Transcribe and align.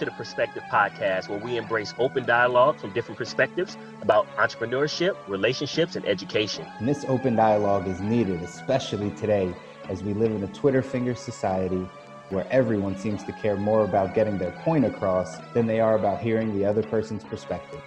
To 0.00 0.06
the 0.06 0.12
Perspective 0.12 0.62
Podcast, 0.72 1.28
where 1.28 1.38
we 1.38 1.58
embrace 1.58 1.92
open 1.98 2.24
dialogue 2.24 2.80
from 2.80 2.90
different 2.94 3.18
perspectives 3.18 3.76
about 4.00 4.26
entrepreneurship, 4.36 5.14
relationships, 5.28 5.94
and 5.94 6.06
education. 6.06 6.66
And 6.78 6.88
this 6.88 7.04
open 7.06 7.36
dialogue 7.36 7.86
is 7.86 8.00
needed, 8.00 8.40
especially 8.40 9.10
today 9.10 9.52
as 9.90 10.02
we 10.02 10.14
live 10.14 10.30
in 10.30 10.42
a 10.42 10.46
Twitter 10.54 10.80
finger 10.80 11.14
society 11.14 11.86
where 12.30 12.46
everyone 12.50 12.96
seems 12.96 13.24
to 13.24 13.32
care 13.32 13.56
more 13.56 13.84
about 13.84 14.14
getting 14.14 14.38
their 14.38 14.52
point 14.62 14.86
across 14.86 15.36
than 15.52 15.66
they 15.66 15.80
are 15.80 15.96
about 15.96 16.22
hearing 16.22 16.58
the 16.58 16.64
other 16.64 16.82
person's 16.82 17.22
perspective. 17.24 17.82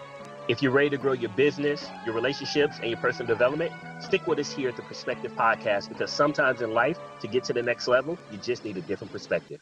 If 0.47 0.61
you're 0.61 0.71
ready 0.71 0.91
to 0.91 0.97
grow 0.97 1.13
your 1.13 1.31
business, 1.31 1.89
your 2.05 2.13
relationships, 2.13 2.77
and 2.77 2.91
your 2.91 2.99
personal 2.99 3.27
development, 3.27 3.71
stick 4.01 4.27
with 4.27 4.37
us 4.37 4.53
here 4.53 4.69
at 4.69 4.75
the 4.75 4.83
Perspective 4.83 5.31
Podcast 5.31 5.89
because 5.89 6.11
sometimes 6.11 6.61
in 6.61 6.75
life, 6.75 6.99
to 7.21 7.27
get 7.27 7.43
to 7.45 7.53
the 7.53 7.63
next 7.63 7.87
level, 7.87 8.19
you 8.31 8.37
just 8.37 8.63
need 8.63 8.77
a 8.77 8.81
different 8.81 9.11
perspective. 9.11 9.59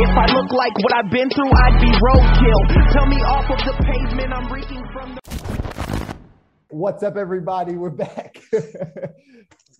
If 0.00 0.16
I 0.16 0.32
look 0.32 0.52
like 0.52 0.72
what 0.78 0.94
I've 0.94 1.10
been 1.10 1.28
through, 1.28 1.50
I'd 1.50 1.80
be 1.80 1.90
roadkill. 1.90 2.92
Tell 2.92 3.06
me 3.06 3.16
off 3.16 3.50
of 3.50 3.58
the 3.66 3.82
pavement, 3.82 4.32
I'm 4.32 4.52
reeking 4.52 4.84
from 4.92 5.16
the. 5.16 6.14
What's 6.70 7.02
up, 7.02 7.16
everybody? 7.16 7.74
We're 7.74 7.90
back. 7.90 8.40
Let's 8.52 8.68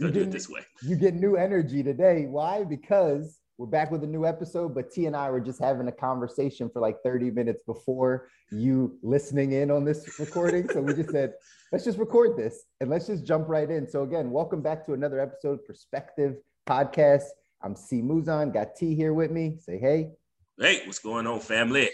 do 0.00 0.22
it 0.22 0.32
this 0.32 0.48
way. 0.48 0.62
You 0.82 0.96
get 0.96 1.14
new 1.14 1.36
energy 1.36 1.84
today. 1.84 2.26
Why? 2.28 2.64
Because 2.64 3.38
we're 3.58 3.68
back 3.68 3.92
with 3.92 4.02
a 4.02 4.08
new 4.08 4.26
episode, 4.26 4.74
but 4.74 4.90
T 4.90 5.06
and 5.06 5.14
I 5.14 5.30
were 5.30 5.38
just 5.38 5.60
having 5.60 5.86
a 5.86 5.92
conversation 5.92 6.68
for 6.68 6.80
like 6.80 6.96
30 7.04 7.30
minutes 7.30 7.62
before 7.62 8.26
you 8.50 8.98
listening 9.04 9.52
in 9.52 9.70
on 9.70 9.84
this 9.84 10.18
recording. 10.18 10.68
so 10.68 10.80
we 10.80 10.94
just 10.94 11.10
said, 11.10 11.34
let's 11.70 11.84
just 11.84 11.96
record 11.96 12.36
this 12.36 12.64
and 12.80 12.90
let's 12.90 13.06
just 13.06 13.24
jump 13.24 13.48
right 13.48 13.70
in. 13.70 13.88
So, 13.88 14.02
again, 14.02 14.32
welcome 14.32 14.62
back 14.62 14.84
to 14.86 14.94
another 14.94 15.20
episode 15.20 15.60
of 15.60 15.64
Perspective 15.64 16.38
Podcast. 16.68 17.22
I'm 17.62 17.74
C 17.74 18.00
Mouzon, 18.00 18.52
got 18.52 18.76
T 18.76 18.94
here 18.94 19.12
with 19.12 19.30
me. 19.30 19.56
Say 19.60 19.78
hey. 19.78 20.10
Hey, 20.58 20.82
what's 20.86 20.98
going 20.98 21.26
on, 21.26 21.40
family? 21.40 21.88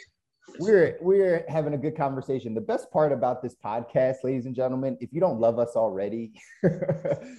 We're 0.58 0.98
we're 1.00 1.44
having 1.48 1.72
a 1.72 1.78
good 1.78 1.96
conversation. 1.96 2.54
The 2.54 2.60
best 2.60 2.90
part 2.90 3.12
about 3.12 3.42
this 3.42 3.56
podcast, 3.64 4.16
ladies 4.24 4.44
and 4.44 4.54
gentlemen, 4.54 4.98
if 5.00 5.10
you 5.12 5.20
don't 5.20 5.40
love 5.40 5.58
us 5.58 5.70
already, 5.74 6.32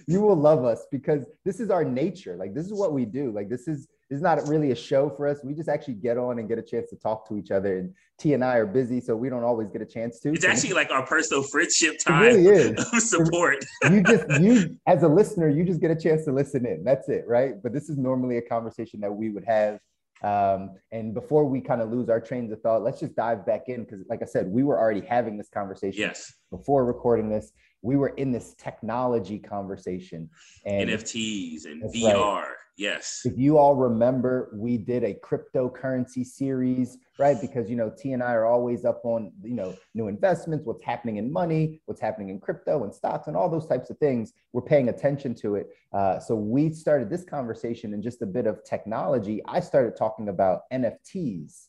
you 0.08 0.22
will 0.22 0.36
love 0.36 0.66
us 0.66 0.86
because 0.92 1.26
this 1.44 1.60
is 1.60 1.70
our 1.70 1.86
nature. 1.86 2.36
Like 2.36 2.56
this 2.56 2.66
is 2.66 2.74
what 2.74 2.94
we 2.94 3.06
do. 3.06 3.32
Like 3.32 3.48
this 3.48 3.68
is 3.68 3.88
is 4.10 4.22
not 4.22 4.48
really 4.48 4.72
a 4.72 4.76
show 4.76 5.10
for 5.10 5.28
us. 5.28 5.40
We 5.44 5.54
just 5.54 5.70
actually 5.70 5.96
get 5.96 6.18
on 6.18 6.40
and 6.40 6.48
get 6.48 6.60
a 6.60 6.62
chance 6.62 6.90
to 6.92 6.96
talk 6.96 7.28
to 7.30 7.38
each 7.38 7.52
other. 7.52 7.80
And 7.80 7.94
T 8.20 8.34
and 8.34 8.44
I 8.44 8.56
are 8.58 8.66
busy, 8.66 9.02
so 9.02 9.16
we 9.16 9.30
don't 9.30 9.44
always 9.44 9.70
get 9.70 9.82
a 9.82 9.86
chance 9.86 10.20
to. 10.22 10.34
It's 10.34 10.46
actually 10.46 10.74
like 10.74 10.92
our 10.92 11.06
personal 11.06 11.44
friendship 11.44 11.96
time. 12.06 12.24
It 12.24 12.28
really 12.28 12.48
is 12.48 12.70
of 12.94 13.02
support. 13.02 13.66
you 13.90 14.04
just 14.04 14.42
you 14.42 14.78
as 14.88 15.04
a 15.04 15.08
listener, 15.08 15.50
you 15.50 15.64
just 15.64 15.82
get 15.82 15.92
a 15.92 15.96
chance 15.96 16.26
to 16.26 16.32
listen 16.32 16.66
in. 16.66 16.84
That's 16.84 17.10
it, 17.10 17.26
right? 17.28 17.62
But 17.62 17.74
this 17.74 17.90
is 17.90 17.98
normally 17.98 18.38
a 18.38 18.42
conversation 18.42 19.00
that 19.02 19.12
we 19.12 19.30
would 19.30 19.46
have 19.46 19.80
um, 20.24 20.72
and 20.92 21.14
before 21.14 21.46
we 21.46 21.62
kind 21.62 21.82
of 21.82 21.92
lose 21.92 22.10
our 22.10 22.22
trains 22.22 22.52
of 22.52 22.62
thought, 22.62 22.82
let's 22.84 23.00
just 23.00 23.16
dive 23.16 23.46
back 23.46 23.68
in 23.68 23.84
because, 23.84 24.00
like 24.10 24.22
I 24.22 24.26
said, 24.26 24.48
we 24.48 24.64
were 24.64 24.80
already 24.80 25.02
having 25.02 25.38
this 25.38 25.50
conversation. 25.50 26.02
Yes. 26.02 26.34
Before 26.50 26.86
recording 26.86 27.30
this, 27.30 27.52
we 27.82 27.96
were 27.96 28.10
in 28.10 28.32
this 28.32 28.56
technology 28.56 29.38
conversation 29.38 30.30
and 30.66 30.90
NFTs 30.90 31.66
and 31.66 31.84
VR. 31.94 32.16
Right. 32.16 32.48
Yes. 32.78 33.22
If 33.24 33.38
you 33.38 33.58
all 33.58 33.76
remember, 33.76 34.50
we 34.54 34.78
did 34.78 35.04
a 35.06 35.14
cryptocurrency 35.14 36.26
series, 36.26 36.98
right? 37.18 37.40
Because 37.40 37.70
you 37.70 37.78
know, 37.78 37.92
T 37.98 38.12
and 38.12 38.22
I 38.22 38.34
are 38.34 38.46
always 38.46 38.84
up 38.84 39.02
on 39.06 39.32
you 39.42 39.54
know 39.54 39.74
new 39.94 40.10
investments, 40.10 40.66
what's 40.66 40.84
happening 40.84 41.16
in 41.18 41.32
money, 41.32 41.82
what's 41.86 42.02
happening 42.02 42.30
in 42.30 42.40
crypto 42.40 42.84
and 42.84 42.94
stocks, 42.94 43.28
and 43.28 43.38
all 43.38 43.50
those 43.50 43.68
types 43.68 43.90
of 43.90 43.98
things. 44.00 44.34
We're 44.52 44.62
paying 44.62 44.90
attention 44.90 45.36
to 45.36 45.56
it. 45.56 45.70
Uh, 45.94 46.20
so 46.20 46.36
we 46.36 46.70
started 46.72 47.10
this 47.10 47.24
conversation 47.24 47.94
in 47.94 48.02
just 48.02 48.22
a 48.22 48.26
bit 48.26 48.46
of 48.46 48.64
technology. 48.66 49.42
I 49.48 49.62
started 49.62 49.96
talking 49.96 50.28
about 50.28 50.62
NFTs 50.74 51.68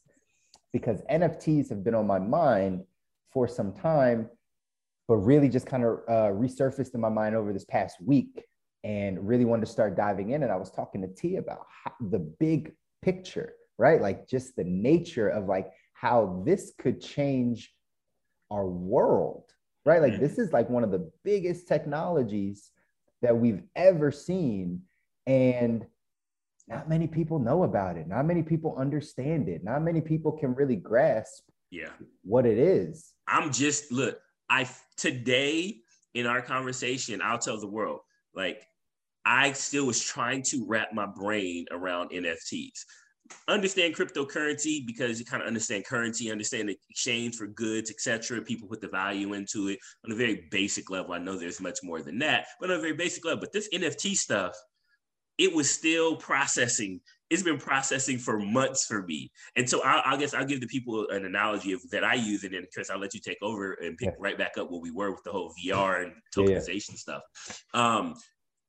because 0.73 1.03
NFTs 1.11 1.69
have 1.69 1.85
been 1.85 1.95
on 1.95 2.07
my 2.07 2.19
mind 2.19 2.83
for 3.33 3.47
some 3.47 3.73
time, 3.73 4.29
but 5.07 5.17
really 5.17 5.49
just 5.49 5.67
kind 5.67 5.85
of 5.85 5.99
uh, 6.09 6.33
resurfaced 6.33 6.95
in 6.95 7.01
my 7.01 7.09
mind 7.09 7.37
over 7.37 7.53
this 7.53 7.65
past 7.65 7.99
week 8.05 8.45
and 8.87 9.27
really 9.27 9.45
wanted 9.45 9.67
to 9.67 9.73
start 9.73 9.97
diving 9.97 10.31
in. 10.31 10.45
And 10.45 10.53
I 10.53 10.57
was 10.57 10.71
talking 10.71 11.03
to 11.03 11.09
T 11.09 11.37
about 11.37 11.67
how, 11.83 11.91
the 12.01 12.21
big 12.21 12.73
picture, 13.03 13.55
right? 13.79 14.01
Like 14.01 14.29
just 14.29 14.55
the 14.55 14.63
nature 14.63 15.29
of 15.29 15.47
like 15.47 15.73
how 15.93 16.45
this 16.47 16.73
could 16.79 17.01
change 17.01 17.75
our 18.49 18.65
world, 18.65 19.51
right? 19.85 20.01
Like 20.01 20.21
this 20.21 20.39
is 20.39 20.53
like 20.53 20.71
one 20.71 20.85
of 20.85 20.93
the 20.93 21.11
biggest 21.25 21.67
technologies 21.67 22.71
that 23.23 23.37
we've 23.37 23.63
ever 23.75 24.13
seen. 24.13 24.83
And 25.27 25.85
not 26.69 26.89
many 26.89 27.09
people 27.09 27.41
know 27.41 27.65
about 27.65 27.97
it. 27.97 28.07
Not 28.07 28.25
many 28.25 28.45
people 28.45 28.77
understand 28.79 29.49
it. 29.49 29.65
Not 29.65 29.83
many 29.83 30.01
people 30.01 30.31
can 30.31 30.55
really 30.55 30.77
grasp 30.77 31.43
yeah 31.73 31.91
what 32.23 32.47
it 32.47 32.57
is. 32.57 33.15
I'm 33.27 33.51
just 33.51 33.91
look, 33.91 34.21
I 34.49 34.69
today 34.97 35.79
in 36.15 36.29
our 36.29 36.41
conversation, 36.41 37.21
I'll 37.21 37.41
tell 37.41 37.59
the 37.59 37.67
world, 37.67 37.99
like 38.33 38.65
I 39.27 39.53
still 39.53 39.87
was 39.87 40.01
trying 40.01 40.43
to 40.45 40.65
wrap 40.67 40.93
my 40.95 41.05
brain 41.05 41.67
around 41.73 42.11
NFTs. 42.11 42.85
Understand 43.49 43.97
cryptocurrency 43.97 44.87
because 44.87 45.19
you 45.19 45.27
kind 45.27 45.43
of 45.43 45.49
understand 45.49 45.85
currency, 45.85 46.31
understand 46.31 46.69
the 46.69 46.79
exchange 46.89 47.35
for 47.35 47.49
goods, 47.49 47.91
etc. 47.91 48.41
People 48.43 48.69
put 48.69 48.81
the 48.81 48.89
value 48.89 49.33
into 49.33 49.67
it 49.67 49.81
on 50.05 50.13
a 50.13 50.15
very 50.15 50.47
basic 50.53 50.91
level. 50.91 51.13
I 51.13 51.19
know 51.19 51.37
there's 51.37 51.61
much 51.61 51.81
more 51.83 52.01
than 52.01 52.21
that, 52.21 52.47
but 52.61 52.71
on 52.71 52.77
a 52.77 52.81
very 52.81 52.93
basic 52.93 53.25
level. 53.25 53.41
But 53.41 53.53
this 53.53 53.69
NFT 53.75 54.15
stuff, 54.15 54.55
it 55.39 55.53
was 55.53 55.69
still 55.69 56.15
processing. 56.17 57.01
It's 57.29 57.43
been 57.43 57.59
processing 57.59 58.19
for 58.19 58.39
months 58.39 58.87
for 58.87 59.03
me, 59.03 59.33
and 59.57 59.69
so 59.69 59.83
I, 59.83 60.13
I 60.13 60.17
guess 60.17 60.33
I'll 60.33 60.47
give 60.47 60.61
the 60.61 60.69
people 60.69 61.09
an 61.11 61.25
analogy 61.25 61.73
of 61.73 61.81
that 61.91 62.05
I 62.05 62.15
use, 62.15 62.45
and 62.45 62.55
then 62.55 62.67
Chris, 62.73 62.91
I'll 62.91 63.01
let 63.01 63.13
you 63.13 63.21
take 63.21 63.43
over 63.43 63.73
and 63.73 63.99
pick 63.99 64.11
yeah. 64.11 64.15
right 64.21 64.39
back 64.39 64.53
up 64.57 64.71
where 64.71 64.81
we 64.81 64.93
were 64.93 65.11
with 65.11 65.25
the 65.25 65.33
whole 65.33 65.53
VR 65.61 66.05
and 66.05 66.13
tokenization 66.33 66.69
yeah, 66.69 66.77
yeah. 66.91 66.95
stuff. 66.95 67.23
Um, 67.75 68.15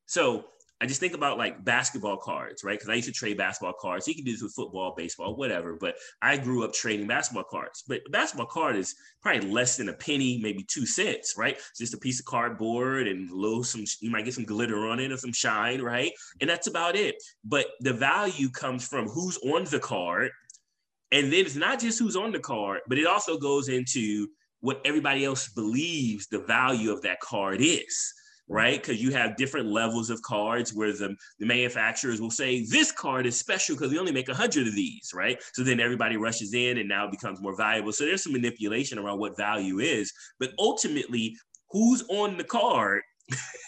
so 0.07 0.45
I 0.79 0.85
just 0.85 0.99
think 0.99 1.15
about 1.15 1.39
like 1.39 1.63
basketball 1.63 2.17
cards, 2.17 2.63
right? 2.63 2.77
Because 2.77 2.89
I 2.89 2.93
used 2.93 3.07
to 3.07 3.13
trade 3.13 3.37
basketball 3.37 3.73
cards. 3.79 4.07
You 4.07 4.13
can 4.13 4.23
do 4.23 4.31
this 4.31 4.43
with 4.43 4.53
football, 4.53 4.93
baseball, 4.95 5.35
whatever. 5.35 5.75
But 5.75 5.95
I 6.21 6.37
grew 6.37 6.63
up 6.63 6.73
trading 6.73 7.07
basketball 7.07 7.45
cards. 7.45 7.83
But 7.87 8.01
basketball 8.11 8.45
card 8.45 8.75
is 8.75 8.93
probably 9.21 9.49
less 9.49 9.77
than 9.77 9.89
a 9.89 9.93
penny, 9.93 10.39
maybe 10.41 10.63
two 10.63 10.85
cents, 10.85 11.33
right? 11.35 11.55
It's 11.55 11.79
just 11.79 11.95
a 11.95 11.97
piece 11.97 12.19
of 12.19 12.27
cardboard 12.27 13.07
and 13.07 13.29
a 13.29 13.35
little 13.35 13.63
some. 13.63 13.85
You 14.01 14.11
might 14.11 14.25
get 14.25 14.35
some 14.35 14.45
glitter 14.45 14.87
on 14.87 14.99
it 14.99 15.11
or 15.11 15.17
some 15.17 15.33
shine, 15.33 15.81
right? 15.81 16.11
And 16.41 16.49
that's 16.49 16.67
about 16.67 16.95
it. 16.95 17.15
But 17.43 17.67
the 17.79 17.93
value 17.93 18.49
comes 18.49 18.87
from 18.87 19.07
who's 19.07 19.37
on 19.39 19.63
the 19.65 19.79
card, 19.79 20.29
and 21.11 21.33
then 21.33 21.45
it's 21.45 21.55
not 21.55 21.79
just 21.79 21.97
who's 21.97 22.15
on 22.15 22.31
the 22.31 22.39
card, 22.39 22.81
but 22.87 22.99
it 22.99 23.07
also 23.07 23.39
goes 23.39 23.67
into 23.67 24.27
what 24.59 24.81
everybody 24.85 25.25
else 25.25 25.47
believes 25.49 26.27
the 26.27 26.39
value 26.39 26.91
of 26.91 27.01
that 27.01 27.19
card 27.19 27.61
is 27.61 28.13
right? 28.47 28.81
Because 28.81 29.01
you 29.01 29.11
have 29.11 29.35
different 29.35 29.67
levels 29.67 30.09
of 30.09 30.21
cards 30.21 30.73
where 30.73 30.93
the, 30.93 31.15
the 31.39 31.45
manufacturers 31.45 32.21
will 32.21 32.31
say, 32.31 32.65
this 32.65 32.91
card 32.91 33.25
is 33.25 33.37
special 33.37 33.75
because 33.75 33.91
we 33.91 33.99
only 33.99 34.11
make 34.11 34.27
100 34.27 34.67
of 34.67 34.75
these, 34.75 35.11
right? 35.13 35.41
So 35.53 35.63
then 35.63 35.79
everybody 35.79 36.17
rushes 36.17 36.53
in 36.53 36.77
and 36.77 36.87
now 36.87 37.05
it 37.05 37.11
becomes 37.11 37.41
more 37.41 37.55
valuable. 37.55 37.91
So 37.91 38.05
there's 38.05 38.23
some 38.23 38.33
manipulation 38.33 38.97
around 38.97 39.19
what 39.19 39.37
value 39.37 39.79
is. 39.79 40.11
But 40.39 40.51
ultimately, 40.59 41.35
who's 41.71 42.03
on 42.09 42.37
the 42.37 42.43
card 42.43 43.01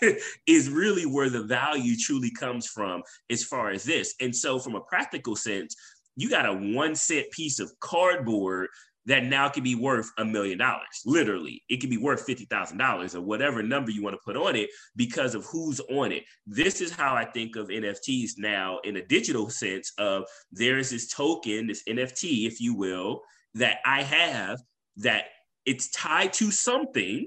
is 0.48 0.70
really 0.70 1.06
where 1.06 1.30
the 1.30 1.44
value 1.44 1.98
truly 1.98 2.32
comes 2.32 2.66
from 2.66 3.04
as 3.30 3.44
far 3.44 3.72
as 3.72 3.84
this. 3.84 4.16
And 4.22 4.34
so, 4.34 4.60
from 4.60 4.76
a 4.76 4.82
practical 4.82 5.36
sense, 5.36 5.76
you 6.16 6.30
got 6.30 6.46
a 6.46 6.54
one 6.54 6.96
cent 6.96 7.30
piece 7.32 7.60
of 7.60 7.72
cardboard 7.80 8.68
that 9.10 9.26
now 9.26 9.50
can 9.50 9.64
be 9.64 9.74
worth 9.74 10.12
a 10.20 10.24
million 10.24 10.60
dollars. 10.60 11.02
Literally, 11.04 11.64
it 11.68 11.82
can 11.82 11.90
be 11.90 11.98
worth 11.98 12.28
$50,000 12.28 13.16
or 13.16 13.22
whatever 13.22 13.64
number 13.64 13.90
you 13.90 14.04
want 14.04 14.14
to 14.14 14.22
put 14.24 14.38
on 14.38 14.56
it 14.56 14.70
because 14.96 15.34
of 15.34 15.44
who's 15.46 15.80
on 15.90 16.12
it. 16.12 16.24
This 16.46 16.80
is 16.80 16.92
how 16.92 17.16
I 17.16 17.26
think 17.26 17.56
of 17.56 17.70
NFTs 17.70 18.34
now 18.38 18.78
in 18.84 18.98
a 18.98 19.06
digital 19.06 19.50
sense 19.50 19.94
of 19.98 20.26
there's 20.52 20.92
this 20.92 21.08
token, 21.12 21.66
this 21.66 21.84
NFT, 21.90 22.46
if 22.46 22.62
you 22.62 22.76
will, 22.76 23.22
that 23.56 23.80
I 23.84 24.04
have 24.04 24.62
that 24.98 25.24
it's 25.66 25.90
tied 25.90 26.32
to 26.34 26.52
something 26.52 27.26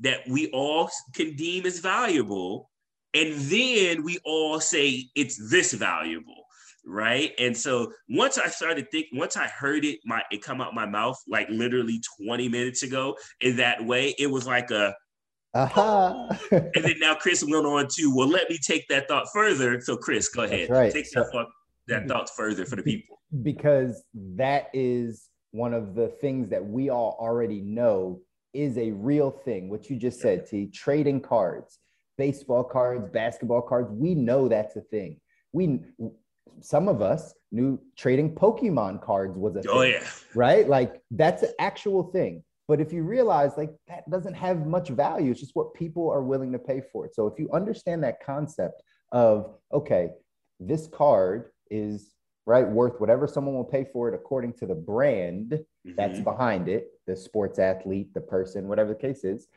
that 0.00 0.28
we 0.28 0.50
all 0.50 0.90
can 1.14 1.34
deem 1.34 1.64
as 1.64 1.78
valuable. 1.78 2.70
And 3.14 3.38
then 3.40 4.04
we 4.04 4.18
all 4.26 4.60
say 4.60 5.06
it's 5.14 5.50
this 5.50 5.72
valuable 5.72 6.41
right? 6.84 7.32
And 7.38 7.56
so 7.56 7.92
once 8.08 8.38
I 8.38 8.48
started 8.48 8.90
thinking, 8.90 9.18
once 9.18 9.36
I 9.36 9.46
heard 9.46 9.84
it, 9.84 10.00
my 10.04 10.22
it 10.30 10.42
come 10.42 10.60
out 10.60 10.74
my 10.74 10.86
mouth 10.86 11.20
like 11.28 11.48
literally 11.50 12.00
20 12.24 12.48
minutes 12.48 12.82
ago 12.82 13.16
in 13.40 13.56
that 13.56 13.84
way, 13.84 14.14
it 14.18 14.26
was 14.26 14.46
like 14.46 14.70
a 14.70 14.94
uh-huh. 15.54 16.28
and 16.50 16.70
then 16.74 16.98
now 16.98 17.14
Chris 17.14 17.44
went 17.44 17.66
on 17.66 17.86
to, 17.96 18.14
well, 18.14 18.28
let 18.28 18.48
me 18.48 18.58
take 18.58 18.88
that 18.88 19.08
thought 19.08 19.26
further. 19.32 19.80
So 19.80 19.96
Chris, 19.96 20.28
go 20.28 20.44
ahead. 20.44 20.70
right. 20.70 20.92
Take 20.92 21.10
that, 21.12 21.30
thought, 21.30 21.48
that 21.88 22.08
thought 22.08 22.30
further 22.30 22.64
for 22.64 22.76
the 22.76 22.82
people. 22.82 23.20
Because 23.42 24.02
that 24.14 24.68
is 24.72 25.28
one 25.50 25.74
of 25.74 25.94
the 25.94 26.08
things 26.08 26.48
that 26.50 26.64
we 26.64 26.88
all 26.90 27.16
already 27.20 27.60
know 27.60 28.20
is 28.54 28.78
a 28.78 28.90
real 28.92 29.30
thing. 29.30 29.68
What 29.68 29.90
you 29.90 29.96
just 29.96 30.20
said, 30.20 30.46
T, 30.46 30.68
trading 30.68 31.20
cards, 31.20 31.78
baseball 32.16 32.64
cards, 32.64 33.10
basketball 33.12 33.62
cards, 33.62 33.90
we 33.90 34.14
know 34.14 34.48
that's 34.48 34.76
a 34.76 34.80
thing. 34.80 35.20
We 35.52 35.80
some 36.60 36.88
of 36.88 37.02
us 37.02 37.34
knew 37.50 37.80
trading 37.96 38.34
Pokemon 38.34 39.02
cards 39.02 39.36
was 39.38 39.56
a 39.56 39.62
Oh 39.68 39.82
thing, 39.82 39.92
yeah. 39.92 40.06
right? 40.34 40.68
Like 40.68 41.00
that's 41.10 41.42
an 41.42 41.52
actual 41.58 42.04
thing. 42.12 42.42
But 42.68 42.80
if 42.80 42.92
you 42.92 43.02
realize 43.02 43.52
like 43.56 43.70
that 43.88 44.08
doesn't 44.10 44.34
have 44.34 44.66
much 44.66 44.88
value, 44.88 45.30
it's 45.30 45.40
just 45.40 45.54
what 45.54 45.74
people 45.74 46.10
are 46.10 46.22
willing 46.22 46.52
to 46.52 46.58
pay 46.58 46.80
for 46.92 47.04
it. 47.06 47.14
So 47.14 47.26
if 47.26 47.38
you 47.38 47.50
understand 47.52 48.02
that 48.04 48.24
concept 48.24 48.82
of 49.10 49.54
okay, 49.72 50.10
this 50.60 50.86
card 50.86 51.50
is 51.70 52.14
right 52.46 52.66
worth 52.66 53.00
whatever 53.00 53.26
someone 53.26 53.54
will 53.54 53.64
pay 53.64 53.84
for 53.92 54.08
it 54.08 54.14
according 54.14 54.52
to 54.54 54.66
the 54.66 54.74
brand 54.74 55.64
that's 55.96 56.20
Mhm. 56.20 56.24
behind 56.24 56.68
it, 56.68 56.88
the 57.06 57.14
sports 57.16 57.58
athlete, 57.58 58.12
the 58.14 58.20
person, 58.20 58.68
whatever 58.68 58.94
the 58.94 59.00
case 59.00 59.24
is, 59.24 59.48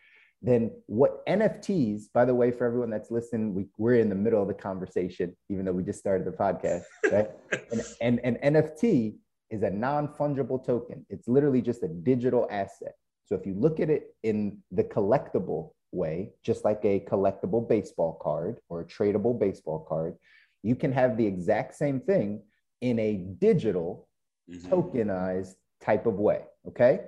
then 0.41 0.71
what 0.85 1.25
NFTs, 1.27 2.03
by 2.13 2.25
the 2.25 2.35
way, 2.35 2.51
for 2.51 2.65
everyone 2.65 2.89
that's 2.89 3.09
listening, 3.09 3.53
we, 3.53 3.65
we're 3.77 3.95
in 3.95 4.09
the 4.09 4.15
middle 4.15 4.41
of 4.41 4.47
the 4.47 4.53
conversation, 4.53 5.35
even 5.49 5.65
though 5.65 5.71
we 5.71 5.83
just 5.83 5.99
started 5.99 6.25
the 6.27 6.31
podcast, 6.31 6.83
right? 7.11 7.29
and, 7.71 8.19
and 8.23 8.37
an 8.43 8.53
NFT 8.53 9.15
is 9.49 9.63
a 9.63 9.69
non-fungible 9.69 10.63
token. 10.65 11.05
It's 11.09 11.27
literally 11.27 11.61
just 11.61 11.83
a 11.83 11.87
digital 11.87 12.47
asset. 12.51 12.93
So 13.25 13.35
if 13.35 13.45
you 13.45 13.55
look 13.55 13.79
at 13.79 13.89
it 13.89 14.15
in 14.23 14.59
the 14.71 14.83
collectible 14.83 15.71
way, 15.91 16.33
just 16.43 16.63
like 16.63 16.81
a 16.83 16.99
collectible 17.09 17.67
baseball 17.67 18.19
card 18.21 18.59
or 18.69 18.81
a 18.81 18.85
tradable 18.85 19.39
baseball 19.39 19.79
card, 19.87 20.15
you 20.61 20.75
can 20.75 20.91
have 20.91 21.17
the 21.17 21.25
exact 21.25 21.75
same 21.75 21.99
thing 22.01 22.41
in 22.81 22.99
a 22.99 23.13
digital 23.39 24.07
Mhm. 24.49 24.69
tokenized 24.69 25.55
type 25.81 26.05
of 26.05 26.19
way. 26.19 26.43
Okay. 26.67 27.07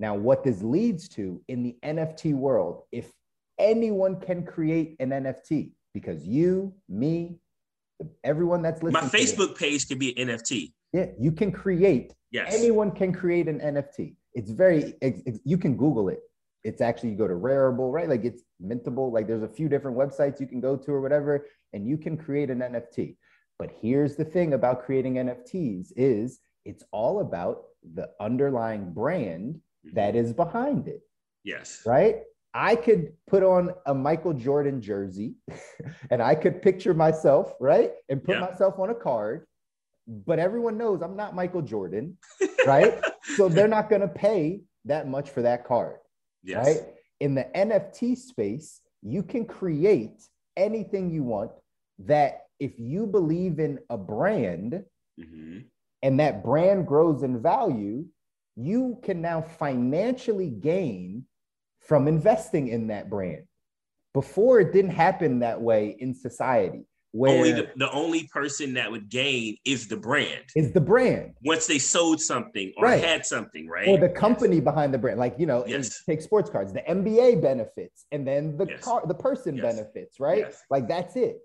Now, 0.00 0.14
what 0.14 0.42
this 0.42 0.62
leads 0.62 1.08
to 1.10 1.40
in 1.46 1.62
the 1.62 1.76
NFT 1.84 2.34
world, 2.34 2.84
if 2.90 3.12
anyone 3.58 4.18
can 4.18 4.44
create 4.44 4.96
an 4.98 5.10
NFT, 5.10 5.72
because 5.92 6.26
you, 6.26 6.72
me, 6.88 7.36
everyone 8.24 8.62
that's 8.62 8.82
My 8.82 8.88
listening, 8.88 9.10
to 9.10 9.16
this- 9.18 9.34
Facebook 9.34 9.58
page 9.58 9.86
could 9.86 9.98
be 9.98 10.18
an 10.18 10.28
NFT. 10.28 10.72
yeah, 10.94 11.06
you 11.20 11.30
can 11.30 11.52
create. 11.52 12.14
Yes. 12.32 12.54
Anyone 12.56 12.92
can 12.92 13.12
create 13.12 13.46
an 13.46 13.60
NFT. 13.60 14.14
It's 14.34 14.50
very. 14.50 14.94
It's, 15.02 15.20
it's- 15.20 15.40
you 15.44 15.58
can 15.58 15.76
Google 15.76 16.08
it. 16.08 16.20
It's 16.64 16.80
actually 16.80 17.10
you 17.10 17.16
go 17.16 17.28
to 17.28 17.34
Rarible, 17.34 17.92
right? 17.92 18.08
Like 18.08 18.24
it's 18.24 18.42
mintable. 18.62 19.12
Like 19.12 19.26
there's 19.26 19.42
a 19.42 19.48
few 19.48 19.68
different 19.68 19.96
websites 19.98 20.40
you 20.40 20.46
can 20.46 20.60
go 20.60 20.76
to 20.76 20.90
or 20.92 21.00
whatever, 21.02 21.46
and 21.74 21.86
you 21.86 21.98
can 21.98 22.16
create 22.16 22.48
an 22.50 22.60
NFT. 22.60 23.16
But 23.58 23.70
here's 23.82 24.16
the 24.16 24.24
thing 24.24 24.54
about 24.54 24.84
creating 24.86 25.14
NFTs 25.16 25.92
is 25.96 26.38
it's 26.64 26.84
all 26.90 27.20
about 27.20 27.64
the 27.94 28.08
underlying 28.20 28.92
brand 28.92 29.60
that 29.84 30.14
is 30.16 30.32
behind 30.32 30.88
it, 30.88 31.02
Yes. 31.44 31.82
right? 31.86 32.22
I 32.52 32.74
could 32.76 33.12
put 33.26 33.42
on 33.42 33.70
a 33.86 33.94
Michael 33.94 34.32
Jordan 34.32 34.80
jersey 34.82 35.36
and 36.10 36.20
I 36.22 36.34
could 36.34 36.62
picture 36.62 36.94
myself, 36.94 37.54
right? 37.60 37.92
And 38.08 38.22
put 38.22 38.34
Yeah. 38.36 38.40
myself 38.40 38.78
on 38.78 38.90
a 38.90 38.94
card, 38.94 39.46
but 40.06 40.38
everyone 40.38 40.76
knows 40.76 41.00
I'm 41.02 41.16
not 41.16 41.34
Michael 41.34 41.62
Jordan, 41.62 42.18
right? 42.66 43.02
so 43.36 43.48
they're 43.48 43.68
not 43.68 43.88
going 43.88 44.00
to 44.02 44.08
pay 44.08 44.62
that 44.84 45.06
much 45.08 45.30
for 45.30 45.42
that 45.42 45.64
card, 45.64 45.98
Yes. 46.42 46.56
right? 46.66 46.80
In 47.20 47.34
the 47.34 47.44
NFT 47.56 48.16
space, 48.16 48.80
you 49.02 49.22
can 49.22 49.44
create 49.44 50.26
anything 50.56 51.10
you 51.10 51.22
want 51.22 51.52
that 52.00 52.46
if 52.58 52.78
you 52.78 53.06
believe 53.06 53.60
in 53.60 53.78
a 53.90 53.96
brand, 53.96 54.84
Mhm. 55.18 55.64
and 56.02 56.18
that 56.20 56.42
brand 56.42 56.86
grows 56.86 57.22
in 57.22 57.40
value, 57.40 58.04
you 58.56 58.98
can 59.02 59.20
now 59.20 59.40
financially 59.42 60.50
gain 60.50 61.24
from 61.80 62.08
investing 62.08 62.68
in 62.68 62.88
that 62.88 63.08
brand. 63.08 63.44
Before 64.12 64.60
it 64.60 64.72
didn't 64.72 64.90
happen 64.90 65.40
that 65.40 65.60
way 65.60 65.96
in 65.98 66.14
society, 66.14 66.84
where 67.12 67.30
Only 67.36 67.52
the, 67.52 67.68
the 67.76 67.90
only 67.92 68.28
person 68.32 68.74
that 68.74 68.90
would 68.90 69.08
gain 69.08 69.56
is 69.64 69.88
the 69.88 69.96
brand 69.96 70.44
is 70.54 70.72
the 70.72 70.80
brand 70.80 71.34
once 71.44 71.66
they 71.66 71.78
sold 71.78 72.20
something 72.20 72.72
or 72.76 72.84
Right. 72.84 73.02
had 73.02 73.26
something, 73.26 73.66
right? 73.68 73.88
or 73.88 73.98
the 73.98 74.08
company 74.08 74.60
behind 74.60 74.92
the 74.94 74.98
brand. 74.98 75.18
Like 75.18 75.34
you 75.38 75.46
know, 75.46 75.64
Yes. 75.66 76.04
take 76.04 76.22
sports 76.22 76.50
cards. 76.50 76.72
The 76.72 76.82
NBA 76.88 77.40
benefits, 77.40 78.06
and 78.12 78.26
then 78.26 78.56
the 78.56 78.66
Yes. 78.66 78.82
car, 78.84 79.02
the 79.06 79.14
person 79.14 79.56
Yes. 79.56 79.62
benefits, 79.76 80.20
right? 80.20 80.44
Yes. 80.46 80.62
Like 80.70 80.86
that's 80.86 81.16
it. 81.16 81.38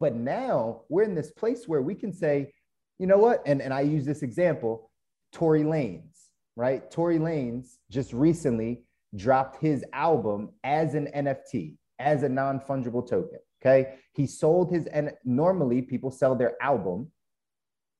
But 0.00 0.14
now 0.14 0.82
we're 0.88 1.04
in 1.04 1.14
this 1.14 1.30
place 1.30 1.66
where 1.68 1.80
we 1.82 1.94
can 1.94 2.12
say, 2.12 2.52
you 2.98 3.06
know 3.06 3.18
what? 3.18 3.42
And 3.46 3.62
and 3.62 3.72
I 3.72 3.82
use 3.82 4.04
this 4.04 4.22
example, 4.22 4.90
Tory 5.32 5.62
Lanez, 5.62 6.15
right? 6.56 6.90
Tory 6.90 7.18
Lanez 7.18 7.76
just 7.90 8.12
recently 8.12 8.82
dropped 9.14 9.60
his 9.62 9.84
album 9.92 10.50
as 10.64 10.94
an 10.94 11.08
NFT, 11.14 11.76
as 11.98 12.22
a 12.22 12.28
non-fungible 12.28 13.08
token. 13.08 13.38
Okay. 13.62 13.94
He 14.14 14.26
sold 14.26 14.70
his 14.72 14.86
and 14.86 15.12
normally 15.24 15.82
people 15.82 16.10
sell 16.10 16.34
their 16.34 16.54
album. 16.62 17.10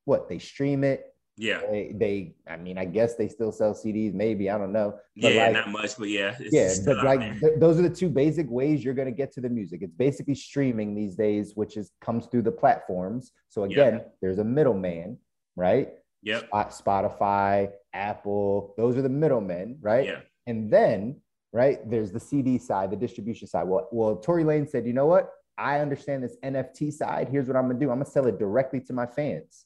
What 0.04 0.28
they 0.28 0.38
stream 0.38 0.84
it, 0.84 1.14
Yeah. 1.36 1.60
they, 1.70 1.92
they 1.94 2.34
I 2.46 2.56
mean, 2.56 2.78
I 2.78 2.84
guess 2.84 3.16
they 3.16 3.28
still 3.28 3.50
sell 3.52 3.74
CDs, 3.74 4.14
maybe 4.14 4.48
I 4.50 4.58
don't 4.58 4.72
know. 4.72 4.94
But 5.16 5.32
Yeah, 5.32 5.44
like, 5.44 5.52
not 5.54 5.70
much, 5.70 5.96
but 5.98 6.08
yeah. 6.08 6.36
it's 6.38 6.54
yeah, 6.54 6.72
but 6.94 7.04
like 7.04 7.40
th- 7.40 7.54
those 7.58 7.78
are 7.78 7.82
the 7.82 7.90
two 7.94 8.08
basic 8.08 8.48
ways 8.48 8.84
you're 8.84 8.94
going 8.94 9.08
to 9.08 9.12
get 9.16 9.32
to 9.32 9.40
the 9.40 9.48
music. 9.48 9.80
It's 9.82 9.94
basically 9.94 10.34
streaming 10.36 10.94
these 10.94 11.16
days, 11.16 11.52
which 11.56 11.76
is 11.76 11.90
comes 12.00 12.26
through 12.26 12.42
the 12.42 12.52
platforms. 12.52 13.32
So 13.48 13.64
again, 13.64 14.02
there's 14.22 14.38
a 14.38 14.44
middleman, 14.44 15.18
right? 15.56 15.88
Yep. 16.22 16.50
Spotify, 16.52 17.70
Apple, 17.96 18.74
those 18.76 18.96
are 18.96 19.02
the 19.02 19.08
middlemen, 19.08 19.78
right? 19.80 20.04
Yeah. 20.06 20.20
And 20.46 20.70
then, 20.70 21.16
right, 21.52 21.78
there's 21.90 22.12
the 22.12 22.20
CD 22.20 22.58
side, 22.58 22.90
the 22.90 22.96
distribution 22.96 23.48
side. 23.48 23.66
Well, 23.66 23.88
well, 23.90 24.16
Tory 24.16 24.44
Lane 24.44 24.66
said, 24.68 24.86
you 24.86 24.92
know 24.92 25.06
what? 25.06 25.30
I 25.58 25.80
understand 25.80 26.22
this 26.22 26.36
NFT 26.44 26.92
side. 26.92 27.28
Here's 27.30 27.48
what 27.48 27.56
I'm 27.56 27.66
gonna 27.66 27.80
do. 27.80 27.90
I'm 27.90 27.96
gonna 27.98 28.04
sell 28.10 28.26
it 28.26 28.38
directly 28.38 28.80
to 28.80 28.92
my 28.92 29.06
fans. 29.06 29.64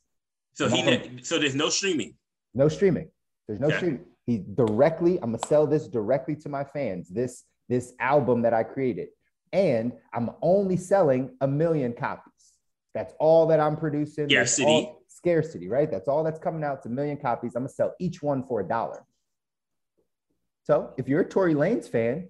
So 0.55 0.69
he 0.69 0.82
ne- 0.82 1.21
so 1.23 1.38
there's 1.38 1.55
no 1.56 1.69
streaming. 1.69 2.15
No 2.55 2.69
streaming. 2.69 3.09
There's 3.49 3.61
no 3.61 3.67
Okay. 3.69 3.77
streaming. 3.77 4.05
He 4.27 4.38
directly, 4.55 5.17
I'm 5.21 5.33
gonna 5.33 5.47
sell 5.47 5.67
this 5.67 5.88
directly 5.88 6.37
to 6.37 6.49
my 6.49 6.65
fans. 6.65 7.09
This 7.09 7.44
this 7.69 7.93
album 8.00 8.43
that 8.43 8.53
I 8.55 8.62
created, 8.65 9.09
and 9.53 9.93
I'm 10.12 10.31
only 10.43 10.76
selling 10.76 11.37
a 11.41 11.47
million 11.49 11.93
copies. 11.93 12.33
That's 12.95 13.12
all 13.21 13.47
that 13.49 13.61
I'm 13.61 13.76
producing. 13.76 14.26
That's 14.28 14.52
Scarcity. 14.52 14.66
all- 14.87 15.00
scarcity, 15.25 15.69
right? 15.69 15.91
That's 15.91 16.09
all 16.09 16.25
that's 16.25 16.39
coming 16.39 16.65
out. 16.65 16.79
It's 16.79 16.87
a 16.87 16.91
million 16.91 17.17
copies. 17.17 17.55
I'm 17.55 17.62
gonna 17.62 17.69
sell 17.69 17.95
each 18.00 18.23
one 18.23 18.43
for 18.47 18.61
a 18.61 18.67
dollar. 18.67 19.05
So 20.65 20.93
if 20.97 21.09
you're 21.09 21.21
a 21.21 21.29
Tory 21.29 21.55
Lanez 21.55 21.89
fan, 21.89 22.29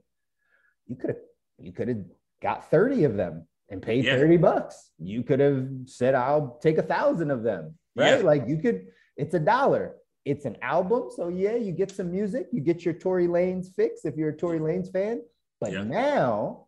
you 0.87 0.97
could 0.97 1.11
have 1.11 1.19
you 1.59 1.73
could 1.73 1.89
have 1.89 2.05
got 2.43 2.71
30 2.71 3.05
of 3.05 3.17
them 3.17 3.47
and 3.69 3.83
paid 3.83 4.05
Yeah. 4.05 4.17
30 4.17 4.39
bucks. 4.39 4.91
You 4.99 5.23
could 5.23 5.41
have 5.41 5.69
said, 5.85 6.15
I'll 6.15 6.59
take 6.63 6.79
a 6.79 6.83
thousand 6.83 7.31
of 7.31 7.43
them, 7.43 7.75
right? 7.95 8.19
Yeah. 8.19 8.25
Like 8.25 8.49
you 8.49 8.57
could, 8.57 8.87
it's 9.17 9.35
a 9.35 9.39
dollar. 9.39 9.97
It's 10.25 10.47
an 10.47 10.57
album. 10.63 11.11
So 11.15 11.29
yeah, 11.29 11.57
you 11.57 11.73
get 11.73 11.91
some 11.91 12.11
music, 12.11 12.49
you 12.51 12.61
get 12.63 12.85
your 12.85 12.95
Tory 12.95 13.27
Lanez 13.29 13.75
fix 13.75 14.05
if 14.07 14.17
you're 14.17 14.31
a 14.31 14.37
Tory 14.37 14.59
Lanez 14.59 14.91
fan. 14.91 15.21
But 15.61 15.73
Yeah. 15.73 15.85
now, 15.85 16.67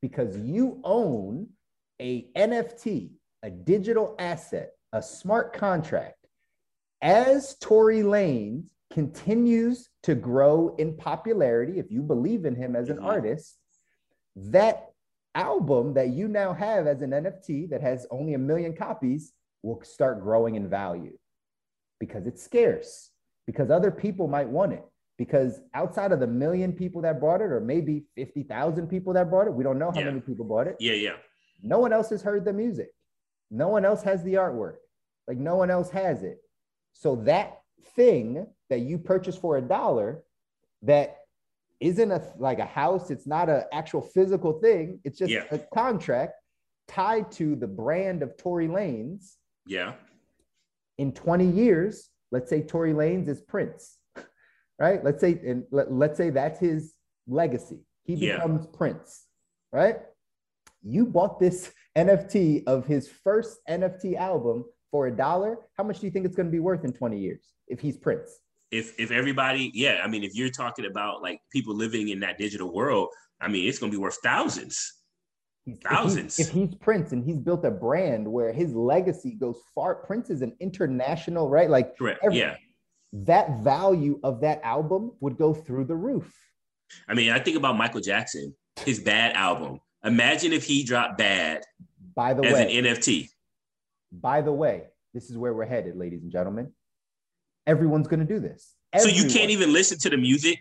because 0.00 0.36
you 0.36 0.80
own 0.82 1.48
a 2.00 2.28
NFT, 2.36 3.12
a 3.44 3.50
digital 3.50 4.16
asset, 4.18 4.72
a 4.92 5.02
smart 5.02 5.52
contract, 5.52 6.26
as 7.00 7.56
Tory 7.56 8.00
Lanez 8.00 8.64
continues 8.92 9.88
to 10.02 10.14
grow 10.14 10.74
in 10.76 10.96
popularity, 10.96 11.78
if 11.78 11.90
you 11.90 12.02
believe 12.02 12.44
in 12.44 12.54
him 12.54 12.76
as 12.76 12.90
an 12.90 12.98
Mhm. 12.98 13.04
artist, 13.06 13.58
that 14.36 14.92
album 15.34 15.94
that 15.94 16.10
you 16.10 16.28
now 16.28 16.52
have 16.52 16.86
as 16.86 17.00
an 17.00 17.12
NFT 17.12 17.66
that 17.66 17.80
has 17.80 18.06
only 18.10 18.34
a 18.34 18.38
million 18.38 18.74
copies 18.76 19.32
will 19.62 19.80
start 19.82 20.20
growing 20.20 20.56
in 20.56 20.68
value 20.68 21.16
because 21.98 22.26
it's 22.26 22.42
scarce, 22.42 23.10
because 23.46 23.70
other 23.70 23.90
people 23.90 24.28
might 24.28 24.48
want 24.48 24.72
it. 24.74 24.84
Because 25.16 25.60
outside 25.72 26.10
of 26.12 26.20
the 26.20 26.26
million 26.26 26.72
people 26.72 27.02
that 27.02 27.20
bought 27.20 27.40
it, 27.40 27.50
or 27.52 27.60
maybe 27.60 28.06
50,000 28.16 28.88
people 28.88 29.12
that 29.12 29.30
bought 29.30 29.46
it, 29.46 29.54
we 29.54 29.62
don't 29.62 29.78
know 29.78 29.90
how 29.90 30.00
Yeah. 30.00 30.06
many 30.06 30.20
people 30.20 30.44
bought 30.44 30.66
it. 30.66 30.76
Yeah, 30.80 30.94
yeah. 30.94 31.16
No 31.62 31.78
one 31.78 31.92
else 31.92 32.10
has 32.10 32.22
heard 32.22 32.44
the 32.44 32.52
music. 32.52 32.92
No 33.50 33.68
one 33.68 33.84
else 33.84 34.02
has 34.02 34.22
the 34.24 34.34
artwork. 34.34 34.78
Like 35.28 35.38
no 35.38 35.56
one 35.56 35.70
else 35.70 35.90
has 35.90 36.22
it. 36.22 36.38
So 36.92 37.16
that 37.24 37.60
thing 37.96 38.46
that 38.70 38.80
you 38.80 38.98
purchase 38.98 39.36
for 39.36 39.56
a 39.56 39.62
dollar 39.62 40.22
that 40.82 41.18
isn't 41.80 42.10
a 42.10 42.22
like 42.38 42.58
a 42.58 42.64
house, 42.64 43.10
it's 43.10 43.26
not 43.26 43.48
an 43.48 43.64
actual 43.72 44.00
physical 44.02 44.60
thing, 44.60 45.00
it's 45.04 45.18
just 45.18 45.32
Yeah. 45.32 45.44
a 45.50 45.58
contract 45.58 46.34
tied 46.88 47.30
to 47.32 47.56
the 47.56 47.66
brand 47.66 48.22
of 48.22 48.36
Tory 48.36 48.68
Lanez. 48.68 49.36
Yeah. 49.66 49.94
In 50.98 51.12
20 51.12 51.46
years, 51.46 52.10
let's 52.30 52.50
say 52.50 52.62
Tory 52.62 52.92
Lanez 52.92 53.28
is 53.28 53.40
Prince, 53.40 53.98
right? 54.78 55.02
Let's 55.02 55.20
say 55.20 55.40
and 55.46 55.64
let, 55.70 55.92
let's 55.92 56.16
say 56.16 56.30
that's 56.30 56.58
his 56.60 56.94
legacy. 57.26 57.80
He 58.04 58.14
Yeah. 58.14 58.36
becomes 58.36 58.66
Prince, 58.66 59.26
right? 59.72 60.00
You 60.82 61.06
bought 61.06 61.38
this 61.40 61.72
NFT 61.96 62.64
of 62.66 62.86
his 62.86 63.08
first 63.08 63.58
NFT 63.68 64.16
album 64.16 64.64
for 64.92 65.08
a 65.08 65.10
dollar. 65.10 65.58
How 65.76 65.82
much 65.82 65.98
do 65.98 66.06
you 66.06 66.12
think 66.12 66.26
it's 66.26 66.36
going 66.36 66.46
to 66.46 66.52
be 66.52 66.60
worth 66.60 66.84
in 66.84 66.92
20 66.92 67.18
years 67.18 67.42
if 67.66 67.80
he's 67.80 67.96
Prince? 67.96 68.38
If 68.70 68.98
if 68.98 69.10
everybody, 69.10 69.70
yeah, 69.74 70.00
I 70.02 70.06
mean, 70.08 70.22
if 70.22 70.34
you're 70.34 70.48
talking 70.48 70.86
about 70.86 71.20
like 71.20 71.40
people 71.50 71.74
living 71.74 72.08
in 72.08 72.20
that 72.20 72.38
digital 72.38 72.72
world, 72.72 73.08
I 73.38 73.48
mean, 73.48 73.68
it's 73.68 73.78
gonna 73.78 73.92
be 73.92 73.98
worth 73.98 74.16
thousands. 74.22 74.94
He's, 75.66 75.78
Thousands. 75.78 76.38
If, 76.38 76.48
he, 76.50 76.62
if 76.62 76.70
he's 76.70 76.78
Prince 76.78 77.12
and 77.12 77.22
he's 77.22 77.38
built 77.38 77.64
a 77.66 77.70
brand 77.70 78.26
where 78.26 78.50
his 78.50 78.74
legacy 78.74 79.32
goes 79.32 79.60
far, 79.74 79.96
Prince 79.96 80.30
is 80.30 80.40
an 80.40 80.56
international, 80.58 81.50
right? 81.50 81.68
Like 81.68 81.98
Correct. 81.98 82.20
every- 82.24 82.38
yeah. 82.38 82.56
that 83.12 83.60
value 83.60 84.18
of 84.24 84.40
that 84.40 84.62
album 84.64 85.12
would 85.20 85.36
go 85.36 85.52
through 85.52 85.84
the 85.84 85.94
roof. 85.94 86.32
I 87.06 87.14
mean, 87.14 87.30
I 87.30 87.38
think 87.38 87.58
about 87.58 87.76
Michael 87.76 88.00
Jackson, 88.00 88.54
his 88.84 89.00
bad 89.00 89.36
album. 89.36 89.80
Imagine 90.02 90.52
if 90.52 90.64
he 90.64 90.82
dropped 90.82 91.18
bad 91.18 91.62
By 92.16 92.34
the 92.34 92.42
as 92.44 92.54
way, 92.54 92.78
an 92.78 92.84
NFT. 92.86 93.28
By 94.12 94.40
the 94.40 94.52
way, 94.52 94.84
this 95.14 95.30
is 95.30 95.38
where 95.38 95.54
we're 95.54 95.66
headed, 95.66 95.96
ladies 95.96 96.22
and 96.22 96.30
gentlemen. 96.30 96.72
Everyone's 97.66 98.08
going 98.08 98.20
to 98.20 98.26
do 98.26 98.40
this. 98.40 98.74
So 98.98 99.08
you 99.08 99.28
can't 99.28 99.50
even 99.50 99.72
listen 99.72 99.98
to 100.00 100.10
the 100.10 100.16
music. 100.16 100.58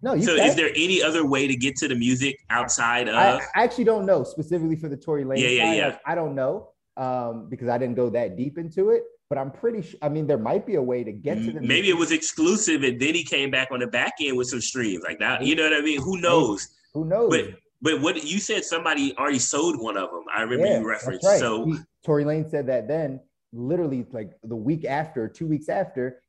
No, 0.00 0.14
you 0.14 0.22
so 0.22 0.36
can. 0.36 0.46
is 0.46 0.54
there 0.54 0.70
any 0.76 1.02
other 1.02 1.26
way 1.26 1.48
to 1.48 1.56
get 1.56 1.74
to 1.76 1.88
the 1.88 1.94
music 1.94 2.38
outside 2.50 3.08
of? 3.08 3.14
I, 3.16 3.40
I 3.56 3.64
actually 3.64 3.84
don't 3.84 4.06
know 4.06 4.22
specifically 4.22 4.76
for 4.76 4.88
the 4.88 4.96
Tory 4.96 5.24
Lane. 5.24 5.40
Yeah, 5.40 5.48
yeah, 5.48 5.62
side. 5.64 5.76
yeah. 5.76 5.86
Like, 5.86 6.00
I 6.06 6.14
don't 6.14 6.34
know 6.36 6.68
um, 6.96 7.48
because 7.50 7.68
I 7.68 7.78
didn't 7.78 7.96
go 7.96 8.08
that 8.10 8.36
deep 8.36 8.58
into 8.58 8.90
it. 8.90 9.02
But 9.28 9.36
I'm 9.36 9.50
pretty 9.50 9.82
sure. 9.82 9.98
I 10.00 10.08
mean, 10.08 10.26
there 10.26 10.38
might 10.38 10.66
be 10.66 10.76
a 10.76 10.82
way 10.82 11.04
to 11.04 11.12
get 11.12 11.34
to 11.34 11.52
the. 11.52 11.60
Maybe 11.60 11.90
it 11.90 11.96
was 11.96 12.12
exclusive, 12.12 12.82
and 12.82 12.98
then 12.98 13.14
he 13.14 13.24
came 13.24 13.50
back 13.50 13.68
on 13.70 13.80
the 13.80 13.86
back 13.86 14.14
end 14.22 14.38
with 14.38 14.48
some 14.48 14.62
streams 14.62 15.02
like 15.02 15.18
that. 15.18 15.42
You 15.42 15.54
know 15.54 15.64
what 15.64 15.74
I 15.74 15.82
mean? 15.82 16.00
Who 16.00 16.18
knows? 16.18 16.66
Who 16.94 17.04
knows? 17.04 17.28
But 17.28 17.44
but 17.80 18.00
what 18.00 18.22
you 18.24 18.38
said, 18.40 18.64
somebody 18.64 19.16
already 19.16 19.38
sold 19.38 19.80
one 19.80 19.96
of 19.96 20.10
them. 20.10 20.24
I 20.34 20.42
remember 20.42 20.66
Yeah, 20.66 20.80
you 20.80 20.88
referenced. 20.88 21.24
Right. 21.26 21.38
So 21.38 21.66
He- 21.66 21.78
Tory 22.04 22.24
Lane 22.24 22.48
said 22.48 22.66
that 22.66 22.88
then, 22.88 23.20
literally, 23.52 24.06
like 24.12 24.32
the 24.42 24.56
week 24.56 24.84
after, 24.84 25.28
two 25.28 25.46
weeks 25.46 25.68
after, 25.68 26.22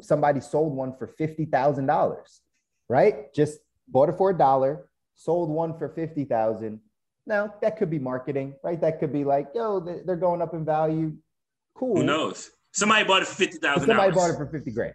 somebody 0.00 0.40
sold 0.40 0.74
one 0.74 0.96
for 0.96 1.06
fifty 1.06 1.44
thousand 1.44 1.86
dollars. 1.86 2.40
Right? 2.88 3.32
Just 3.34 3.58
bought 3.88 4.08
it 4.08 4.16
for 4.16 4.30
a 4.30 4.38
dollar, 4.38 4.88
sold 5.14 5.50
one 5.50 5.76
for 5.78 5.88
fifty 5.88 6.24
thousand. 6.24 6.80
Now 7.26 7.52
that 7.60 7.76
could 7.76 7.90
be 7.90 7.98
marketing, 7.98 8.54
right? 8.62 8.80
That 8.80 9.00
could 9.00 9.12
be 9.12 9.24
like, 9.24 9.48
yo, 9.54 9.80
they- 9.80 10.00
they're 10.04 10.16
going 10.16 10.40
up 10.42 10.54
in 10.54 10.64
value. 10.64 11.16
Cool. 11.74 11.96
who 11.96 12.04
knows? 12.04 12.50
Somebody 12.72 13.04
bought 13.04 13.22
it 13.22 13.28
for 13.28 13.34
fifty 13.34 13.58
But 13.60 13.80
Somebody 13.80 14.12
bought 14.12 14.30
it 14.30 14.36
for 14.36 14.46
50 14.46 14.70
grand. 14.70 14.94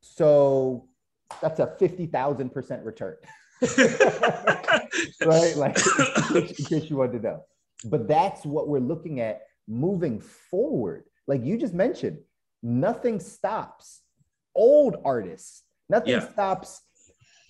So 0.00 0.88
that's 1.40 1.60
a 1.60 1.66
50,000% 1.78 2.84
return. 2.84 3.16
right? 5.24 5.56
Like, 5.56 5.76
in 6.34 6.46
case 6.46 6.90
you 6.90 6.96
wanted 6.96 7.22
to 7.22 7.28
know. 7.28 7.44
But 7.84 8.08
that's 8.08 8.44
what 8.44 8.68
we're 8.68 8.78
looking 8.80 9.20
at 9.20 9.42
moving 9.68 10.20
forward. 10.20 11.04
Like 11.26 11.44
you 11.44 11.56
just 11.56 11.74
mentioned, 11.74 12.18
nothing 12.62 13.20
stops 13.20 14.02
old 14.54 14.96
artists. 15.04 15.62
Nothing 15.88 16.12
Yeah. 16.14 16.28
stops 16.28 16.82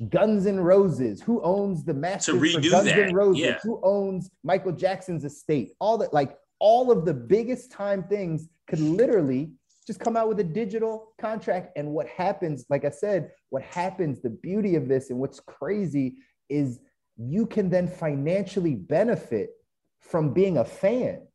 Guns 0.08 0.46
N' 0.46 0.60
Roses. 0.60 1.20
Who 1.22 1.42
owns 1.42 1.84
the 1.84 1.94
masters 1.94 2.34
for 2.36 2.40
redo 2.60 2.70
Guns 2.70 2.86
that, 2.86 2.98
N' 2.98 3.14
Roses? 3.14 3.42
yeah. 3.42 3.58
Who 3.62 3.80
owns 3.82 4.30
Michael 4.44 4.72
Jackson's 4.72 5.24
estate? 5.24 5.72
All 5.80 5.98
that, 5.98 6.12
like 6.14 6.36
all 6.58 6.90
of 6.90 7.04
the 7.04 7.14
biggest 7.14 7.70
time 7.72 8.04
things 8.04 8.48
could 8.66 8.80
literally 8.80 9.52
just 9.86 10.00
come 10.00 10.16
out 10.16 10.28
with 10.28 10.40
a 10.40 10.44
digital 10.44 11.12
contract. 11.20 11.72
And 11.76 11.90
what 11.90 12.06
happens, 12.08 12.64
like 12.68 12.84
I 12.84 12.90
said, 12.90 13.30
what 13.50 13.62
happens, 13.62 14.20
the 14.20 14.30
beauty 14.30 14.76
of 14.76 14.88
this 14.88 15.10
and 15.10 15.18
what's 15.18 15.40
crazy 15.40 16.16
is 16.48 16.80
you 17.16 17.46
can 17.46 17.68
then 17.70 17.86
financially 17.88 18.74
benefit 18.74 19.50
from 20.00 20.32
being 20.32 20.58
a 20.58 20.64
fan. 20.64 21.26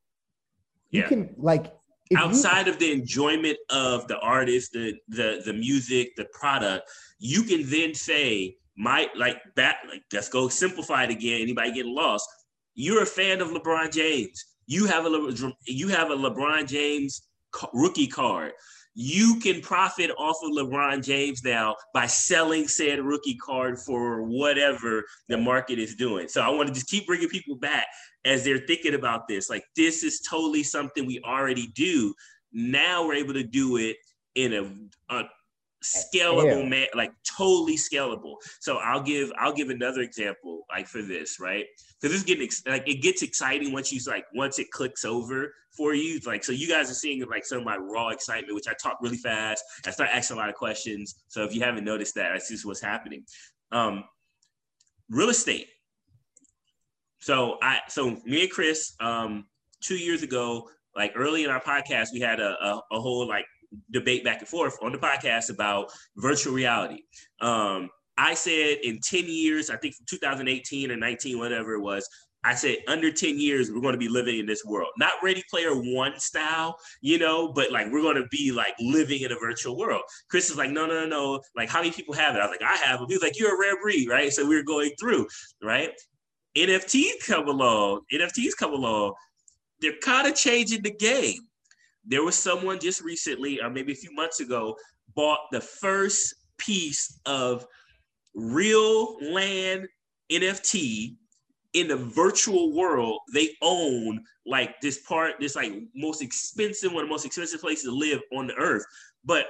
You 0.90 1.02
Yeah. 1.02 1.08
can 1.08 1.36
like 1.38 1.66
if 2.12 2.20
you- 2.20 2.24
outside 2.24 2.68
of 2.68 2.78
the 2.78 2.92
enjoyment 2.92 3.58
of 3.70 4.08
the 4.08 4.18
artist, 4.20 4.72
the 4.74 4.96
the 5.08 5.42
the 5.44 5.54
music, 5.54 6.16
the 6.16 6.26
product, 6.26 6.90
you 7.20 7.44
can 7.44 7.68
then 7.70 7.94
say, 7.94 8.58
my 8.78 9.10
like 9.16 9.38
that 9.56 9.78
like 9.90 10.04
let's 10.14 10.30
go 10.30 10.48
simplify 10.50 11.04
it 11.04 11.10
again. 11.10 11.42
Anybody 11.42 11.72
getting 11.72 11.96
lost? 11.96 12.28
You're 12.76 13.04
a 13.04 13.08
fan 13.08 13.42
of 13.42 13.50
LeBron 13.50 13.92
James. 13.92 14.46
You 14.68 14.86
have 14.86 15.06
a 15.06 15.10
Le- 15.10 15.54
you 15.66 15.88
have 15.90 16.12
a 16.12 16.16
LeBron 16.16 16.68
James 16.68 17.28
rookie 17.74 18.08
card. 18.08 18.54
You 18.98 19.40
can 19.42 19.60
profit 19.60 20.10
off 20.18 20.38
of 20.42 20.52
LeBron 20.52 21.04
James 21.04 21.44
now 21.44 21.76
by 21.94 22.08
selling 22.08 22.68
said 22.68 23.00
rookie 23.00 23.36
card 23.36 23.78
for 23.78 24.24
whatever 24.24 25.04
the 25.28 25.38
market 25.38 25.80
is 25.80 25.96
doing. 25.96 26.30
So 26.30 26.42
I 26.42 26.50
want 26.50 26.70
to 26.70 26.74
just 26.74 26.88
keep 26.88 27.06
bringing 27.06 27.28
people 27.28 27.58
back 27.58 27.88
as 28.24 28.46
they're 28.46 28.60
thinking 28.60 28.94
about 28.94 29.28
this. 29.28 29.50
Like 29.50 29.66
this 29.76 30.04
is 30.04 30.22
totally 30.22 30.64
something 30.64 31.06
we 31.06 31.20
already 31.26 31.68
do. 31.76 32.14
Now 32.54 33.06
we're 33.06 33.16
able 33.16 33.34
to 33.34 33.44
do 33.44 33.76
it 33.78 33.98
in 34.36 34.54
a, 34.54 35.14
a 35.14 35.24
scalable 35.84 36.52
scale. 36.52 36.66
man, 36.66 36.88
like 36.96 37.12
totally 37.38 37.78
scalable. 37.78 38.36
So 38.60 38.78
I'll 38.78 39.04
give 39.04 39.32
I'll 39.38 39.54
give 39.54 39.70
another 39.70 40.02
example 40.02 40.66
like 40.70 40.88
for 40.88 41.02
this, 41.02 41.40
right? 41.40 41.66
Because 42.00 42.16
this 42.16 42.24
getting 42.24 42.46
ex- 42.46 42.64
like 42.66 42.88
it 42.88 43.02
gets 43.02 43.22
exciting 43.22 43.72
once 43.72 43.92
you 43.92 44.00
like 44.08 44.26
once 44.34 44.60
it 44.60 44.72
clicks 44.72 45.06
over 45.06 45.54
for 45.76 45.94
you. 45.94 46.20
Like 46.26 46.44
so 46.44 46.52
you 46.52 46.68
guys 46.68 46.90
are 46.90 46.96
seeing 46.96 47.24
like 47.30 47.46
some 47.46 47.60
of 47.60 47.64
my 47.64 47.78
raw 47.78 48.10
excitement, 48.10 48.56
which 48.56 48.68
I 48.68 48.74
talk 48.82 48.98
really 49.02 49.18
fast. 49.18 49.64
I 49.86 49.92
start 49.92 50.10
asking 50.14 50.38
a 50.38 50.40
lot 50.40 50.50
of 50.50 50.56
questions. 50.56 51.16
So 51.28 51.44
if 51.44 51.54
you 51.54 51.62
haven't 51.62 51.84
noticed 51.84 52.16
that, 52.16 52.30
that's 52.34 52.50
just 52.50 52.66
what's 52.66 52.82
happening. 52.82 53.24
Um, 53.72 54.04
real 55.10 55.30
estate. 55.30 55.68
So 57.20 57.58
I 57.62 57.80
so 57.88 58.18
me 58.26 58.44
and 58.44 58.52
Chris, 58.52 58.94
um, 59.00 59.46
two 59.82 59.98
years 59.98 60.24
ago, 60.24 60.70
like 60.96 61.14
early 61.16 61.44
in 61.44 61.50
our 61.50 61.62
podcast, 61.62 62.10
we 62.14 62.20
had 62.20 62.40
a, 62.40 62.56
a, 62.64 62.82
a 62.92 63.00
whole 63.00 63.28
like 63.28 63.46
debate 63.92 64.24
back 64.24 64.40
and 64.40 64.48
forth 64.48 64.78
on 64.82 64.92
the 64.92 64.98
podcast 64.98 65.50
about 65.50 65.92
virtual 66.18 66.54
reality. 66.54 67.02
Um, 67.42 67.90
I 68.18 68.34
said 68.34 68.78
in 68.84 69.00
10 69.02 69.26
years, 69.26 69.70
I 69.70 69.76
think 69.76 69.96
2018 70.08 70.92
or 70.92 70.96
19, 70.96 71.38
whatever 71.38 71.74
it 71.74 71.82
was, 71.82 72.08
I 72.46 72.54
said 72.54 72.78
under 72.88 73.12
10 73.12 73.40
years, 73.40 73.72
we're 73.72 73.82
going 73.82 73.96
to 73.96 74.00
be 74.00 74.08
living 74.08 74.38
in 74.38 74.46
this 74.46 74.64
world. 74.64 74.90
Not 74.98 75.14
ready 75.24 75.44
player 75.50 75.72
one 75.74 76.20
style, 76.20 76.78
you 77.02 77.18
know, 77.18 77.52
but 77.52 77.72
like 77.72 77.92
we're 77.92 78.04
going 78.04 78.22
to 78.22 78.28
be 78.30 78.52
like 78.52 78.76
living 78.80 79.22
in 79.24 79.32
a 79.32 79.36
virtual 79.36 79.76
world. 79.76 80.04
Chris 80.30 80.52
is 80.52 80.56
like, 80.56 80.70
no, 80.70 80.86
no, 80.86 80.94
no, 80.94 81.08
no. 81.08 81.42
Like, 81.56 81.70
how 81.70 81.80
many 81.80 81.92
people 81.92 82.14
have 82.14 82.36
it? 82.36 82.40
I 82.40 82.46
was 82.46 82.52
like, 82.52 82.70
I 82.70 82.76
have 82.76 83.02
it. 83.02 83.06
He 83.08 83.16
was 83.16 83.24
like, 83.24 83.40
you're 83.40 83.56
a 83.56 83.60
rare 83.60 83.82
breed, 83.82 84.08
right? 84.08 84.32
So 84.32 84.48
we 84.48 84.56
are 84.58 84.64
going 84.64 84.92
through, 85.00 85.26
right? 85.64 85.90
NFTs 86.56 87.26
come 87.26 87.48
along, 87.48 88.02
NFTs 88.14 88.56
come 88.58 88.74
along. 88.74 89.14
They're 89.82 89.98
kind 90.04 90.28
of 90.28 90.36
changing 90.36 90.84
the 90.84 90.92
game. 90.94 91.40
There 92.06 92.24
was 92.24 92.36
someone 92.36 92.80
just 92.80 93.02
recently, 93.02 93.60
or 93.60 93.72
maybe 93.72 93.92
a 93.92 93.96
few 93.96 94.14
months 94.14 94.40
ago, 94.40 94.78
bought 95.16 95.40
the 95.52 95.62
first 95.62 96.36
piece 96.60 97.20
of 97.26 97.66
real 98.36 99.18
land 99.34 99.88
NFT 100.32 101.16
in 101.76 101.90
the 101.90 101.98
virtual 101.98 102.74
world. 102.74 103.20
They 103.34 103.50
own 103.62 104.24
like 104.46 104.80
this 104.82 105.00
part, 105.00 105.34
this 105.40 105.56
like 105.56 105.74
most 105.94 106.22
expensive, 106.22 106.92
one 106.92 107.04
of 107.04 107.10
the 107.10 107.14
most 107.14 107.26
expensive 107.26 107.62
places 107.62 107.84
to 107.84 107.92
live 107.92 108.22
on 108.34 108.48
the 108.48 108.56
earth. 108.56 108.86
But 109.26 109.48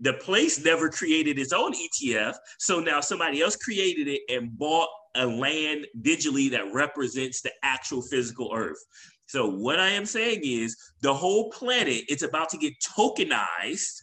the 0.00 0.14
place 0.14 0.64
never 0.64 0.88
created 0.88 1.38
its 1.38 1.52
own 1.52 1.74
ETF. 1.74 2.34
So 2.58 2.80
now 2.80 3.00
somebody 3.00 3.42
else 3.42 3.54
created 3.56 4.08
it 4.08 4.22
and 4.28 4.58
bought 4.58 4.88
a 5.14 5.26
land 5.26 5.86
digitally 6.00 6.50
that 6.50 6.72
represents 6.72 7.42
the 7.42 7.52
actual 7.62 8.00
physical 8.00 8.50
earth. 8.54 8.82
So 9.26 9.48
what 9.48 9.78
I 9.78 9.90
am 9.90 10.06
saying 10.06 10.40
is 10.42 10.74
the 11.02 11.12
whole 11.12 11.50
planet 11.50 12.04
it's 12.08 12.22
about 12.22 12.48
to 12.50 12.58
get 12.58 12.72
tokenized. 12.80 14.02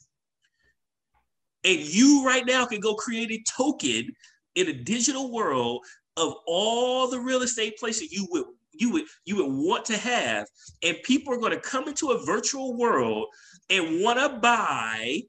And 1.63 1.79
you 1.79 2.23
right 2.25 2.45
now 2.45 2.65
can 2.65 2.79
go 2.79 2.93
create 2.93 3.31
a 3.31 3.43
token 3.51 4.09
in 4.55 4.67
a 4.67 4.73
digital 4.73 5.31
world 5.31 5.85
of 6.19 6.33
all 6.45 7.09
the 7.09 7.19
real 7.19 7.41
estate 7.41 7.77
places 7.77 8.11
you 8.11 8.27
would 8.31 8.45
you 8.73 8.91
would 8.91 9.03
you 9.25 9.35
would 9.37 9.51
want 9.51 9.85
to 9.85 9.97
have 9.97 10.47
and 10.83 10.97
people 11.03 11.33
are 11.33 11.39
going 11.39 11.51
to 11.51 11.59
come 11.59 11.87
into 11.87 12.11
a 12.11 12.25
virtual 12.25 12.77
world 12.77 13.27
and 13.69 14.01
want 14.01 14.19
to 14.19 14.39
buy 14.39 15.21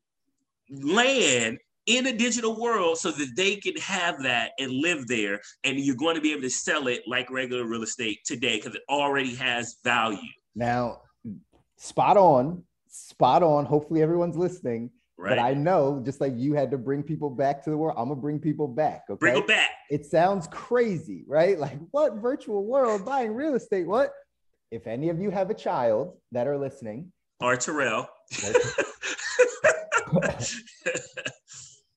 land 0.71 1.59
in 1.87 2.07
a 2.07 2.13
digital 2.13 2.61
world 2.61 2.99
so 2.99 3.11
that 3.11 3.33
they 3.37 3.57
can 3.57 3.75
have 3.77 4.23
that 4.23 4.53
and 4.59 4.71
live 4.71 5.09
there 5.09 5.41
and 5.65 5.81
you're 5.81 5.97
going 5.97 6.15
to 6.15 6.21
be 6.21 6.31
able 6.31 6.43
to 6.43 6.51
sell 6.51 6.87
it 6.87 7.03
like 7.07 7.29
regular 7.31 7.65
real 7.65 7.83
estate 7.83 8.19
today 8.25 8.57
because 8.57 8.75
it 8.75 8.83
already 8.89 9.35
has 9.35 9.77
value 9.83 10.19
now, 10.55 11.01
spot 11.77 12.17
on, 12.17 12.65
spot 12.89 13.43
on. 13.43 13.65
Hopefully, 13.65 14.03
everyone's 14.03 14.37
listening. 14.37 14.91
Right 15.21 15.31
But 15.37 15.39
I 15.39 15.55
know, 15.55 16.03
just 16.05 16.21
like 16.21 16.33
you 16.37 16.55
had 16.55 16.71
to 16.71 16.79
bring 16.79 17.03
people 17.03 17.31
back 17.31 17.63
to 17.65 17.71
the 17.71 17.77
world, 17.77 17.97
I'm 17.99 18.09
gonna 18.09 18.21
bring 18.21 18.39
people 18.41 18.67
back. 18.67 19.05
Okay. 19.11 19.19
bring 19.19 19.37
it 19.37 19.47
back 19.47 19.71
It 19.91 20.07
sounds 20.07 20.49
crazy, 20.49 21.25
right? 21.29 21.59
Like, 21.67 21.79
what 21.91 22.15
virtual 22.15 22.65
world 22.65 23.05
buying 23.05 23.35
real 23.35 23.55
estate? 23.55 23.87
What? 23.87 24.13
If 24.71 24.87
any 24.87 25.11
of 25.11 25.21
you 25.21 25.31
have 25.31 25.51
a 25.51 25.55
child 25.55 26.17
that 26.33 26.47
are 26.47 26.57
listening, 26.57 27.13
or 27.41 27.57
terrell 27.57 28.09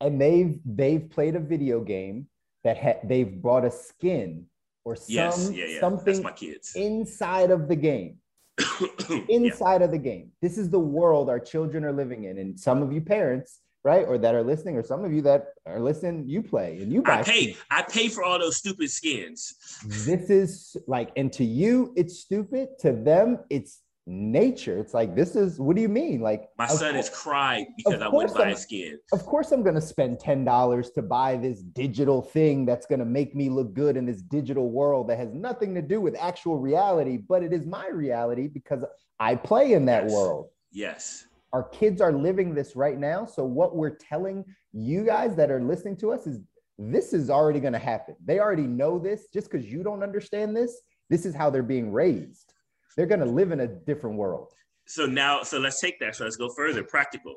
and 0.01 0.19
they've 0.19 0.59
they've 0.65 1.09
played 1.09 1.35
a 1.35 1.39
video 1.39 1.81
game 1.81 2.27
that 2.63 2.77
ha- 2.77 2.99
they've 3.03 3.41
brought 3.41 3.65
a 3.65 3.71
skin 3.71 4.45
or 4.85 4.95
some 4.95 5.13
yes 5.13 5.51
yeah 5.51 5.65
yeah 5.65 5.79
something 5.79 6.21
my 6.23 6.31
kids 6.31 6.73
inside 6.75 7.51
of 7.51 7.67
the 7.67 7.75
game 7.75 8.17
Yeah. 9.09 9.19
inside 9.29 9.81
of 9.81 9.91
the 9.91 9.97
game 9.97 10.31
this 10.41 10.57
is 10.57 10.69
the 10.69 10.79
world 10.79 11.29
our 11.29 11.39
children 11.39 11.83
are 11.83 11.91
living 11.91 12.25
in 12.25 12.37
and 12.37 12.59
some 12.59 12.81
of 12.81 12.93
you 12.93 13.01
parents 13.01 13.59
right? 13.83 14.05
Or 14.07 14.17
that 14.17 14.33
are 14.33 14.43
listening, 14.43 14.77
or 14.77 14.83
some 14.83 15.03
of 15.03 15.11
you 15.11 15.21
that 15.23 15.47
are 15.65 15.79
listening, 15.79 16.23
you 16.27 16.41
play 16.41 16.79
and 16.81 16.91
you 16.91 17.01
buy. 17.01 17.19
I 17.19 17.23
pay. 17.23 17.57
I 17.69 17.81
pay 17.81 18.07
for 18.07 18.23
all 18.23 18.39
those 18.39 18.57
stupid 18.57 18.89
skins. 18.89 19.55
This 19.85 20.29
is 20.29 20.77
like, 20.87 21.11
and 21.15 21.31
to 21.33 21.43
you, 21.43 21.93
it's 21.95 22.19
stupid. 22.19 22.69
To 22.79 22.93
them, 22.93 23.39
it's 23.49 23.81
nature. 24.05 24.77
It's 24.77 24.93
like 24.93 25.15
this 25.15 25.35
is. 25.35 25.59
What 25.59 25.75
do 25.75 25.81
you 25.81 25.89
mean? 25.89 26.21
Like 26.21 26.49
my 26.57 26.67
son 26.67 26.95
has 26.95 27.09
cried 27.09 27.65
because 27.77 28.01
I 28.01 28.07
wouldn't 28.07 28.35
buy 28.35 28.49
a 28.49 28.55
skin. 28.55 28.99
Of 29.11 29.25
course, 29.25 29.51
I'm 29.51 29.63
going 29.63 29.75
to 29.75 29.81
spend 29.81 30.19
ten 30.19 30.43
dollars 30.43 30.91
to 30.91 31.01
buy 31.01 31.37
this 31.37 31.61
digital 31.61 32.21
thing 32.21 32.65
that's 32.65 32.85
going 32.85 32.99
to 32.99 33.05
make 33.05 33.35
me 33.35 33.49
look 33.49 33.73
good 33.73 33.97
in 33.97 34.05
this 34.05 34.21
digital 34.21 34.69
world 34.69 35.09
that 35.09 35.17
has 35.17 35.33
nothing 35.33 35.73
to 35.75 35.81
do 35.81 36.01
with 36.01 36.15
actual 36.19 36.59
reality, 36.59 37.17
but 37.17 37.43
it 37.43 37.53
is 37.53 37.65
my 37.65 37.87
reality 37.87 38.47
because 38.47 38.83
I 39.19 39.35
play 39.35 39.73
in 39.73 39.85
that 39.85 40.03
yes. 40.03 40.11
world. 40.11 40.49
Yes. 40.71 41.25
Our 41.53 41.63
kids 41.63 42.01
are 42.01 42.11
living 42.11 42.55
this 42.55 42.75
right 42.75 42.97
now. 42.97 43.25
So, 43.25 43.45
what 43.45 43.75
we're 43.75 43.95
telling 43.95 44.43
you 44.73 45.05
guys 45.05 45.35
that 45.35 45.51
are 45.51 45.61
listening 45.61 45.97
to 45.97 46.11
us 46.11 46.25
is 46.25 46.39
this 46.79 47.13
is 47.13 47.29
already 47.29 47.59
going 47.59 47.73
to 47.73 47.79
happen. 47.79 48.15
They 48.25 48.39
already 48.39 48.67
know 48.67 48.97
this. 48.97 49.27
Just 49.31 49.51
because 49.51 49.65
you 49.65 49.83
don't 49.83 50.01
understand 50.01 50.57
this, 50.57 50.81
this 51.09 51.25
is 51.25 51.35
how 51.35 51.49
they're 51.49 51.61
being 51.61 51.91
raised. 51.91 52.53
They're 52.95 53.05
going 53.05 53.19
to 53.21 53.25
live 53.25 53.51
in 53.51 53.61
a 53.61 53.67
different 53.67 54.17
world. 54.17 54.49
So, 54.85 55.05
now, 55.05 55.43
so 55.43 55.59
let's 55.59 55.79
take 55.79 55.99
that. 55.99 56.15
So, 56.15 56.25
let's 56.25 56.35
go 56.35 56.49
further 56.49 56.83
practical. 56.83 57.35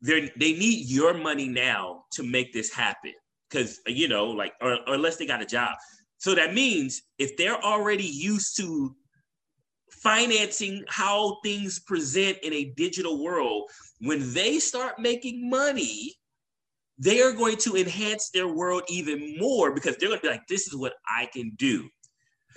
They're, 0.00 0.28
they 0.36 0.52
need 0.52 0.86
your 0.86 1.14
money 1.14 1.48
now 1.48 2.04
to 2.12 2.22
make 2.22 2.52
this 2.52 2.72
happen 2.72 3.12
because, 3.48 3.80
you 3.86 4.08
know, 4.08 4.26
like, 4.26 4.52
or, 4.60 4.74
or 4.86 4.94
unless 4.94 5.16
they 5.16 5.26
got 5.26 5.42
a 5.42 5.46
job. 5.46 5.74
So, 6.18 6.34
that 6.34 6.52
means 6.52 7.02
if 7.18 7.36
they're 7.36 7.62
already 7.62 8.06
used 8.06 8.56
to 8.58 8.94
financing 9.90 10.84
how 10.88 11.38
things 11.42 11.78
present 11.78 12.36
in 12.42 12.52
a 12.52 12.72
digital 12.76 13.22
world, 13.22 13.70
when 14.00 14.34
they 14.34 14.58
start 14.58 14.98
making 14.98 15.48
money, 15.48 16.14
they 16.98 17.22
are 17.22 17.32
going 17.32 17.56
to 17.56 17.76
enhance 17.76 18.30
their 18.30 18.48
world 18.48 18.82
even 18.88 19.36
more 19.38 19.74
because 19.74 19.96
they're 19.96 20.08
going 20.08 20.20
to 20.20 20.26
be 20.26 20.30
like, 20.30 20.46
this 20.48 20.66
is 20.66 20.76
what 20.76 20.92
I 21.08 21.26
can 21.32 21.52
do. 21.56 21.88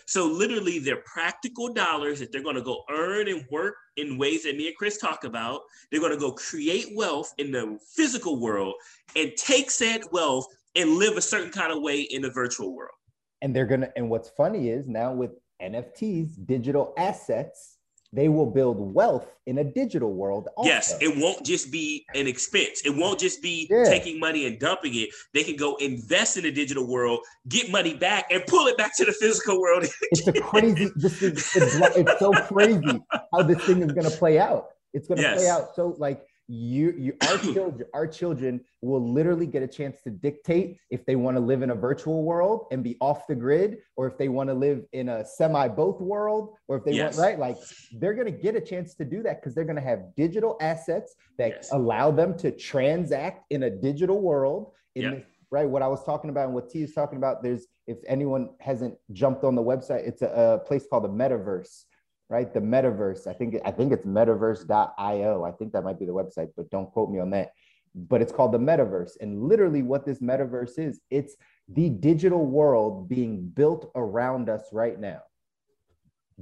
So, 0.07 0.25
literally, 0.25 0.79
their 0.79 1.01
practical 1.05 1.73
dollars 1.73 2.19
that 2.19 2.31
they're 2.31 2.43
going 2.43 2.55
to 2.55 2.61
go 2.61 2.83
earn 2.89 3.27
and 3.27 3.45
work 3.51 3.75
in 3.97 4.17
ways 4.17 4.43
that 4.43 4.55
me 4.55 4.67
and 4.67 4.75
Chris 4.77 4.97
talk 4.97 5.25
about, 5.25 5.61
they're 5.91 5.99
going 5.99 6.13
to 6.13 6.19
go 6.19 6.31
create 6.31 6.95
wealth 6.95 7.33
in 7.37 7.51
the 7.51 7.77
physical 7.93 8.39
world 8.39 8.75
and 9.17 9.33
take 9.35 9.69
said 9.69 10.01
wealth 10.13 10.47
and 10.77 10.91
live 10.91 11.17
a 11.17 11.21
certain 11.21 11.51
kind 11.51 11.73
of 11.73 11.81
way 11.81 12.01
in 12.01 12.21
the 12.21 12.29
virtual 12.31 12.73
world. 12.73 12.93
And 13.41 13.53
they're 13.53 13.65
going 13.65 13.81
to, 13.81 13.91
and 13.97 14.09
what's 14.09 14.29
funny 14.29 14.69
is 14.69 14.87
now 14.87 15.11
with 15.11 15.31
NFTs, 15.61 16.45
digital 16.45 16.93
assets, 16.97 17.76
they 18.13 18.29
will 18.29 18.45
build 18.45 18.93
wealth 18.93 19.27
in 19.45 19.57
a 19.57 19.63
digital 19.63 20.13
world. 20.13 20.47
Also. 20.55 20.69
Yes, 20.69 20.95
it 21.01 21.17
won't 21.17 21.45
just 21.45 21.71
be 21.71 22.05
an 22.15 22.27
expense. 22.27 22.81
It 22.85 22.95
won't 22.95 23.19
just 23.19 23.41
be 23.41 23.67
yeah. 23.69 23.83
taking 23.83 24.19
money 24.19 24.47
and 24.47 24.59
dumping 24.59 24.95
it. 24.95 25.09
They 25.33 25.43
can 25.43 25.55
go 25.55 25.75
invest 25.77 26.37
in 26.37 26.43
the 26.43 26.51
digital 26.51 26.87
world, 26.87 27.19
get 27.49 27.69
money 27.69 27.93
back, 27.93 28.27
and 28.31 28.45
pull 28.47 28.67
it 28.67 28.77
back 28.77 28.95
to 28.97 29.05
the 29.05 29.11
physical 29.11 29.59
world. 29.59 29.85
it's 30.11 30.27
a 30.27 30.33
crazy. 30.33 30.89
This 30.95 31.21
is 31.21 31.33
it's, 31.55 31.75
it's 31.97 32.19
so 32.19 32.31
crazy 32.31 33.01
how 33.33 33.43
this 33.43 33.63
thing 33.65 33.81
is 33.81 33.91
going 33.91 34.09
to 34.09 34.17
play 34.17 34.39
out. 34.39 34.69
It's 34.93 35.07
going 35.07 35.17
to 35.17 35.23
yes. 35.23 35.37
play 35.39 35.49
out 35.49 35.75
so 35.75 35.95
like 35.97 36.25
you, 36.47 36.93
you 36.97 37.13
our 37.27 37.37
children 37.53 37.87
our 37.93 38.07
children 38.07 38.61
will 38.81 39.13
literally 39.13 39.45
get 39.45 39.63
a 39.63 39.67
chance 39.67 40.01
to 40.01 40.09
dictate 40.09 40.77
if 40.89 41.05
they 41.05 41.15
want 41.15 41.35
to 41.35 41.41
live 41.41 41.61
in 41.61 41.71
a 41.71 41.75
virtual 41.75 42.23
world 42.23 42.67
and 42.71 42.83
be 42.83 42.95
off 43.01 43.27
the 43.27 43.35
grid 43.35 43.77
or 43.95 44.07
if 44.07 44.17
they 44.17 44.29
want 44.29 44.49
to 44.49 44.53
live 44.53 44.85
in 44.93 45.09
a 45.09 45.25
semi 45.25 45.67
both 45.67 45.99
world 45.99 46.55
or 46.67 46.77
if 46.77 46.85
they 46.85 46.93
yes. 46.93 47.17
want 47.17 47.27
right 47.27 47.39
like 47.39 47.57
they're 47.99 48.13
going 48.13 48.25
to 48.25 48.31
get 48.31 48.55
a 48.55 48.61
chance 48.61 48.95
to 48.95 49.03
do 49.03 49.21
that 49.21 49.41
because 49.41 49.53
they're 49.53 49.65
going 49.65 49.75
to 49.75 49.81
have 49.81 50.15
digital 50.15 50.57
assets 50.61 51.15
that 51.37 51.49
yes. 51.49 51.69
allow 51.73 52.11
them 52.11 52.37
to 52.37 52.51
transact 52.51 53.45
in 53.49 53.63
a 53.63 53.69
digital 53.69 54.21
world 54.21 54.71
in 54.95 55.03
yep. 55.03 55.27
right 55.51 55.67
what 55.67 55.81
i 55.81 55.87
was 55.87 56.03
talking 56.05 56.29
about 56.29 56.45
and 56.45 56.53
what 56.53 56.69
t 56.69 56.81
is 56.81 56.93
talking 56.93 57.17
about 57.17 57.43
there's 57.43 57.67
if 57.87 57.97
anyone 58.07 58.49
hasn't 58.59 58.95
jumped 59.11 59.43
on 59.43 59.53
the 59.53 59.63
website 59.63 60.07
it's 60.07 60.21
a, 60.21 60.27
a 60.27 60.59
place 60.65 60.85
called 60.89 61.03
the 61.03 61.09
metaverse 61.09 61.83
right? 62.29 62.53
The 62.53 62.59
metaverse. 62.59 63.27
I 63.27 63.33
think 63.33 63.55
I 63.65 63.71
think 63.71 63.91
it's 63.91 64.05
metaverse.io. 64.05 65.43
I 65.43 65.51
think 65.51 65.73
that 65.73 65.83
might 65.83 65.99
be 65.99 66.05
the 66.05 66.13
website, 66.13 66.49
but 66.55 66.69
don't 66.69 66.91
quote 66.91 67.09
me 67.09 67.19
on 67.19 67.29
that. 67.31 67.51
But 67.95 68.21
it's 68.21 68.31
called 68.31 68.51
the 68.51 68.59
metaverse. 68.59 69.11
And 69.21 69.43
literally 69.43 69.81
what 69.81 70.05
this 70.05 70.19
metaverse 70.19 70.77
is, 70.77 70.99
it's 71.09 71.35
the 71.69 71.89
digital 71.89 72.45
world 72.45 73.09
being 73.09 73.47
built 73.47 73.91
around 73.95 74.49
us 74.49 74.63
right 74.71 74.99
now. 74.99 75.21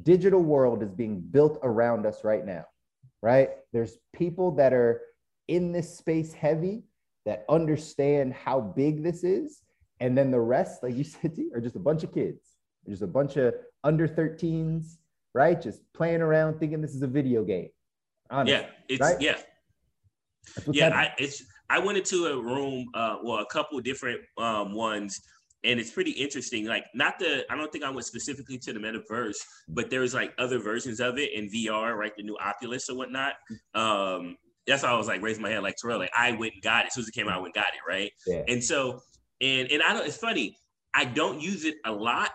Digital 0.01 0.41
world 0.41 0.83
is 0.83 0.91
being 0.91 1.21
built 1.21 1.59
around 1.63 2.05
us 2.05 2.23
right 2.23 2.45
now. 2.45 2.65
Right? 3.21 3.51
There's 3.71 3.97
people 4.13 4.51
that 4.55 4.73
are 4.73 5.01
in 5.47 5.71
this 5.71 5.97
space 5.97 6.33
heavy 6.33 6.83
that 7.25 7.45
understand 7.49 8.33
how 8.33 8.59
big 8.59 9.03
this 9.03 9.23
is. 9.23 9.61
And 9.99 10.17
then 10.17 10.29
the 10.31 10.39
rest, 10.39 10.83
like 10.83 10.95
you 10.95 11.03
said, 11.03 11.37
are 11.53 11.61
just 11.61 11.75
a 11.75 11.79
bunch 11.79 12.03
of 12.03 12.13
kids. 12.13 12.41
Just 12.87 13.01
a 13.01 13.07
bunch 13.07 13.35
of 13.37 13.55
under 13.83 14.07
13s, 14.07 14.97
right? 15.35 15.61
Just 15.61 15.81
playing 15.93 16.21
around, 16.21 16.59
thinking 16.59 16.81
this 16.81 16.95
is 16.95 17.03
a 17.03 17.07
video 17.07 17.43
game. 17.43 17.67
Honestly, 18.31 18.53
yeah, 18.53 18.67
it's 18.89 19.01
right? 19.01 19.21
yeah, 19.21 19.37
yeah. 20.71 20.95
I, 20.95 21.13
it's 21.19 21.43
I 21.69 21.77
went 21.77 21.97
into 21.97 22.25
a 22.25 22.41
room, 22.41 22.87
uh, 22.95 23.17
well, 23.23 23.39
a 23.39 23.45
couple 23.45 23.79
different 23.81 24.21
um, 24.37 24.73
ones, 24.73 25.19
and 25.63 25.79
it's 25.79 25.91
pretty 25.91 26.11
interesting. 26.11 26.65
Like, 26.65 26.85
not 26.95 27.19
the 27.19 27.43
I 27.51 27.55
don't 27.55 27.71
think 27.71 27.83
I 27.83 27.89
went 27.91 28.05
specifically 28.05 28.57
to 28.59 28.73
the 28.73 28.79
metaverse, 28.79 29.35
but 29.67 29.91
there's 29.91 30.15
like 30.15 30.33
other 30.39 30.57
versions 30.57 30.99
of 30.99 31.19
it 31.19 31.33
in 31.33 31.49
VR, 31.51 31.95
right? 31.95 32.13
The 32.17 32.23
new 32.23 32.37
Oculus 32.37 32.89
or 32.89 32.95
whatnot. 32.95 33.33
Um, 33.75 34.37
that's 34.65 34.81
why 34.81 34.89
I 34.89 34.97
was 34.97 35.07
like 35.07 35.21
raising 35.21 35.43
my 35.43 35.49
hand 35.49 35.61
like 35.61 35.75
Terell. 35.79 35.99
Like 35.99 36.11
I 36.17 36.31
went 36.31 36.53
and 36.53 36.63
got 36.63 36.85
it. 36.85 36.87
As 36.87 36.93
soon 36.95 37.03
as 37.03 37.09
it 37.09 37.13
came 37.13 37.27
out, 37.27 37.35
I 37.35 37.41
went 37.41 37.55
and 37.55 37.63
got 37.63 37.73
it, 37.73 37.87
right? 37.87 38.11
Yeah. 38.25 38.43
And 38.47 38.63
so, 38.63 39.01
and 39.41 39.69
and 39.69 39.83
I 39.83 39.93
don't. 39.93 40.07
It's 40.07 40.17
funny. 40.17 40.57
I 40.95 41.03
don't 41.05 41.41
use 41.41 41.65
it 41.65 41.75
a 41.85 41.91
lot 41.91 42.31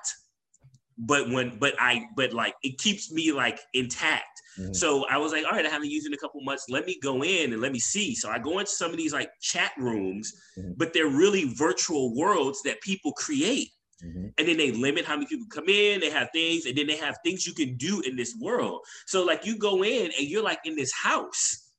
but 1.01 1.31
when 1.31 1.59
but 1.59 1.75
I 1.79 2.07
but 2.15 2.33
like 2.33 2.55
it 2.63 2.79
keeps 2.79 3.11
me 3.11 3.33
like 3.33 3.59
intact. 3.73 4.43
Mm-hmm. 4.59 4.75
So 4.75 5.07
I 5.09 5.17
was 5.17 5.33
like, 5.33 5.45
all 5.45 5.53
right, 5.53 5.65
I 5.65 5.71
haven't 5.71 5.91
used 5.91 6.07
it 6.07 6.11
in 6.11 6.15
a 6.15 6.19
couple 6.19 6.41
months. 6.43 6.67
Let 6.69 6.87
me 6.87 6.99
go 7.03 7.25
in 7.25 7.53
and 7.53 7.63
let 7.63 7.73
me 7.73 7.79
see. 7.79 8.15
So 8.15 8.29
I 8.29 8.39
go 8.39 8.59
into 8.59 8.71
some 8.71 8.91
of 8.91 8.97
these 8.97 9.13
like 9.13 9.31
chat 9.41 9.73
rooms, 9.79 10.33
mm-hmm. 10.59 10.73
but 10.77 10.93
they're 10.93 11.09
really 11.09 11.55
virtual 11.55 12.15
worlds 12.15 12.63
that 12.63 12.81
people 12.83 13.13
create. 13.13 13.71
Mm-hmm. 14.05 14.29
And 14.39 14.49
then 14.49 14.57
they 14.57 14.73
limit 14.73 15.05
how 15.05 15.15
many 15.15 15.27
people 15.27 15.47
come 15.51 15.69
in, 15.69 16.01
they 16.01 16.11
have 16.11 16.29
things, 16.33 16.67
and 16.67 16.77
then 16.77 16.87
they 16.87 16.97
have 16.97 17.19
things 17.25 17.47
you 17.47 17.53
can 17.53 17.77
do 17.77 18.01
in 18.01 18.17
this 18.17 18.35
world. 18.41 18.81
So 19.07 19.25
like 19.25 19.47
you 19.47 19.59
go 19.59 19.85
in 19.85 20.11
and 20.19 20.29
you're 20.29 20.43
like 20.43 20.61
in 20.65 20.75
this 20.75 20.93
house 20.93 21.70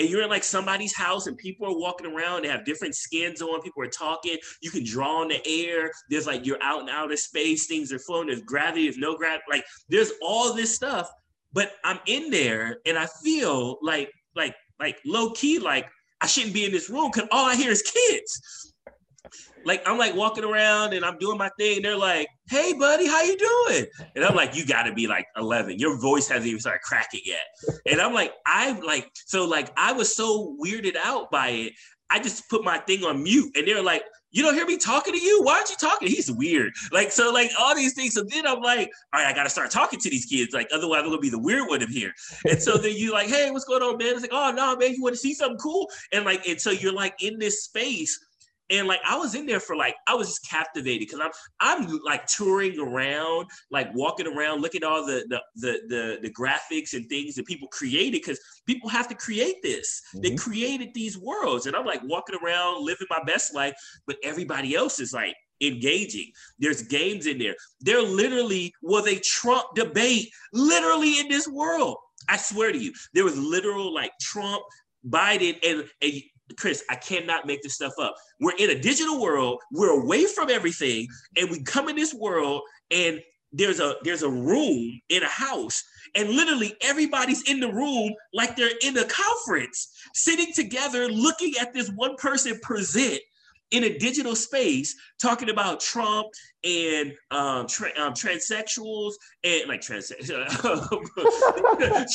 and 0.00 0.08
you're 0.08 0.22
in 0.22 0.30
like 0.30 0.42
somebody's 0.42 0.96
house 0.96 1.26
and 1.26 1.36
people 1.36 1.66
are 1.66 1.78
walking 1.78 2.06
around, 2.06 2.42
they 2.42 2.48
have 2.48 2.64
different 2.64 2.94
skins 2.94 3.42
on, 3.42 3.60
people 3.60 3.82
are 3.82 3.88
talking, 3.88 4.38
you 4.62 4.70
can 4.70 4.82
draw 4.82 5.20
in 5.22 5.28
the 5.28 5.46
air, 5.46 5.90
there's 6.08 6.26
like 6.26 6.46
you're 6.46 6.62
out 6.62 6.80
in 6.80 6.88
outer 6.88 7.18
space, 7.18 7.66
things 7.66 7.92
are 7.92 7.98
flowing, 7.98 8.28
there's 8.28 8.40
gravity, 8.40 8.84
there's 8.84 8.96
no 8.96 9.14
gravity, 9.14 9.44
like 9.50 9.64
there's 9.90 10.12
all 10.22 10.54
this 10.54 10.74
stuff, 10.74 11.10
but 11.52 11.72
I'm 11.84 11.98
in 12.06 12.30
there 12.30 12.78
and 12.86 12.96
I 12.98 13.06
feel 13.22 13.78
like 13.82 14.10
like 14.34 14.54
like 14.78 14.96
low 15.04 15.32
key, 15.32 15.58
like 15.58 15.86
I 16.22 16.26
shouldn't 16.26 16.54
be 16.54 16.64
in 16.64 16.72
this 16.72 16.88
room 16.88 17.10
because 17.12 17.28
all 17.30 17.44
I 17.44 17.54
hear 17.54 17.70
is 17.70 17.82
kids 17.82 18.72
like 19.64 19.82
I'm 19.86 19.98
like 19.98 20.14
walking 20.14 20.44
around 20.44 20.94
and 20.94 21.04
I'm 21.04 21.18
doing 21.18 21.38
my 21.38 21.50
thing. 21.58 21.82
they're 21.82 21.96
like, 21.96 22.28
"Hey, 22.48 22.72
buddy, 22.72 23.06
how 23.06 23.22
you 23.22 23.36
doing?" 23.36 23.86
And 24.14 24.24
I'm 24.24 24.34
like, 24.34 24.54
"You 24.54 24.66
got 24.66 24.84
to 24.84 24.92
be 24.92 25.06
like 25.06 25.26
11. 25.36 25.78
Your 25.78 25.98
voice 25.98 26.28
hasn't 26.28 26.46
even 26.46 26.60
started 26.60 26.82
cracking 26.82 27.20
yet." 27.24 27.80
And 27.86 28.00
I'm 28.00 28.14
like, 28.14 28.32
"I 28.46 28.78
like 28.80 29.10
so 29.14 29.46
like 29.46 29.70
I 29.76 29.92
was 29.92 30.14
so 30.14 30.56
weirded 30.62 30.96
out 30.96 31.30
by 31.30 31.48
it. 31.48 31.72
I 32.08 32.18
just 32.18 32.48
put 32.48 32.64
my 32.64 32.78
thing 32.78 33.04
on 33.04 33.22
mute, 33.22 33.52
and 33.56 33.66
they're 33.66 33.82
like." 33.82 34.02
You 34.32 34.44
don't 34.44 34.54
hear 34.54 34.64
me 34.64 34.76
talking 34.76 35.12
to 35.12 35.20
you? 35.20 35.42
Why 35.42 35.56
aren't 35.56 35.70
you 35.70 35.76
talking? 35.80 36.06
He's 36.06 36.30
weird. 36.30 36.72
Like, 36.92 37.10
so, 37.10 37.32
like, 37.32 37.50
all 37.58 37.74
these 37.74 37.94
things. 37.94 38.14
So 38.14 38.22
then 38.22 38.46
I'm 38.46 38.60
like, 38.60 38.88
all 39.12 39.20
right, 39.20 39.26
I 39.26 39.34
got 39.34 39.42
to 39.42 39.50
start 39.50 39.72
talking 39.72 39.98
to 39.98 40.08
these 40.08 40.24
kids. 40.26 40.54
Like, 40.54 40.68
otherwise, 40.72 41.00
I'm 41.00 41.06
going 41.06 41.18
to 41.18 41.20
be 41.20 41.30
the 41.30 41.38
weird 41.40 41.68
one 41.68 41.82
in 41.82 41.90
here. 41.90 42.12
And 42.48 42.62
so 42.62 42.76
then 42.76 42.94
you 42.94 43.12
like, 43.12 43.28
hey, 43.28 43.50
what's 43.50 43.64
going 43.64 43.82
on, 43.82 43.98
man? 43.98 44.12
It's 44.12 44.20
like, 44.20 44.30
oh, 44.32 44.52
no, 44.52 44.76
man, 44.76 44.94
you 44.94 45.02
want 45.02 45.14
to 45.14 45.20
see 45.20 45.34
something 45.34 45.58
cool? 45.58 45.90
And 46.12 46.24
like, 46.24 46.46
and 46.46 46.60
so 46.60 46.70
you're 46.70 46.92
like 46.92 47.14
in 47.20 47.40
this 47.40 47.64
space 47.64 48.18
and 48.70 48.86
like 48.86 49.00
I 49.06 49.16
was 49.16 49.34
in 49.34 49.46
there 49.46 49.60
for 49.60 49.76
like 49.76 49.96
I 50.06 50.14
was 50.14 50.28
just 50.28 50.48
captivated 50.48 51.08
because 51.08 51.20
I'm 51.20 51.30
I'm 51.60 51.98
like 52.04 52.26
touring 52.26 52.78
around, 52.78 53.48
like 53.70 53.92
walking 53.94 54.26
around, 54.26 54.62
looking 54.62 54.82
at 54.82 54.88
all 54.88 55.04
the 55.04 55.24
the 55.28 55.42
the 55.56 55.80
the, 55.88 56.18
the 56.22 56.30
graphics 56.32 56.94
and 56.94 57.08
things 57.08 57.34
that 57.34 57.46
people 57.46 57.68
created 57.68 58.12
because 58.12 58.40
people 58.66 58.88
have 58.88 59.08
to 59.08 59.14
create 59.14 59.56
this. 59.62 60.02
Mm-hmm. 60.14 60.22
They 60.22 60.34
created 60.36 60.94
these 60.94 61.18
worlds, 61.18 61.66
and 61.66 61.76
I'm 61.76 61.86
like 61.86 62.02
walking 62.04 62.36
around, 62.42 62.84
living 62.84 63.06
my 63.10 63.22
best 63.26 63.54
life, 63.54 63.74
but 64.06 64.16
everybody 64.22 64.74
else 64.74 65.00
is 65.00 65.12
like 65.12 65.34
engaging. 65.60 66.30
There's 66.58 66.82
games 66.82 67.26
in 67.26 67.38
there. 67.38 67.54
They're 67.80 68.02
literally 68.02 68.72
was 68.82 69.06
a 69.06 69.18
Trump 69.18 69.64
debate, 69.74 70.30
literally 70.52 71.20
in 71.20 71.28
this 71.28 71.46
world. 71.48 71.96
I 72.28 72.36
swear 72.36 72.72
to 72.72 72.78
you, 72.78 72.92
there 73.14 73.24
was 73.24 73.36
literal 73.36 73.92
like 73.92 74.12
Trump, 74.20 74.62
Biden, 75.08 75.58
and, 75.64 75.84
and 76.02 76.12
Chris, 76.56 76.84
I 76.90 76.96
cannot 76.96 77.46
make 77.46 77.62
this 77.62 77.74
stuff 77.74 77.92
up. 77.98 78.14
We're 78.40 78.56
in 78.58 78.70
a 78.70 78.78
digital 78.78 79.20
world, 79.20 79.60
we're 79.72 80.00
away 80.00 80.26
from 80.26 80.50
everything, 80.50 81.08
and 81.36 81.50
we 81.50 81.62
come 81.62 81.88
in 81.88 81.96
this 81.96 82.14
world, 82.14 82.62
and 82.90 83.20
there's 83.52 83.80
a 83.80 83.96
there's 84.04 84.22
a 84.22 84.30
room 84.30 85.00
in 85.08 85.22
a 85.22 85.28
house 85.28 85.82
and 86.14 86.30
literally 86.30 86.74
everybody's 86.82 87.42
in 87.50 87.60
the 87.60 87.72
room 87.72 88.14
like 88.32 88.56
they're 88.56 88.70
in 88.82 88.96
a 88.96 89.04
conference 89.04 89.92
sitting 90.14 90.52
together 90.52 91.08
looking 91.08 91.52
at 91.60 91.72
this 91.74 91.90
one 91.90 92.14
person 92.16 92.58
present 92.62 93.18
in 93.70 93.84
a 93.84 93.98
digital 93.98 94.34
space 94.34 94.94
talking 95.20 95.50
about 95.50 95.80
Trump 95.80 96.28
and 96.64 97.12
um, 97.30 97.66
tra- 97.66 97.92
um, 97.98 98.12
transsexuals 98.12 99.12
and 99.44 99.68
like 99.68 99.80
trans- 99.80 100.12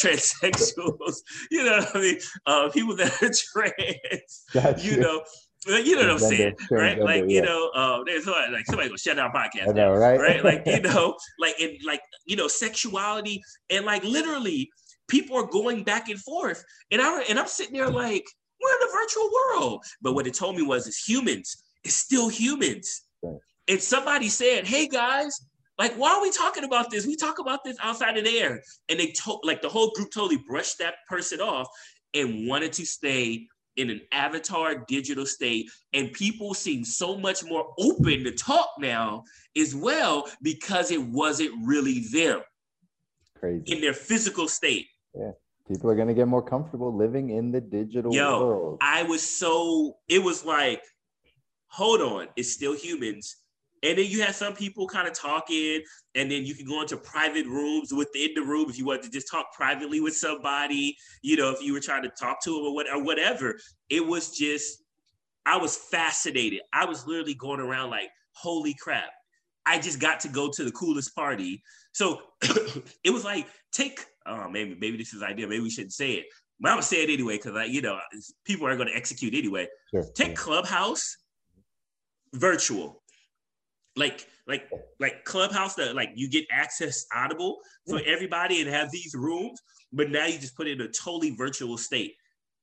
transsexuals, 0.04 1.16
you 1.50 1.64
know 1.64 1.78
what 1.78 1.96
I 1.96 2.00
mean? 2.00 2.20
Uh, 2.46 2.70
people 2.70 2.96
that 2.98 3.24
are 3.24 3.32
trans, 3.54 4.46
Gotcha. 4.54 4.86
you 4.86 4.98
know, 4.98 5.22
you 5.68 5.96
know 5.96 6.02
what 6.02 6.12
I'm 6.12 6.20
saying, 6.20 6.56
right? 6.70 7.00
Like 7.00 7.28
you 7.28 7.42
know, 7.42 7.72
uh, 7.74 8.04
there's 8.06 8.26
somebody, 8.26 8.54
like 8.54 8.66
somebody 8.66 8.90
gonna 8.90 8.98
shut 9.00 9.18
down 9.18 9.32
podcast 9.32 9.74
know, 9.74 9.94
right? 9.94 10.20
right? 10.20 10.44
Like 10.44 10.64
you 10.66 10.82
know, 10.84 11.16
like 11.40 11.56
and 11.60 11.78
like 11.86 12.02
you 12.26 12.36
know, 12.36 12.48
sexuality 12.48 13.42
and 13.70 13.86
like 13.86 14.04
literally 14.04 14.70
people 15.08 15.38
are 15.38 15.48
going 15.48 15.84
back 15.84 16.10
and 16.10 16.20
forth, 16.20 16.64
and 16.92 17.02
I 17.02 17.24
and 17.24 17.40
I'm 17.40 17.48
sitting 17.48 17.74
there 17.74 17.90
like 17.90 18.26
we're 18.62 18.70
in 18.76 18.90
a 18.90 18.92
virtual 18.92 19.30
world, 19.34 19.84
but 20.02 20.14
what 20.14 20.28
it 20.28 20.34
told 20.34 20.56
me 20.56 20.64
was 20.64 20.88
it's 20.88 21.08
humans, 21.08 21.64
it's 21.84 21.96
still 21.96 22.30
humans, 22.30 23.02
Right. 23.22 23.38
and 23.68 23.82
somebody 23.82 24.30
said, 24.30 24.66
hey 24.66 24.88
guys. 24.88 25.40
Like, 25.78 25.94
why 25.96 26.12
are 26.14 26.22
we 26.22 26.32
talking 26.32 26.64
about 26.64 26.90
this? 26.90 27.06
We 27.06 27.18
talk 27.18 27.40
about 27.40 27.66
this 27.66 27.76
outside 27.84 28.18
of 28.18 28.24
there. 28.24 28.62
And 28.88 28.98
they 28.98 29.08
told, 29.12 29.42
like, 29.44 29.62
the 29.62 29.68
whole 29.68 29.92
group 29.92 30.10
totally 30.10 30.42
brushed 30.48 30.78
that 30.80 30.94
person 31.10 31.42
off 31.42 31.68
and 32.14 32.48
wanted 32.48 32.72
to 32.72 32.86
stay 32.86 33.46
in 33.76 33.90
an 33.90 34.00
avatar 34.14 34.86
digital 34.88 35.26
state. 35.26 35.70
And 35.92 36.14
people 36.14 36.54
seem 36.54 36.86
so 36.86 37.18
much 37.18 37.44
more 37.44 37.74
open 37.78 38.24
to 38.24 38.32
talk 38.32 38.70
now 38.80 39.26
as 39.58 39.76
well 39.76 40.30
because 40.42 40.92
it 40.92 41.04
wasn't 41.08 41.52
really 41.66 42.06
them 42.10 42.40
Crazy. 43.38 43.74
in 43.74 43.82
their 43.82 43.92
physical 43.94 44.48
state. 44.48 44.88
People 45.68 45.90
are 45.90 45.96
gonna 45.96 46.14
get 46.14 46.28
more 46.28 46.44
comfortable 46.44 46.96
living 46.96 47.32
in 47.32 47.52
the 47.52 47.62
digital 47.62 48.14
Yo, 48.14 48.40
world. 48.40 48.78
I 48.82 49.04
was 49.04 49.24
so, 49.24 49.98
it 50.08 50.24
was 50.24 50.46
like, 50.46 50.84
hold 51.68 52.02
on, 52.02 52.28
it's 52.36 52.52
still 52.52 52.76
humans. 52.76 53.38
And 53.84 53.98
then 53.98 54.06
you 54.08 54.22
had 54.22 54.34
some 54.34 54.56
people 54.56 54.88
kind 54.88 55.08
of 55.08 55.14
talking, 55.14 55.82
and 56.16 56.32
then 56.32 56.46
you 56.46 56.56
can 56.56 56.66
go 56.66 56.82
into 56.82 56.98
private 56.98 57.46
rooms 57.46 57.94
within 57.94 58.30
the 58.34 58.42
room 58.42 58.70
if 58.70 58.78
you 58.80 58.86
want 58.86 59.04
to 59.04 59.10
just 59.10 59.30
talk 59.30 59.54
privately 59.54 60.00
with 60.00 60.16
somebody, 60.16 60.96
you 61.22 61.36
know, 61.36 61.52
if 61.52 61.62
you 61.62 61.74
were 61.74 61.80
trying 61.80 62.02
to 62.04 62.10
talk 62.20 62.42
to 62.44 62.52
them 62.52 62.64
or, 62.64 62.74
what, 62.74 62.88
or 62.90 63.04
whatever. 63.04 63.60
It 63.90 64.06
was 64.06 64.36
just, 64.36 64.84
I 65.46 65.58
was 65.58 65.76
fascinated. 65.76 66.62
I 66.74 66.86
was 66.86 67.06
literally 67.06 67.36
going 67.36 67.60
around 67.60 67.92
like, 67.92 68.10
holy 68.32 68.76
crap. 68.80 69.12
I 69.68 69.80
just 69.80 70.00
got 70.00 70.20
to 70.22 70.30
go 70.30 70.50
to 70.50 70.64
the 70.64 70.72
coolest 70.72 71.16
party. 71.16 71.62
So 71.94 72.22
it 73.04 73.12
was 73.12 73.24
like, 73.24 73.48
take, 73.72 74.04
oh, 74.26 74.50
maybe, 74.50 74.76
maybe 74.80 74.98
this 74.98 75.14
is 75.14 75.24
idea. 75.24 75.48
Maybe 75.48 75.64
we 75.64 75.70
shouldn't 75.70 75.94
say 75.94 76.14
it. 76.14 76.26
But 76.60 76.70
I'm 76.70 76.76
gonna 76.76 76.84
say 76.84 77.04
it 77.04 77.10
anyway 77.10 77.38
because 77.38 77.56
I, 77.56 77.66
you 77.66 77.82
know, 77.82 78.00
people 78.46 78.68
are 78.68 78.78
gonna 78.78 78.92
execute 78.94 79.34
anyway. 79.34 79.68
Sure. 79.92 80.06
Take 80.14 80.36
Clubhouse 80.36 81.18
virtual, 82.34 83.02
like 83.96 84.28
like 84.48 84.70
like 85.00 85.26
Clubhouse 85.26 85.76
that 85.76 85.96
like 85.96 86.12
you 86.16 86.30
get 86.30 86.46
access 86.52 87.06
Audible 87.14 87.58
for 87.88 88.00
everybody 88.06 88.62
and 88.62 88.70
have 88.70 88.90
these 88.92 89.14
rooms, 89.16 89.62
but 89.92 90.10
now 90.10 90.26
you 90.26 90.40
just 90.40 90.56
put 90.56 90.68
it 90.68 90.80
in 90.80 90.82
a 90.82 90.92
totally 90.92 91.32
virtual 91.32 91.78
state. 91.78 92.14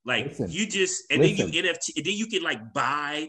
Like 0.04 0.26
Listen. 0.26 0.50
you 0.50 0.66
just 0.66 1.04
and 1.10 1.22
then 1.22 1.36
you 1.36 1.46
NFT, 1.46 1.96
and 1.96 2.06
then 2.06 2.14
you 2.14 2.26
can 2.26 2.42
like 2.42 2.72
buy. 2.72 3.28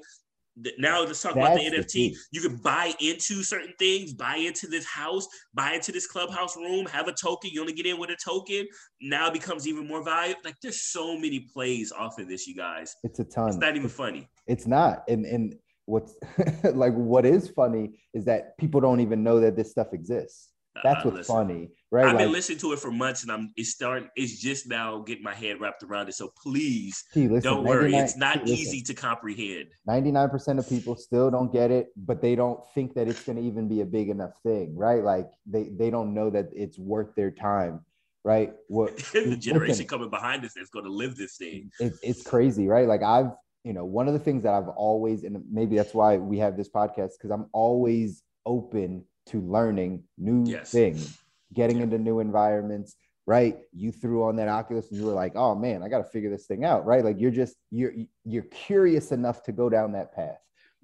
Now 0.78 1.02
let's 1.04 1.22
talk 1.22 1.34
about 1.34 1.58
the 1.58 1.70
That's 1.70 1.94
the 1.94 2.00
NFT. 2.00 2.16
You 2.32 2.42
can 2.42 2.58
buy 2.58 2.94
into 3.00 3.42
certain 3.44 3.74
things, 3.80 4.14
buy 4.14 4.36
into 4.36 4.68
this 4.68 4.86
house, 4.86 5.28
buy 5.54 5.74
into 5.74 5.92
this 5.92 6.06
clubhouse 6.06 6.56
room, 6.56 6.86
have 6.86 7.08
a 7.08 7.14
token. 7.14 7.50
You 7.52 7.62
only 7.62 7.74
get 7.74 7.86
in 7.88 7.98
with 8.00 8.12
a 8.12 8.18
token. 8.24 8.68
Now 9.02 9.28
it 9.28 9.34
becomes 9.34 9.68
even 9.68 9.88
more 9.88 10.04
valuable. 10.04 10.42
Like 10.46 10.56
there's 10.62 10.82
so 10.82 11.16
many 11.18 11.48
plays 11.54 11.92
off 11.92 12.20
of 12.20 12.28
this, 12.28 12.46
you 12.48 12.56
guys. 12.56 12.96
It's 13.04 13.20
a 13.20 13.24
ton. 13.24 13.50
It's 13.50 13.58
not 13.58 13.76
even 13.76 13.90
funny. 13.90 14.30
It's 14.46 14.68
not. 14.68 15.04
And 15.08 15.26
and 15.26 15.56
what's 15.86 16.14
like 16.64 16.94
what 16.94 17.26
is 17.26 17.50
funny 17.50 18.00
is 18.14 18.26
that 18.26 18.58
people 18.58 18.80
don't 18.80 19.00
even 19.00 19.24
know 19.24 19.40
that 19.40 19.56
this 19.56 19.72
stuff 19.72 19.88
exists. 19.92 20.50
That's 20.84 21.00
Uh, 21.06 21.10
what's 21.10 21.18
listen, 21.18 21.36
funny, 21.36 21.70
right? 21.94 22.08
I've 22.08 22.18
been 22.18 22.32
listening 22.32 22.58
to 22.60 22.74
it 22.74 22.80
for 22.80 22.92
months, 22.92 23.22
and 23.22 23.32
I'm 23.32 23.54
it's 23.56 23.70
starting. 23.70 24.10
It's 24.16 24.40
just 24.40 24.68
now 24.68 25.00
getting 25.00 25.24
my 25.24 25.36
head 25.36 25.62
wrapped 25.62 25.84
around 25.84 26.10
it. 26.10 26.16
So 26.16 26.34
please 26.42 27.04
listen, 27.14 27.42
don't 27.42 27.64
worry. 27.64 27.96
It's 27.96 28.18
not 28.18 28.48
easy 28.48 28.82
to 28.82 28.94
comprehend. 28.96 29.70
99% 29.88 30.60
of 30.60 30.68
people 30.68 30.96
still 30.96 31.30
don't 31.30 31.54
get 31.54 31.70
it, 31.70 31.90
but 31.96 32.20
they 32.22 32.36
don't 32.36 32.60
think 32.74 32.96
that 32.96 33.08
it's 33.08 33.22
going 33.24 33.38
to 33.38 33.44
even 33.44 33.68
be 33.68 33.82
a 33.82 33.86
big 33.86 34.10
enough 34.10 34.32
thing, 34.42 34.76
right? 34.76 35.04
Like 35.04 35.30
they 35.46 35.70
they 35.78 35.92
don't 35.92 36.16
know 36.16 36.32
that 36.32 36.50
it's 36.52 36.80
worth 36.80 37.14
their 37.16 37.30
time, 37.30 37.86
right? 38.24 38.54
What 38.68 38.98
the 39.14 39.38
generation 39.38 39.70
listen, 39.70 39.88
coming 39.88 40.10
behind 40.10 40.44
us 40.46 40.54
that's 40.56 40.72
going 40.72 40.86
to 40.86 40.92
live 40.92 41.16
this 41.16 41.38
thing. 41.38 41.70
it, 41.80 41.94
it's 42.02 42.24
crazy, 42.24 42.68
right? 42.68 42.88
Like 42.88 43.04
I've, 43.04 43.32
you 43.64 43.74
know, 43.74 43.86
one 43.86 44.08
of 44.08 44.14
the 44.14 44.20
things 44.20 44.44
that 44.44 44.54
I've 44.54 44.68
always, 44.70 45.24
and 45.24 45.44
maybe 45.52 45.76
that's 45.78 45.94
why 45.94 46.18
we 46.18 46.40
have 46.40 46.58
this 46.58 46.70
podcast, 46.70 47.12
because 47.18 47.30
I'm 47.32 47.46
always 47.54 48.24
open 48.48 49.06
to 49.28 49.42
learning 49.42 50.04
new 50.18 50.44
Yes. 50.46 50.72
things, 50.72 51.18
getting 51.54 51.82
into 51.82 51.98
new 51.98 52.20
environments, 52.20 52.96
right? 53.26 53.58
You 53.74 53.92
threw 53.92 54.24
on 54.24 54.36
that 54.38 54.48
Oculus 54.48 54.90
and 54.90 55.00
you 55.00 55.06
were 55.06 55.14
like, 55.14 55.36
oh 55.36 55.56
man, 55.56 55.84
I 55.84 55.90
got 55.90 56.00
to 56.00 56.04
figure 56.04 56.30
this 56.30 56.46
thing 56.46 56.66
out, 56.66 56.86
right? 56.86 57.04
Like 57.04 57.20
you're 57.20 57.32
just, 57.32 57.56
you're, 57.72 57.94
you're 58.26 58.44
curious 58.44 59.12
enough 59.12 59.44
to 59.44 59.52
go 59.52 59.70
down 59.70 59.94
that 59.94 60.14
path. 60.14 60.38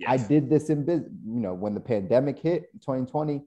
I 0.08 0.18
did 0.18 0.50
this 0.50 0.70
in 0.70 0.86
business, 0.86 1.12
you 1.26 1.42
know, 1.42 1.54
when 1.54 1.74
the 1.74 1.80
pandemic 1.82 2.40
hit 2.40 2.72
2020, 2.76 3.36
a 3.36 3.42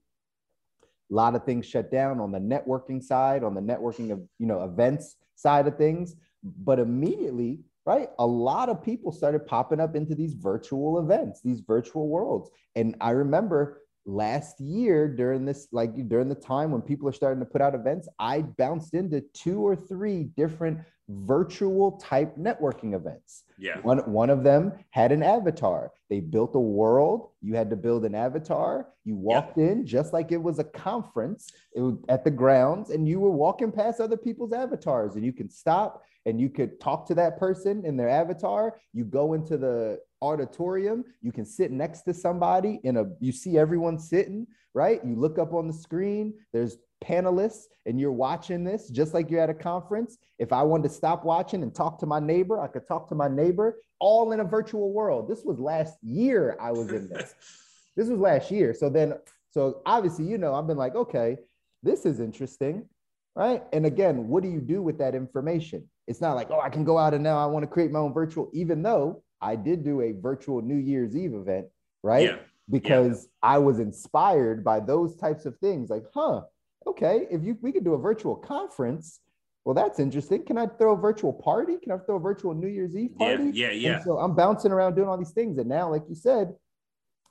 lot 1.15 1.35
of 1.35 1.45
things 1.45 1.67
shut 1.67 1.91
down 1.91 2.21
on 2.21 2.33
the 2.33 2.39
networking 2.39 3.03
side, 3.03 3.45
on 3.45 3.55
the 3.55 3.61
networking 3.61 4.13
of, 4.13 4.21
you 4.39 4.47
know, 4.47 4.63
events 4.65 5.17
side 5.35 5.67
of 5.67 5.77
things. 5.77 6.15
But 6.43 6.79
immediately, 6.79 7.61
right, 7.87 8.09
a 8.19 8.27
lot 8.27 8.69
of 8.69 8.83
people 8.83 9.13
started 9.13 9.47
popping 9.47 9.81
up 9.81 9.95
into 9.95 10.15
these 10.15 10.35
virtual 10.35 10.99
events, 10.99 11.41
these 11.43 11.61
virtual 11.61 12.09
worlds. 12.09 12.51
And 12.75 12.97
I 13.01 13.11
remember 13.11 13.82
last 14.07 14.61
year 14.61 15.09
during 15.09 15.45
this, 15.45 15.69
like 15.73 16.09
during 16.09 16.29
the 16.29 16.35
time 16.35 16.71
when 16.71 16.83
people 16.83 17.09
are 17.09 17.13
starting 17.13 17.41
to 17.41 17.47
put 17.47 17.61
out 17.61 17.75
events, 17.75 18.09
I 18.19 18.43
bounced 18.43 18.95
into 18.95 19.23
two 19.35 19.61
or 19.61 19.77
three 19.77 20.25
different 20.37 20.79
virtual 21.13 21.93
type 21.93 22.37
networking 22.37 22.95
events. 22.95 23.45
Yeah. 23.59 23.79
One, 23.81 23.99
one 24.11 24.31
of 24.31 24.43
them 24.43 24.73
had 24.91 25.13
an 25.13 25.23
avatar. 25.23 25.93
They 26.11 26.21
built 26.21 26.55
a 26.55 26.61
world. 26.61 27.31
You 27.41 27.55
had 27.55 27.71
to 27.71 27.77
build 27.77 28.05
an 28.05 28.15
avatar. 28.15 28.89
You 29.05 29.17
walked 29.17 29.59
in 29.59 29.87
just 29.87 30.13
like 30.13 30.33
it 30.33 30.43
was 30.43 30.59
a 30.59 30.65
conference 30.65 31.51
it 31.75 31.81
was 31.81 31.97
at 32.09 32.25
the 32.25 32.31
grounds, 32.31 32.91
and 32.91 33.09
you 33.09 33.19
were 33.19 33.31
walking 33.31 33.73
past 33.73 34.01
other 34.01 34.17
people's 34.17 34.53
avatars, 34.53 35.17
and 35.17 35.25
you 35.25 35.33
can 35.33 35.49
stop 35.49 36.03
and 36.27 36.41
you 36.41 36.49
could 36.49 36.81
talk 36.81 37.07
to 37.09 37.15
that 37.15 37.39
person 37.39 37.85
in 37.85 37.97
their 37.97 38.09
avatar. 38.09 38.79
You 38.93 39.05
go 39.05 39.33
into 39.33 39.57
the 39.57 39.99
auditorium. 40.21 41.05
You 41.21 41.33
can 41.33 41.45
sit 41.45 41.71
next 41.73 42.03
to 42.03 42.15
somebody 42.15 42.81
in 42.85 42.97
a. 42.97 43.07
You 43.21 43.33
see 43.33 43.59
everyone 43.59 43.99
sitting 43.99 44.47
right. 44.75 45.05
You 45.05 45.17
look 45.17 45.39
up 45.39 45.53
on 45.53 45.67
the 45.67 45.73
screen. 45.73 46.35
There's 46.53 46.77
panelists 47.03 47.65
and 47.87 48.01
you're 48.01 48.13
watching 48.13 48.65
this 48.65 48.89
just 48.89 49.13
like 49.15 49.31
you're 49.31 49.41
at 49.41 49.51
a 49.51 49.55
conference. 49.55 50.19
If 50.39 50.53
I 50.53 50.63
wanted 50.63 50.85
to 50.85 50.95
stop 50.95 51.25
watching 51.25 51.63
and 51.63 51.75
talk 51.75 51.99
to 52.01 52.07
my 52.07 52.21
neighbor, 52.21 52.61
I 52.61 52.69
could 52.69 52.87
talk 52.87 53.09
to 53.09 53.15
my 53.15 53.29
neighbor 53.29 53.79
all 53.99 54.33
in 54.33 54.41
a 54.41 54.45
virtual 54.45 54.93
world. 54.93 55.29
This 55.29 55.45
was 55.45 55.59
last 55.59 55.97
year 56.03 56.57
I 56.61 56.73
was 56.73 56.91
in 56.91 57.09
this. 57.09 57.35
this 57.97 58.09
was 58.09 58.19
last 58.19 58.51
year. 58.51 58.75
So 58.75 58.89
then, 58.89 59.15
so 59.51 59.83
obviously, 59.87 60.27
you 60.27 60.39
know, 60.39 60.55
I've 60.55 60.67
been 60.67 60.79
like, 60.79 60.95
okay, 60.95 61.37
this 61.83 62.07
is 62.07 62.21
interesting. 62.21 62.89
Right. 63.35 63.63
And 63.73 63.87
again, 63.87 64.29
what 64.29 64.43
do 64.43 64.51
you 64.51 64.61
do 64.61 64.83
with 64.83 64.99
that 64.99 65.15
information? 65.15 65.89
It's 66.07 66.21
not 66.21 66.35
like, 66.35 66.51
oh, 66.51 66.61
I 66.61 66.69
can 66.69 66.85
go 66.85 66.99
out 66.99 67.15
and 67.15 67.23
now 67.23 67.39
I 67.39 67.47
want 67.47 67.63
to 67.63 67.67
create 67.67 67.91
my 67.91 67.99
own 67.99 68.13
virtual, 68.13 68.51
even 68.53 68.83
though 68.83 69.23
I 69.41 69.57
did 69.57 69.85
do 69.85 70.03
a 70.03 70.13
virtual 70.13 70.61
New 70.61 70.77
Year's 70.77 71.17
Eve 71.17 71.35
event. 71.35 71.67
Right. 72.03 72.29
Yeah. 72.29 72.37
Because 72.71 73.29
I 73.43 73.59
was 73.59 73.79
inspired 73.79 74.65
by 74.65 74.81
those 74.81 75.17
types 75.17 75.47
of 75.47 75.57
things. 75.59 75.91
Like, 75.91 76.05
huh, 76.15 76.43
okay, 76.87 77.27
if 77.31 77.43
you 77.43 77.57
we 77.63 77.73
could 77.73 77.85
do 77.85 77.95
a 77.95 77.99
virtual 77.99 78.37
conference, 78.37 79.21
well, 79.65 79.75
that's 79.75 80.01
interesting. 80.01 80.45
Can 80.45 80.59
I 80.59 80.67
throw 80.67 80.95
a 80.95 80.97
virtual 80.97 81.33
party? 81.33 81.77
Can 81.77 81.93
I 81.93 81.99
throw 81.99 82.17
a 82.17 82.21
virtual 82.21 82.53
New 82.55 82.67
Year's 82.69 82.97
Eve 82.97 83.13
Yeah. 83.19 83.27
party? 83.37 83.51
Yeah. 83.55 83.69
And 83.71 83.81
Yeah. 83.81 84.03
so 84.03 84.19
I'm 84.19 84.35
bouncing 84.35 84.73
around 84.73 84.95
doing 84.97 85.09
all 85.09 85.17
these 85.17 85.31
things. 85.33 85.59
And 85.59 85.69
now, 85.69 85.89
like 85.91 86.09
you 86.09 86.15
said, 86.17 86.57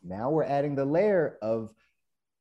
now 0.04 0.30
we're 0.32 0.44
adding 0.46 0.76
the 0.76 0.86
layer 0.86 1.38
of 1.42 1.74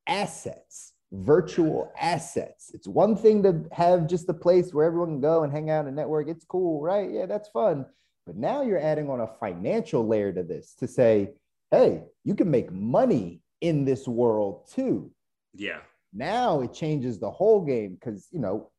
assets, 0.07 0.93
virtual 1.13 1.93
assets. 2.01 2.71
It's 2.73 2.87
one 2.87 3.17
thing 3.17 3.43
to 3.43 3.65
have 3.73 4.07
just 4.07 4.29
a 4.29 4.35
place 4.35 4.73
where 4.73 4.87
everyone 4.87 5.09
can 5.11 5.21
go 5.21 5.43
and 5.43 5.53
hang 5.53 5.71
out 5.71 5.87
and 5.87 5.97
network. 5.97 6.29
It's 6.29 6.45
cool, 6.45 6.81
right? 6.81 7.11
Yeah, 7.11 7.27
that's 7.27 7.49
fun. 7.49 7.87
But 8.27 8.37
now 8.37 8.63
you're 8.63 8.79
adding 8.79 9.11
on 9.11 9.21
a 9.21 9.27
financial 9.27 10.07
layer 10.07 10.33
to 10.33 10.43
this 10.43 10.75
to 10.77 10.87
say, 10.87 11.35
hey, 11.71 12.05
you 12.25 12.35
can 12.35 12.51
make 12.51 12.71
money 12.73 13.43
in 13.61 13.85
this 13.85 14.07
world 14.07 14.69
too. 14.71 15.11
Yeah. 15.55 15.81
Now 16.13 16.61
it 16.61 16.73
changes 16.73 17.19
the 17.19 17.31
whole 17.31 17.65
game 17.65 17.95
because 17.95 18.29
you 18.33 18.41
know, 18.41 18.71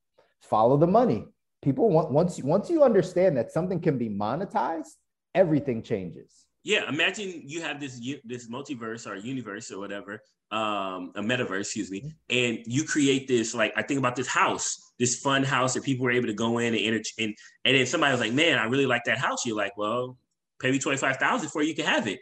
follow 0.42 0.78
the 0.78 0.88
money. 0.88 1.26
People 1.62 1.90
want 1.90 2.12
once 2.12 2.38
you 2.38 2.46
once 2.46 2.70
you 2.70 2.84
understand 2.84 3.38
that 3.38 3.52
something 3.52 3.80
can 3.80 3.98
be 3.98 4.10
monetized, 4.10 4.96
everything 5.36 5.84
changes. 5.84 6.46
Yeah, 6.64 6.88
imagine 6.88 7.44
you 7.46 7.62
have 7.62 7.80
this 7.80 8.00
this 8.24 8.50
multiverse 8.50 9.10
or 9.10 9.16
universe 9.16 9.72
or 9.72 9.80
whatever 9.80 10.22
um, 10.52 11.14
a 11.16 11.22
metaverse, 11.22 11.62
excuse 11.62 11.90
me, 11.90 12.14
and 12.30 12.60
you 12.66 12.84
create 12.84 13.28
this 13.28 13.56
like 13.56 13.74
I 13.78 13.82
think 13.82 14.00
about 14.00 14.16
this 14.16 14.28
house, 14.28 14.92
this 15.00 15.20
fun 15.20 15.44
house 15.44 15.74
that 15.74 15.84
people 15.84 16.04
were 16.04 16.12
able 16.12 16.28
to 16.28 16.34
go 16.34 16.58
in 16.58 16.74
and 16.76 16.84
enter, 16.84 17.02
and 17.18 17.34
and 17.64 17.78
then 17.78 17.86
somebody 17.86 18.12
was 18.12 18.20
like, 18.20 18.34
man, 18.34 18.60
I 18.60 18.66
really 18.66 18.86
like 18.86 19.04
that 19.06 19.18
house. 19.18 19.46
You're 19.46 19.56
like, 19.56 19.78
well, 19.78 20.18
pay 20.60 20.72
me 20.72 20.80
twenty 20.80 20.98
five 20.98 21.18
thousand 21.18 21.50
for 21.50 21.64
you 21.64 21.74
can 21.74 21.86
have 21.86 22.08
it. 22.08 22.20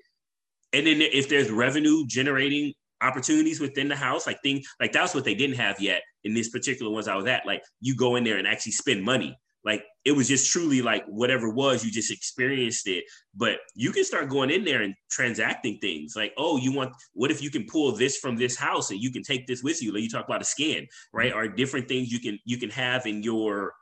And 0.71 0.85
then 0.85 1.01
if 1.01 1.27
there's 1.27 1.49
revenue 1.49 2.05
generating 2.05 2.73
opportunities 3.01 3.59
within 3.59 3.87
the 3.87 3.95
house, 3.95 4.27
like 4.27 4.41
things 4.41 4.67
like 4.79 4.91
that's 4.91 5.13
what 5.13 5.23
they 5.23 5.35
didn't 5.35 5.55
have 5.57 5.79
yet 5.79 6.01
in 6.23 6.33
this 6.33 6.49
particular 6.49 6.91
ones 6.91 7.07
I 7.07 7.15
was 7.15 7.25
at. 7.25 7.45
Like 7.45 7.63
you 7.81 7.95
go 7.95 8.15
in 8.15 8.23
there 8.23 8.37
and 8.37 8.47
actually 8.47 8.73
spend 8.73 9.03
money. 9.03 9.37
Like 9.65 9.83
it 10.05 10.13
was 10.13 10.27
just 10.27 10.51
truly 10.51 10.81
like 10.81 11.05
whatever 11.07 11.47
it 11.47 11.55
was, 11.55 11.83
you 11.83 11.91
just 11.91 12.11
experienced 12.11 12.87
it. 12.87 13.03
But 13.35 13.59
you 13.75 13.91
can 13.91 14.05
start 14.05 14.29
going 14.29 14.49
in 14.49 14.63
there 14.63 14.81
and 14.81 14.95
transacting 15.09 15.79
things 15.79 16.13
like, 16.15 16.33
oh, 16.37 16.57
you 16.57 16.71
want 16.71 16.93
what 17.13 17.31
if 17.31 17.41
you 17.41 17.49
can 17.49 17.65
pull 17.65 17.91
this 17.91 18.17
from 18.17 18.37
this 18.37 18.55
house 18.55 18.89
and 18.91 19.01
you 19.01 19.11
can 19.11 19.23
take 19.23 19.47
this 19.47 19.61
with 19.61 19.81
you? 19.81 19.93
Like 19.93 20.03
you 20.03 20.09
talk 20.09 20.25
about 20.25 20.41
a 20.41 20.45
scan, 20.45 20.87
right? 21.13 21.33
Or 21.33 21.47
different 21.47 21.87
things 21.87 22.11
you 22.11 22.19
can 22.19 22.39
you 22.45 22.57
can 22.57 22.69
have 22.69 23.05
in 23.05 23.21
your 23.21 23.73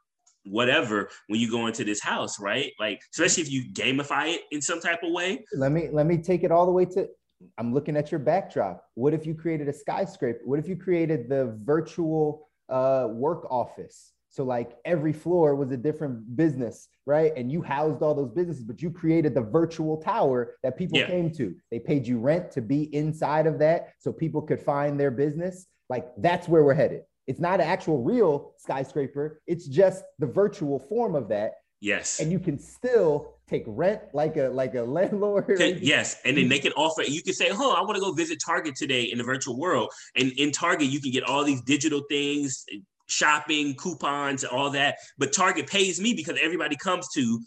whatever 0.46 1.10
when 1.28 1.40
you 1.40 1.52
go 1.52 1.68
into 1.68 1.84
this 1.84 2.02
house, 2.02 2.40
right? 2.40 2.72
Like 2.80 3.00
especially 3.14 3.44
if 3.44 3.52
you 3.52 3.72
gamify 3.72 4.34
it 4.34 4.42
in 4.52 4.62
some 4.62 4.80
type 4.80 5.04
of 5.04 5.12
way. 5.12 5.46
Let 5.54 5.72
me 5.72 5.90
let 5.92 6.08
me 6.08 6.18
take 6.18 6.44
it 6.44 6.52
all 6.52 6.66
the 6.66 6.72
way 6.72 6.86
to 6.86 7.08
I'm 7.58 7.74
looking 7.74 7.96
at 7.96 8.12
your 8.12 8.20
backdrop. 8.20 8.84
What 8.96 9.14
if 9.14 9.26
you 9.26 9.34
created 9.36 9.68
a 9.68 9.74
skyscraper? 9.74 10.40
What 10.46 10.60
if 10.60 10.68
you 10.68 10.76
created 10.76 11.30
the 11.30 11.58
virtual 11.64 12.48
uh, 12.70 13.08
work 13.12 13.46
office? 13.50 14.14
So 14.30 14.44
like 14.44 14.78
every 14.86 15.14
floor 15.14 15.56
was 15.56 15.72
a 15.72 15.78
different 15.78 16.36
business, 16.36 16.90
right? 17.06 17.32
And 17.36 17.52
you 17.52 17.62
housed 17.62 18.02
all 18.04 18.14
those 18.14 18.32
businesses, 18.32 18.64
but 18.64 18.82
you 18.82 18.92
created 18.92 19.34
the 19.34 19.42
virtual 19.42 19.98
tower 19.98 20.56
that 20.64 20.78
people 20.78 21.00
Yeah. 21.00 21.08
came 21.08 21.32
to. 21.34 21.56
They 21.72 21.80
paid 21.80 22.06
you 22.06 22.20
rent 22.20 22.52
to 22.52 22.62
be 22.62 22.94
inside 22.96 23.48
of 23.48 23.58
that 23.60 23.94
so 24.00 24.12
people 24.12 24.42
could 24.42 24.60
find 24.60 25.00
their 25.00 25.12
business. 25.12 25.68
Like 25.90 26.08
that's 26.18 26.48
where 26.48 26.64
we're 26.64 26.74
headed. 26.74 27.04
It's 27.26 27.40
not 27.40 27.60
an 27.62 27.68
actual 27.68 28.04
real 28.04 28.54
skyscraper. 28.58 29.42
It's 29.48 29.66
just 29.68 30.04
the 30.20 30.28
virtual 30.28 30.80
form 30.80 31.16
of 31.16 31.30
that. 31.30 31.54
Yes. 31.82 32.20
And 32.20 32.32
you 32.32 32.40
can 32.40 32.60
still 32.60 33.37
take 33.50 33.64
rent 33.68 34.02
like 34.14 34.38
a 34.38 34.50
like 34.50 34.76
a 34.76 34.82
landlord. 34.98 35.58
Yes, 35.60 36.20
and 36.26 36.38
then 36.38 36.50
they 36.50 36.60
can 36.60 36.74
offer. 36.74 37.04
You 37.04 37.22
can 37.24 37.34
say, 37.34 37.50
"Oh, 37.52 37.74
I 37.74 37.82
want 37.82 37.96
to 37.96 38.02
go 38.02 38.12
visit 38.12 38.40
Target 38.46 38.76
today 38.76 39.04
in 39.04 39.18
the 39.18 39.24
virtual 39.24 39.58
world." 39.58 39.90
And 40.16 40.32
in 40.34 40.52
Target, 40.52 40.88
you 40.88 41.00
can 41.00 41.12
get 41.12 41.24
all 41.24 41.44
these 41.44 41.62
digital 41.62 42.02
things, 42.10 42.66
shopping 43.08 43.76
coupons, 43.76 44.44
all 44.44 44.70
that. 44.72 44.98
But 45.18 45.34
Target 45.34 45.68
pays 45.68 46.00
me 46.00 46.14
because 46.14 46.38
everybody 46.42 46.76
comes 46.76 47.08
to 47.16 47.40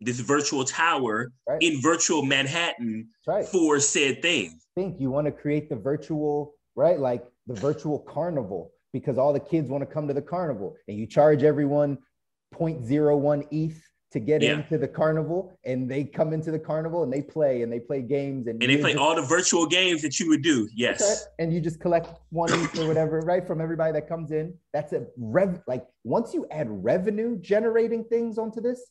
this 0.00 0.20
virtual 0.20 0.64
tower 0.64 1.32
Right. 1.48 1.62
in 1.62 1.80
virtual 1.80 2.22
Manhattan 2.22 3.08
right. 3.26 3.46
for 3.46 3.80
said 3.80 4.20
thing. 4.20 4.58
think 4.74 5.00
you 5.00 5.10
want 5.10 5.24
to 5.26 5.32
create 5.32 5.70
the 5.70 5.76
virtual 5.76 6.52
right 6.74 6.98
like 7.00 7.24
the 7.46 7.54
virtual 7.54 8.00
carnival 8.00 8.70
because 8.92 9.16
all 9.16 9.32
the 9.32 9.40
kids 9.40 9.70
want 9.70 9.80
to 9.80 9.86
come 9.86 10.06
to 10.06 10.12
the 10.12 10.20
carnival 10.20 10.76
and 10.86 10.98
you 10.98 11.06
charge 11.06 11.42
everyone 11.44 11.96
0.01 12.54 13.46
eth 13.50 13.80
to 14.12 14.20
get 14.20 14.40
Yeah. 14.42 14.58
into 14.58 14.78
the 14.78 14.86
carnival 14.88 15.52
and 15.64 15.90
they 15.90 16.04
come 16.04 16.32
into 16.32 16.50
the 16.50 16.58
carnival 16.58 17.02
and 17.02 17.12
they 17.12 17.22
play 17.22 17.62
and 17.62 17.72
they 17.72 17.80
play 17.80 18.02
games 18.02 18.46
and 18.46 18.62
And 18.62 18.70
they 18.70 18.76
play 18.78 18.92
just- 18.92 19.02
all 19.02 19.14
the 19.16 19.22
virtual 19.22 19.66
games 19.66 20.02
that 20.02 20.18
you 20.20 20.28
would 20.28 20.42
do. 20.42 20.68
Yes. 20.74 21.26
and 21.38 21.52
you 21.52 21.60
just 21.60 21.80
collect 21.80 22.08
one 22.30 22.50
or 22.52 22.86
whatever 22.86 23.20
right 23.20 23.46
from 23.46 23.60
everybody 23.60 23.92
that 23.92 24.08
comes 24.08 24.30
in 24.30 24.54
that's 24.72 24.92
a 24.92 25.06
rev 25.18 25.60
like 25.66 25.84
once 26.04 26.32
you 26.34 26.46
add 26.50 26.68
revenue 26.84 27.36
generating 27.40 28.04
things 28.04 28.38
onto 28.38 28.60
this 28.60 28.90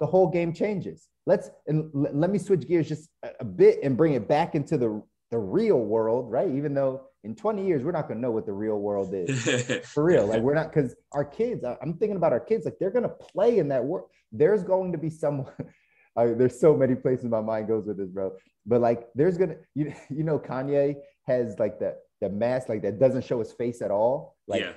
the 0.00 0.06
whole 0.06 0.28
game 0.28 0.52
changes 0.52 1.08
let's 1.26 1.50
and 1.66 1.90
l- 1.94 2.10
let 2.12 2.30
me 2.30 2.38
switch 2.38 2.66
gears 2.66 2.88
just 2.88 3.10
a, 3.24 3.30
a 3.40 3.44
bit 3.44 3.78
and 3.82 3.96
bring 3.96 4.14
it 4.14 4.28
back 4.28 4.54
into 4.54 4.76
the 4.78 5.02
the 5.30 5.38
real 5.38 5.80
world 5.80 6.30
right 6.30 6.50
even 6.50 6.72
though 6.74 7.02
in 7.24 7.34
20 7.34 7.66
years 7.66 7.82
we're 7.82 7.92
not 7.92 8.08
going 8.08 8.16
to 8.16 8.22
know 8.22 8.30
what 8.30 8.46
the 8.46 8.52
real 8.52 8.78
world 8.78 9.12
is 9.12 9.86
for 9.92 10.04
real 10.04 10.26
like 10.26 10.40
we're 10.40 10.54
not 10.54 10.72
because 10.72 10.94
our 11.12 11.24
kids 11.24 11.64
i'm 11.82 11.94
thinking 11.94 12.16
about 12.16 12.32
our 12.32 12.40
kids 12.40 12.64
like 12.64 12.76
they're 12.78 12.90
going 12.90 13.02
to 13.02 13.08
play 13.08 13.58
in 13.58 13.68
that 13.68 13.84
world 13.84 14.08
there's 14.32 14.62
going 14.62 14.92
to 14.92 14.98
be 14.98 15.10
someone 15.10 15.52
I, 16.16 16.26
there's 16.26 16.58
so 16.58 16.76
many 16.76 16.94
places 16.94 17.26
my 17.26 17.40
mind 17.40 17.68
goes 17.68 17.86
with 17.86 17.98
this 17.98 18.08
bro 18.08 18.32
but 18.66 18.80
like 18.80 19.08
there's 19.14 19.38
gonna 19.38 19.56
you, 19.74 19.94
you 20.10 20.24
know 20.24 20.38
kanye 20.38 20.96
has 21.26 21.58
like 21.58 21.78
the 21.78 21.96
the 22.20 22.28
mask 22.28 22.68
like 22.68 22.82
that 22.82 22.98
doesn't 22.98 23.24
show 23.24 23.38
his 23.38 23.52
face 23.52 23.82
at 23.82 23.90
all 23.90 24.36
like 24.48 24.62
yeah. 24.62 24.72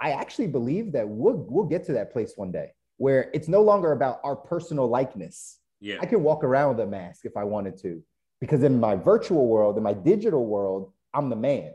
i 0.00 0.10
actually 0.10 0.46
believe 0.46 0.92
that 0.92 1.08
we'll 1.08 1.46
we'll 1.48 1.64
get 1.64 1.84
to 1.84 1.92
that 1.92 2.12
place 2.12 2.34
one 2.36 2.52
day 2.52 2.72
where 2.98 3.30
it's 3.32 3.48
no 3.48 3.62
longer 3.62 3.92
about 3.92 4.20
our 4.24 4.36
personal 4.36 4.86
likeness 4.86 5.58
Yeah. 5.82 5.98
I 6.00 6.06
can 6.06 6.22
walk 6.22 6.44
around 6.44 6.76
with 6.76 6.86
a 6.86 6.88
mask 6.88 7.26
if 7.26 7.36
I 7.36 7.42
wanted 7.42 7.76
to, 7.82 8.00
because 8.40 8.62
in 8.62 8.78
my 8.78 8.94
virtual 8.94 9.48
world, 9.48 9.76
in 9.76 9.82
my 9.82 9.92
digital 9.92 10.46
world, 10.46 10.92
I'm 11.14 11.28
the 11.30 11.36
man. 11.36 11.74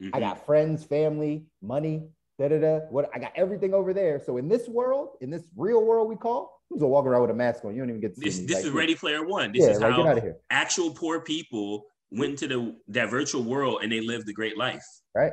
I 0.00 0.04
Mhm. 0.04 0.20
got 0.20 0.46
friends, 0.46 0.84
family, 0.84 1.46
money, 1.60 2.08
da 2.38 2.48
da 2.48 2.58
da. 2.60 2.78
What 2.90 3.10
I 3.14 3.18
got 3.18 3.32
everything 3.36 3.72
over 3.74 3.92
there. 3.94 4.18
So 4.20 4.36
in 4.36 4.48
this 4.48 4.68
world, 4.68 5.16
in 5.20 5.30
this 5.30 5.48
real 5.56 5.84
world 5.84 6.08
we 6.08 6.16
call, 6.16 6.60
who's 6.68 6.80
gonna 6.80 6.90
walk 6.90 7.06
around 7.06 7.22
with 7.22 7.30
a 7.30 7.34
mask 7.34 7.64
on? 7.64 7.74
You 7.74 7.82
don't 7.82 7.90
even 7.90 8.00
get 8.00 8.14
to 8.14 8.20
see 8.20 8.24
This 8.26 8.40
me. 8.40 8.46
this 8.46 8.56
Like, 8.56 8.64
is 8.66 8.70
Ready 8.72 8.94
Player 8.94 9.24
One. 9.26 9.52
This 9.52 9.62
yeah, 9.62 9.70
is 9.70 9.80
like 9.80 9.90
get 9.96 10.00
out 10.00 10.06
how 10.06 10.16
of 10.16 10.22
here, 10.22 10.40
actual 10.50 10.92
poor 10.92 11.20
people 11.20 11.86
went 12.10 12.32
into 12.42 12.48
the 12.48 12.76
that 12.88 13.10
virtual 13.10 13.42
world 13.44 13.80
and 13.82 13.90
they 13.92 14.00
lived 14.00 14.28
a 14.28 14.32
great 14.32 14.56
life. 14.58 14.84
right? 15.14 15.32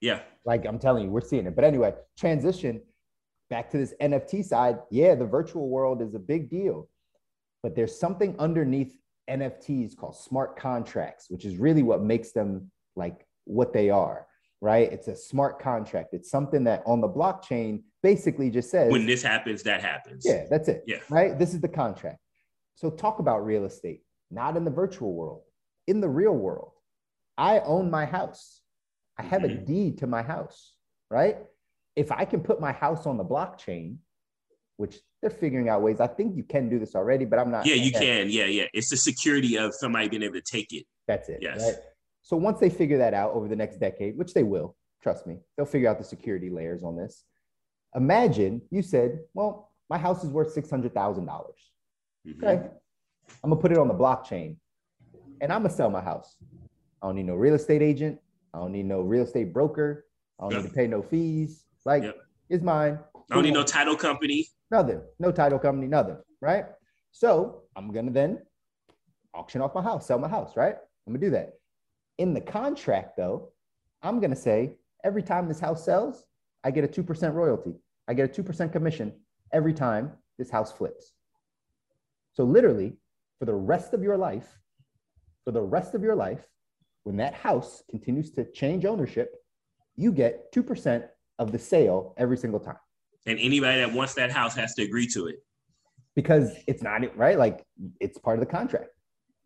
Yeah. 0.00 0.22
Like 0.44 0.64
I'm 0.66 0.78
telling 0.78 1.04
you, 1.04 1.10
we're 1.10 1.20
seeing 1.20 1.46
it. 1.46 1.54
But 1.54 1.64
anyway, 1.64 1.94
transition 2.16 2.82
back 3.50 3.70
to 3.70 3.78
this 3.78 3.94
NFT 4.00 4.42
side. 4.44 4.78
Yeah, 4.90 5.14
the 5.14 5.26
virtual 5.26 5.68
world 5.68 6.02
is 6.02 6.14
a 6.14 6.18
big 6.18 6.50
deal, 6.50 6.88
but 7.62 7.74
there's 7.76 7.98
something 7.98 8.34
underneath 8.38 8.96
NFTs 9.28 9.96
called 9.96 10.16
smart 10.16 10.56
contracts, 10.56 11.26
which 11.28 11.44
is 11.44 11.56
really 11.56 11.82
what 11.82 12.02
makes 12.02 12.32
them 12.32 12.70
like 12.96 13.26
what 13.44 13.72
they 13.72 13.90
are, 13.90 14.26
right? 14.60 14.90
It's 14.92 15.08
a 15.08 15.16
smart 15.16 15.60
contract. 15.60 16.08
It's 16.12 16.30
something 16.30 16.64
that 16.64 16.82
on 16.86 17.00
the 17.00 17.08
blockchain 17.08 17.82
basically 18.02 18.50
just 18.50 18.70
says, 18.70 18.90
When 18.90 19.06
this 19.06 19.22
happens, 19.22 19.62
that 19.64 19.82
happens. 19.82 20.24
yeah, 20.26 20.44
that's 20.50 20.68
it. 20.68 20.84
Yeah. 20.86 20.98
Right. 21.10 21.38
This 21.38 21.54
is 21.54 21.60
the 21.60 21.68
contract. 21.68 22.18
So 22.74 22.90
talk 22.90 23.18
about 23.18 23.44
real 23.44 23.64
estate, 23.64 24.02
not 24.30 24.56
in 24.56 24.64
the 24.64 24.70
virtual 24.70 25.12
world, 25.14 25.42
in 25.86 26.00
the 26.00 26.08
real 26.08 26.34
world. 26.34 26.72
I 27.36 27.60
own 27.60 27.90
my 27.90 28.04
house. 28.04 28.62
I 29.16 29.22
have 29.22 29.44
a 29.44 29.48
Mhm. 29.48 29.64
deed 29.66 29.98
to 29.98 30.06
my 30.06 30.22
house, 30.22 30.74
right? 31.10 31.38
If 31.96 32.12
I 32.12 32.24
can 32.24 32.40
put 32.42 32.60
my 32.60 32.72
house 32.72 33.06
on 33.06 33.16
the 33.16 33.24
blockchain, 33.24 33.98
which 34.78 34.96
they're 35.20 35.30
figuring 35.30 35.68
out 35.68 35.82
ways, 35.82 36.00
I 36.00 36.06
think 36.06 36.36
you 36.36 36.44
can 36.44 36.68
do 36.70 36.78
this 36.78 36.94
already, 36.94 37.24
but 37.24 37.38
I'm 37.38 37.50
not. 37.50 37.66
Yeah, 37.66 37.74
you 37.74 37.90
can. 37.92 38.30
Yeah, 38.30 38.46
yeah. 38.46 38.66
It's 38.72 38.88
the 38.88 38.96
security 38.96 39.58
of 39.58 39.74
somebody 39.74 40.08
being 40.08 40.22
able 40.22 40.34
to 40.34 40.40
take 40.40 40.72
it. 40.72 40.86
That's 41.06 41.28
it. 41.28 41.40
Yes. 41.42 41.60
Right? 41.62 41.74
So 42.22 42.36
once 42.36 42.60
they 42.60 42.70
figure 42.70 42.96
that 42.98 43.12
out 43.12 43.32
over 43.34 43.48
the 43.48 43.56
next 43.56 43.78
decade, 43.80 44.16
which 44.16 44.32
they 44.34 44.44
will, 44.44 44.76
trust 45.02 45.26
me, 45.26 45.38
they'll 45.56 45.66
figure 45.66 45.88
out 45.88 45.98
the 45.98 46.04
security 46.04 46.48
layers 46.48 46.84
on 46.84 46.96
this. 46.96 47.24
Imagine 47.96 48.62
you 48.70 48.82
said, 48.82 49.18
well, 49.34 49.72
my 49.90 49.98
house 49.98 50.22
is 50.22 50.30
worth 50.30 50.54
$600,000. 50.54 51.26
Mhm. 52.26 52.36
Okay. 52.44 52.68
I'm 53.42 53.50
gonna 53.50 53.60
put 53.60 53.72
it 53.72 53.78
on 53.78 53.88
the 53.88 53.94
blockchain 53.94 54.56
and 55.40 55.52
I'm 55.52 55.62
gonna 55.62 55.74
sell 55.74 55.90
my 55.90 56.00
house. 56.00 56.36
I 57.02 57.06
don't 57.08 57.16
need 57.16 57.26
no 57.26 57.34
real 57.34 57.54
estate 57.54 57.82
agent. 57.82 58.20
I 58.54 58.58
don't 58.58 58.72
need 58.72 58.86
no 58.86 59.00
real 59.00 59.24
estate 59.24 59.52
broker. 59.52 60.06
I 60.38 60.44
don't 60.44 60.52
Yep. 60.52 60.62
need 60.62 60.68
to 60.68 60.74
pay 60.74 60.86
no 60.86 61.02
fees. 61.02 61.64
Like 61.84 62.04
Yep. 62.04 62.16
it's 62.48 62.62
mine. 62.62 62.98
I 63.30 63.34
don't 63.34 63.42
need 63.42 63.54
no 63.54 63.64
title 63.64 63.96
company. 63.96 64.46
Nothing. 64.70 65.02
No 65.18 65.32
title 65.32 65.58
company, 65.58 65.86
nothing. 65.86 66.18
Right. 66.40 66.66
So 67.10 67.62
I'm 67.76 67.92
gonna 67.92 68.10
then 68.10 68.40
auction 69.34 69.60
off 69.60 69.74
my 69.74 69.82
house, 69.82 70.06
sell 70.06 70.18
my 70.18 70.28
house, 70.28 70.56
right? 70.56 70.76
I'm 71.06 71.12
gonna 71.12 71.24
do 71.24 71.30
that. 71.30 71.54
In 72.18 72.34
the 72.34 72.40
contract, 72.40 73.16
though, 73.16 73.52
I'm 74.02 74.20
gonna 74.20 74.36
say 74.36 74.76
every 75.04 75.22
time 75.22 75.48
this 75.48 75.60
house 75.60 75.84
sells, 75.84 76.24
I 76.64 76.70
get 76.70 76.84
a 76.84 76.88
2% 76.88 77.34
royalty. 77.34 77.74
I 78.08 78.14
get 78.14 78.38
a 78.38 78.42
2% 78.42 78.72
commission 78.72 79.12
every 79.52 79.72
time 79.72 80.12
this 80.38 80.50
house 80.50 80.72
flips. 80.72 81.14
So 82.32 82.44
literally, 82.44 82.96
for 83.38 83.46
the 83.46 83.54
rest 83.54 83.94
of 83.94 84.02
your 84.02 84.16
life, 84.16 84.58
for 85.44 85.52
the 85.52 85.62
rest 85.62 85.94
of 85.94 86.02
your 86.02 86.14
life, 86.14 86.46
when 87.04 87.16
that 87.16 87.34
house 87.34 87.82
continues 87.90 88.30
to 88.32 88.44
change 88.52 88.84
ownership, 88.84 89.34
you 89.96 90.12
get 90.12 90.52
2% 90.52 91.08
of 91.38 91.52
the 91.52 91.58
sale 91.58 92.14
every 92.18 92.36
single 92.36 92.60
time 92.60 92.76
And 93.28 93.38
anybody 93.38 93.78
that 93.80 93.92
wants 93.92 94.14
that 94.14 94.30
house 94.32 94.54
has 94.56 94.74
to 94.76 94.82
agree 94.82 95.06
to 95.08 95.26
it. 95.26 95.36
because 96.16 96.54
it's 96.66 96.82
not 96.82 97.00
right 97.16 97.38
like 97.38 97.64
it's 98.00 98.18
part 98.18 98.38
of 98.38 98.40
the 98.40 98.50
contract 98.50 98.88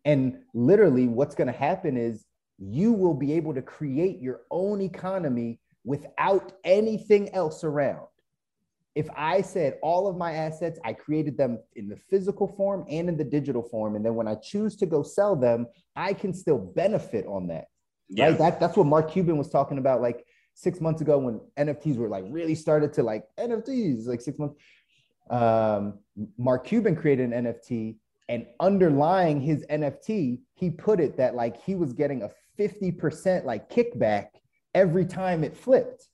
and 0.04 0.38
literally 0.54 1.06
what's 1.08 1.34
going 1.34 1.46
to 1.52 1.58
happen 1.68 1.96
is 1.96 2.24
you 2.58 2.92
will 2.92 3.12
be 3.14 3.32
able 3.34 3.52
to 3.52 3.60
create 3.60 4.20
your 4.20 4.42
own 4.50 4.80
economy 4.80 5.58
without 5.84 6.52
anything 6.64 7.28
else 7.34 7.62
around 7.64 8.06
if 8.94 9.08
i 9.16 9.42
said 9.42 9.78
all 9.82 10.06
of 10.06 10.16
my 10.16 10.32
assets 10.32 10.78
i 10.84 10.92
created 10.92 11.36
them 11.36 11.58
in 11.74 11.88
the 11.88 11.96
physical 12.10 12.46
form 12.46 12.84
and 12.88 13.08
in 13.08 13.16
the 13.16 13.24
digital 13.38 13.62
form 13.62 13.96
and 13.96 14.04
then 14.06 14.14
when 14.14 14.28
i 14.28 14.34
choose 14.36 14.76
to 14.76 14.86
go 14.86 15.02
sell 15.02 15.34
them 15.36 15.66
i 15.96 16.12
can 16.14 16.32
still 16.32 16.58
benefit 16.82 17.26
on 17.26 17.48
that 17.48 17.66
Yeah. 18.08 18.28
right? 18.28 18.38
That, 18.38 18.60
that's 18.60 18.76
what 18.76 18.86
Mark 18.86 19.10
Cuban 19.10 19.36
was 19.36 19.50
talking 19.50 19.78
about 19.78 20.00
like 20.00 20.24
six 20.54 20.80
months 20.80 21.00
ago 21.00 21.18
when 21.18 21.40
NFTs 21.56 21.96
were 21.96 22.08
like 22.08 22.24
really 22.28 22.54
started 22.54 22.92
to 22.94 23.02
like 23.02 23.24
NFTs 23.38 24.06
like 24.06 24.20
six 24.20 24.38
months. 24.38 24.56
Um, 25.30 25.98
Mark 26.36 26.66
Cuban 26.66 26.94
created 26.96 27.32
an 27.32 27.44
NFT 27.44 27.96
and 28.28 28.46
underlying 28.60 29.40
his 29.40 29.64
NFT, 29.66 30.40
he 30.54 30.70
put 30.70 31.00
it 31.00 31.16
that 31.18 31.34
like 31.34 31.62
he 31.62 31.74
was 31.74 31.92
getting 31.92 32.22
a 32.22 32.30
50% 32.58 33.44
like 33.44 33.70
kickback 33.70 34.28
every 34.74 35.04
time 35.04 35.44
it 35.44 35.56
flipped. 35.56 36.08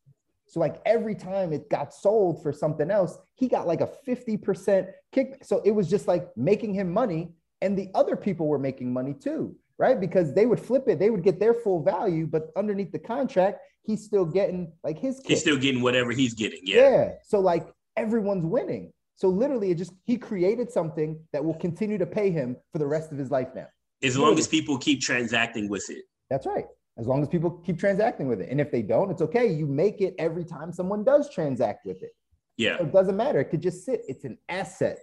So 0.47 0.61
like 0.61 0.81
every 0.87 1.15
time 1.15 1.53
it 1.53 1.69
got 1.69 1.93
sold 1.93 2.43
for 2.43 2.53
something 2.53 2.91
else, 2.91 3.19
he 3.35 3.49
got 3.49 3.67
like 3.67 3.83
a 3.83 3.91
50% 4.07 4.89
kick. 5.13 5.45
So 5.45 5.61
it 5.65 5.71
was 5.71 5.89
just 5.89 6.09
like 6.09 6.29
making 6.37 6.75
him 6.75 6.93
money. 6.93 7.35
And 7.61 7.79
the 7.79 7.89
other 7.95 8.17
people 8.17 8.49
were 8.49 8.59
making 8.59 8.93
money 8.93 9.15
too, 9.15 9.55
right? 9.79 10.01
Because 10.01 10.35
they 10.35 10.47
would 10.47 10.61
flip 10.61 10.89
it, 10.89 10.99
they 10.99 11.11
would 11.11 11.23
get 11.23 11.39
their 11.39 11.55
full 11.55 11.83
value, 11.83 12.27
but 12.27 12.51
underneath 12.57 12.93
the 12.93 12.99
contract, 12.99 13.61
he's 13.89 14.05
still 14.05 14.27
getting 14.27 14.71
like 14.85 14.99
his 14.99 15.19
kick. 15.19 15.31
He's 15.31 15.41
still 15.41 15.57
getting 15.57 15.83
whatever 15.83 16.13
he's 16.13 16.35
getting. 16.35 16.61
Yeah. 16.63 16.91
yeah. 16.91 17.09
So 17.25 17.41
like 17.41 17.67
everyone's 17.97 18.45
winning. 18.45 18.93
So 19.17 19.29
literally, 19.29 19.73
it 19.73 19.79
just 19.79 19.93
he 20.05 20.17
created 20.17 20.71
something 20.71 21.19
that 21.33 21.45
will 21.45 21.55
continue 21.55 21.99
to 21.99 22.07
pay 22.07 22.31
him 22.31 22.57
for 22.71 22.79
the 22.79 22.87
rest 22.87 23.11
of 23.11 23.19
his 23.19 23.33
life 23.33 23.49
now. 23.57 23.67
As 24.05 24.17
long 24.17 24.39
as 24.39 24.47
people 24.47 24.79
keep 24.79 25.01
transacting 25.01 25.69
with 25.69 25.91
it. 25.91 26.05
That's 26.31 26.47
right. 26.47 26.67
As 26.99 27.07
long 27.07 27.23
as 27.23 27.29
people 27.29 27.51
keep 27.51 27.79
transacting 27.79 28.29
with 28.29 28.41
it. 28.41 28.49
And 28.51 28.61
if 28.61 28.71
they 28.71 28.83
don't, 28.83 29.11
it's 29.11 29.23
okay. 29.23 29.51
You 29.53 29.67
make 29.67 30.01
it 30.01 30.15
every 30.19 30.45
time 30.45 30.73
someone 30.73 31.03
does 31.03 31.31
transact 31.31 31.85
with 31.85 32.03
it. 32.03 32.11
Yeah. 32.57 32.77
So 32.77 32.85
it 32.85 32.93
doesn't 32.93 33.17
matter. 33.17 33.41
It 33.41 33.47
could 33.47 33.63
just 33.63 33.85
sit. 33.85 34.03
It's 34.07 34.25
an 34.25 34.37
asset. 34.49 34.99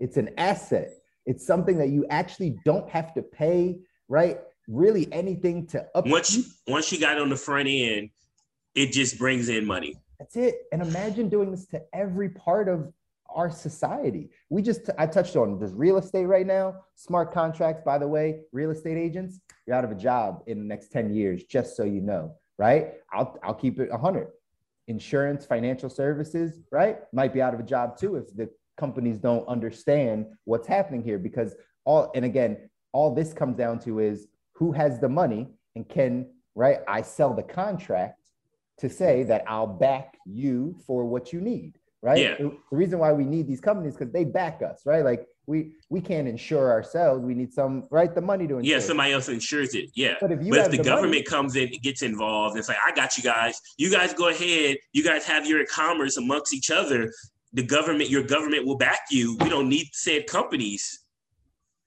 It's 0.00 0.16
an 0.16 0.30
asset. 0.38 0.90
It's 1.26 1.46
something 1.46 1.76
that 1.78 1.90
you 1.90 2.06
actually 2.10 2.56
don't 2.64 2.88
have 2.88 3.12
to 3.14 3.22
pay, 3.22 3.78
right? 4.08 4.38
Really 4.68 5.08
anything 5.12 5.66
to 5.68 5.86
up. 5.94 6.06
Once 6.06 6.36
you, 6.36 6.44
once 6.66 6.90
you 6.90 6.98
got 6.98 7.20
on 7.20 7.28
the 7.28 7.36
front 7.36 7.68
end, 7.68 8.10
it 8.74 8.92
just 8.92 9.18
brings 9.18 9.48
in 9.48 9.64
money. 9.64 9.96
That's 10.18 10.36
it. 10.36 10.62
And 10.72 10.82
imagine 10.82 11.28
doing 11.28 11.50
this 11.50 11.66
to 11.66 11.82
every 11.92 12.30
part 12.30 12.68
of 12.68 12.92
our 13.36 13.50
society. 13.50 14.30
We 14.48 14.62
just, 14.62 14.90
I 14.98 15.06
touched 15.06 15.36
on 15.36 15.58
this 15.58 15.72
real 15.72 15.98
estate 15.98 16.24
right 16.24 16.46
now, 16.46 16.76
smart 16.94 17.32
contracts, 17.32 17.82
by 17.84 17.98
the 17.98 18.08
way, 18.08 18.40
real 18.52 18.70
estate 18.70 18.96
agents, 18.96 19.40
you're 19.66 19.76
out 19.76 19.84
of 19.84 19.90
a 19.90 19.96
job 19.96 20.42
in 20.46 20.58
the 20.58 20.64
next 20.64 20.90
10 20.90 21.12
years, 21.12 21.44
just 21.44 21.76
so 21.76 21.84
you 21.84 22.00
know, 22.00 22.34
right? 22.58 22.94
I'll, 23.12 23.38
I'll 23.42 23.54
keep 23.54 23.78
it 23.78 23.90
100. 23.90 24.28
Insurance, 24.88 25.44
financial 25.44 25.90
services, 25.90 26.60
right? 26.70 26.98
Might 27.12 27.34
be 27.34 27.42
out 27.42 27.54
of 27.54 27.60
a 27.60 27.64
job 27.64 27.98
too 27.98 28.16
if 28.16 28.34
the 28.34 28.48
companies 28.76 29.18
don't 29.18 29.46
understand 29.48 30.26
what's 30.44 30.66
happening 30.66 31.02
here 31.02 31.18
because 31.18 31.54
all, 31.84 32.10
and 32.14 32.24
again, 32.24 32.70
all 32.92 33.14
this 33.14 33.32
comes 33.32 33.56
down 33.56 33.78
to 33.80 33.98
is 33.98 34.28
who 34.56 34.72
has 34.72 35.00
the 35.00 35.08
money 35.08 35.48
and 35.74 35.88
can, 35.88 36.26
right? 36.54 36.78
I 36.88 37.02
sell 37.02 37.34
the 37.34 37.42
contract 37.42 38.20
to 38.78 38.88
say 38.88 39.22
that 39.24 39.44
I'll 39.46 39.66
back 39.66 40.18
you 40.26 40.76
for 40.86 41.04
what 41.04 41.32
you 41.32 41.40
need 41.40 41.78
right? 42.06 42.18
Yeah. 42.18 42.36
The, 42.38 42.56
reason 42.70 42.98
why 42.98 43.12
we 43.12 43.24
need 43.24 43.46
these 43.48 43.60
companies 43.60 43.96
because 43.96 44.12
they 44.12 44.24
back 44.24 44.62
us, 44.62 44.82
right? 44.84 45.04
Like 45.04 45.26
we 45.46 45.72
we 45.90 46.00
can't 46.00 46.28
insure 46.28 46.70
ourselves. 46.70 47.24
We 47.24 47.34
need 47.34 47.52
some 47.52 47.84
right 47.90 48.14
the 48.14 48.20
money 48.20 48.46
to 48.46 48.58
insure. 48.58 48.74
Yeah, 48.74 48.80
somebody 48.80 49.12
else 49.12 49.28
insures 49.28 49.74
it. 49.74 49.90
Yeah. 49.94 50.14
But 50.20 50.32
if, 50.32 50.38
but 50.38 50.58
if 50.58 50.70
the, 50.70 50.76
the, 50.78 50.82
government 50.82 51.12
money, 51.12 51.22
comes 51.22 51.56
in, 51.56 51.70
gets 51.82 52.02
involved, 52.02 52.56
it's 52.56 52.68
like 52.68 52.78
I 52.86 52.92
got 52.92 53.16
you 53.16 53.22
guys. 53.22 53.60
You 53.76 53.90
guys 53.90 54.14
go 54.14 54.28
ahead. 54.28 54.76
You 54.92 55.02
guys 55.02 55.24
have 55.26 55.46
your 55.46 55.64
commerce 55.66 56.16
amongst 56.16 56.54
each 56.54 56.70
other. 56.70 57.10
The 57.52 57.62
government, 57.62 58.10
your 58.10 58.22
government 58.22 58.66
will 58.66 58.76
back 58.76 59.00
you. 59.10 59.36
We 59.40 59.48
don't 59.48 59.68
need 59.68 59.88
said 59.92 60.26
companies. 60.26 61.05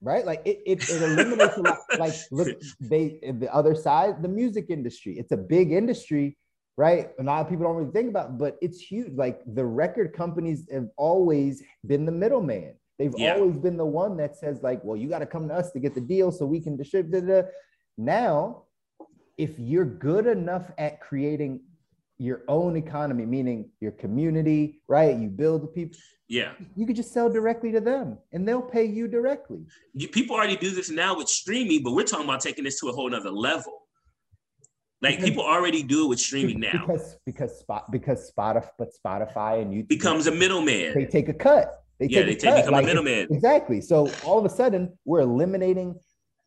Right, 0.01 0.25
like 0.25 0.41
it, 0.45 0.61
it, 0.65 0.89
it 0.89 1.01
eliminates 1.01 1.57
a 1.57 1.61
lot. 1.61 1.79
Like 1.99 2.13
look, 2.31 2.47
they 2.79 3.19
the 3.21 3.53
other 3.53 3.75
side, 3.75 4.21
the 4.21 4.29
music 4.29 4.67
industry. 4.69 5.19
It's 5.19 5.33
a 5.33 5.37
big 5.37 5.73
industry 5.73 6.37
right? 6.79 7.09
A 7.19 7.23
lot 7.23 7.41
of 7.41 7.49
people 7.49 7.65
don't 7.65 7.75
really 7.75 7.91
think 7.91 8.07
about, 8.09 8.29
it, 8.29 8.37
but 8.37 8.57
it's 8.61 8.79
huge. 8.79 9.11
Like 9.11 9.41
the 9.45 9.65
record 9.65 10.13
companies 10.13 10.65
have 10.71 10.87
always 10.95 11.61
been 11.85 12.05
the 12.05 12.11
middleman. 12.13 12.73
They've 12.97 13.13
yeah. 13.17 13.33
always 13.33 13.57
been 13.57 13.75
the 13.75 13.85
one 13.85 14.15
that 14.15 14.37
says, 14.37 14.63
like, 14.63 14.81
well, 14.81 14.95
you 14.95 15.09
got 15.09 15.19
to 15.19 15.25
come 15.25 15.49
to 15.49 15.53
us 15.53 15.71
to 15.71 15.79
get 15.81 15.93
the 15.93 15.99
deal 15.99 16.31
so 16.31 16.45
we 16.45 16.61
can 16.61 16.77
distribute. 16.77 17.29
It. 17.29 17.47
Now, 17.97 18.63
if 19.37 19.59
you're 19.59 19.83
good 19.83 20.25
enough 20.25 20.71
at 20.77 21.01
creating 21.01 21.59
your 22.19 22.41
own 22.49 22.75
economy, 22.75 23.25
meaning 23.25 23.69
your 23.79 23.91
community, 23.93 24.81
right? 24.87 25.17
You 25.17 25.29
build 25.29 25.63
the 25.63 25.67
people. 25.67 25.97
Yeah. 26.27 26.51
You 26.75 26.85
could 26.85 26.97
just 26.97 27.13
sell 27.13 27.29
directly 27.29 27.71
to 27.71 27.79
them 27.79 28.17
and 28.33 28.47
they'll 28.47 28.61
pay 28.61 28.85
you 28.85 29.07
directly. 29.07 29.65
People 30.11 30.35
already 30.35 30.57
do 30.57 30.69
this 30.69 30.89
now 30.89 31.17
with 31.17 31.29
streaming, 31.29 31.81
but 31.81 31.93
we're 31.93 32.03
talking 32.03 32.25
about 32.25 32.41
taking 32.41 32.65
this 32.65 32.79
to 32.81 32.89
a 32.89 32.91
whole 32.91 33.09
nother 33.09 33.31
level. 33.31 33.73
Like 35.01 35.15
because, 35.15 35.29
people 35.29 35.45
already 35.45 35.81
do 35.81 36.05
it 36.05 36.09
with 36.09 36.19
streaming 36.19 36.59
now. 36.59 36.85
Because 36.85 37.15
because 37.25 37.57
spot 37.57 37.89
because 37.89 38.31
Spotify 38.37 38.69
but 38.77 38.89
Spotify 38.93 39.61
and 39.61 39.73
YouTube 39.73 39.87
becomes 39.87 40.27
a 40.27 40.31
middleman. 40.31 40.93
They 40.93 41.05
take 41.05 41.29
a 41.29 41.33
cut. 41.33 41.83
They 41.99 42.07
yeah, 42.07 42.23
they 42.23 42.35
take, 42.35 42.53
become 42.53 42.73
like, 42.73 42.83
a 42.83 42.87
middleman. 42.87 43.27
Exactly. 43.31 43.79
So 43.79 44.11
all 44.25 44.37
of 44.37 44.43
a 44.43 44.49
sudden 44.49 44.97
we're 45.05 45.21
eliminating 45.21 45.95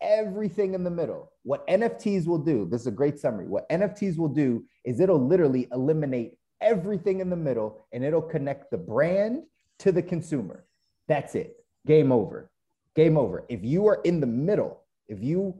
everything 0.02 0.74
in 0.74 0.84
the 0.84 0.90
middle. 0.90 1.32
What 1.44 1.66
NFTs 1.68 2.26
will 2.26 2.38
do, 2.38 2.66
this 2.70 2.82
is 2.82 2.86
a 2.88 2.92
great 2.92 3.18
summary. 3.18 3.46
What 3.46 3.68
NFTs 3.70 4.18
will 4.18 4.28
do 4.28 4.64
is 4.84 5.00
it'll 5.00 5.24
literally 5.24 5.68
eliminate 5.72 6.34
everything 6.60 7.20
in 7.20 7.30
the 7.30 7.36
middle 7.36 7.80
and 7.92 8.04
it'll 8.04 8.22
connect 8.22 8.70
the 8.70 8.78
brand 8.78 9.42
to 9.80 9.92
the 9.92 10.02
consumer. 10.02 10.64
That's 11.08 11.34
it. 11.34 11.56
Game 11.86 12.12
over. 12.12 12.50
Game 12.94 13.16
over. 13.16 13.44
If 13.48 13.64
you 13.64 13.86
are 13.86 14.00
in 14.04 14.20
the 14.20 14.26
middle, 14.26 14.82
if 15.08 15.22
you 15.22 15.54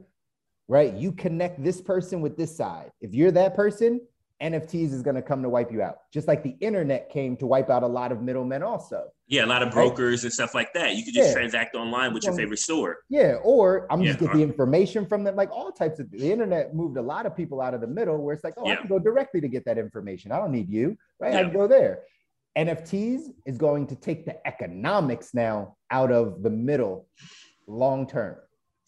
right? 0.67 0.93
You 0.93 1.11
connect 1.11 1.63
this 1.63 1.81
person 1.81 2.21
with 2.21 2.37
this 2.37 2.55
side. 2.55 2.91
If 3.01 3.13
you're 3.13 3.31
that 3.31 3.55
person, 3.55 4.01
NFTs 4.43 4.91
is 4.91 5.01
going 5.01 5.15
to 5.15 5.21
come 5.21 5.41
to 5.41 5.47
wipe 5.47 5.71
you 5.71 5.81
out. 5.81 5.99
Just 6.11 6.27
like 6.27 6.43
the 6.43 6.55
internet 6.59 7.09
came 7.09 7.37
to 7.37 7.47
wipe 7.47 7.69
out 7.69 7.81
a 7.81 7.87
lot 7.87 8.11
of 8.11 8.21
middlemen 8.21 8.61
also. 8.61 9.05
Yeah, 9.27 9.45
a 9.45 9.47
lot 9.47 9.63
of 9.63 9.71
brokers 9.71 10.19
right? 10.19 10.23
and 10.25 10.33
stuff 10.33 10.53
like 10.53 10.73
that. 10.73 10.95
You 10.95 11.05
could 11.05 11.13
just 11.13 11.29
yeah. 11.29 11.33
transact 11.33 11.75
online 11.75 12.13
with 12.13 12.25
your 12.25 12.33
favorite 12.33 12.59
store. 12.59 12.97
Yeah, 13.09 13.35
or 13.43 13.87
I'm 13.89 14.01
yeah. 14.01 14.07
just 14.07 14.19
get 14.19 14.29
uh-huh. 14.29 14.37
the 14.37 14.43
information 14.43 15.05
from 15.05 15.23
them. 15.23 15.37
Like 15.37 15.49
all 15.49 15.71
types 15.71 15.99
of 15.99 16.11
the 16.11 16.29
internet 16.29 16.75
moved 16.75 16.97
a 16.97 17.01
lot 17.01 17.25
of 17.25 17.35
people 17.35 17.61
out 17.61 17.73
of 17.73 17.79
the 17.79 17.87
middle 17.87 18.17
where 18.17 18.35
it's 18.35 18.43
like, 18.43 18.55
oh, 18.57 18.67
yeah. 18.67 18.73
I 18.73 18.75
can 18.75 18.87
go 18.87 18.99
directly 18.99 19.39
to 19.39 19.47
get 19.47 19.63
that 19.65 19.77
information. 19.77 20.33
I 20.33 20.37
don't 20.37 20.51
need 20.51 20.69
you, 20.69 20.97
right? 21.21 21.33
I 21.33 21.43
can 21.43 21.53
go 21.53 21.65
there. 21.65 22.01
NFTs 22.57 23.29
is 23.45 23.57
going 23.57 23.87
to 23.87 23.95
take 23.95 24.25
the 24.25 24.45
economics 24.45 25.33
now 25.33 25.77
out 25.89 26.11
of 26.11 26.43
the 26.43 26.49
middle 26.49 27.07
long 27.65 28.05
term. 28.05 28.35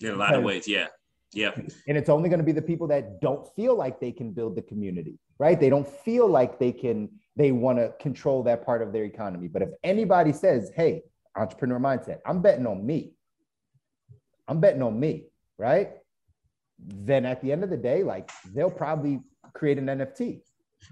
In 0.02 0.12
a 0.12 0.16
lot 0.16 0.36
of 0.36 0.44
ways, 0.44 0.68
yeah. 0.68 0.88
Yeah. 1.34 1.52
And 1.88 1.98
it's 1.98 2.10
only 2.10 2.30
going 2.30 2.40
to 2.40 2.46
be 2.46 2.52
the 2.52 2.62
people 2.62 2.88
that 2.88 3.22
don't 3.22 3.48
feel 3.56 3.76
like 3.76 4.00
they 4.00 4.12
can 4.12 4.32
build 4.32 4.56
the 4.56 4.62
community, 4.62 5.20
right? 5.40 5.60
They 5.60 5.70
don't 5.70 5.88
feel 5.88 6.28
like 6.28 6.60
they 6.60 6.72
can, 6.72 7.10
they 7.36 7.52
want 7.52 7.78
to 7.78 7.94
control 8.00 8.44
that 8.44 8.66
part 8.66 8.82
of 8.82 8.94
their 8.94 9.04
economy. 9.04 9.48
But 9.48 9.62
if 9.62 9.70
anybody 9.84 10.32
says, 10.32 10.72
hey, 10.76 11.04
entrepreneur 11.36 11.80
mindset, 11.80 12.20
I'm 12.26 12.42
betting 12.42 12.66
on 12.66 12.86
me, 12.86 13.14
I'm 14.48 14.60
betting 14.60 14.82
on 14.82 15.00
me, 15.00 15.26
right? 15.58 15.92
Then 16.80 17.26
at 17.26 17.42
the 17.42 17.52
end 17.52 17.64
of 17.64 17.70
the 17.70 17.78
day, 17.78 18.04
like 18.04 18.30
they'll 18.54 18.70
probably 18.70 19.22
create 19.54 19.78
an 19.78 19.86
NFT. 19.86 20.42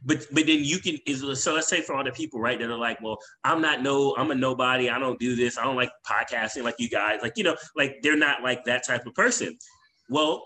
But 0.05 0.25
but 0.31 0.47
then 0.47 0.63
you 0.63 0.79
can 0.79 0.97
is 1.05 1.43
so 1.43 1.53
let's 1.53 1.67
say 1.67 1.81
for 1.81 1.93
all 1.93 2.03
the 2.03 2.11
people 2.11 2.39
right 2.39 2.57
that 2.57 2.69
are 2.69 2.77
like, 2.77 2.99
well, 3.01 3.17
I'm 3.43 3.61
not 3.61 3.83
no, 3.83 4.15
I'm 4.17 4.31
a 4.31 4.35
nobody. 4.35 4.89
I 4.89 4.97
don't 4.97 5.19
do 5.19 5.35
this. 5.35 5.57
I 5.57 5.63
don't 5.63 5.75
like 5.75 5.91
podcasting 6.09 6.63
like 6.63 6.75
you 6.79 6.89
guys. 6.89 7.19
Like 7.21 7.33
you 7.37 7.43
know, 7.43 7.55
like 7.75 7.97
they're 8.01 8.17
not 8.17 8.41
like 8.41 8.63
that 8.65 8.85
type 8.85 9.05
of 9.05 9.13
person. 9.13 9.57
Well, 10.09 10.45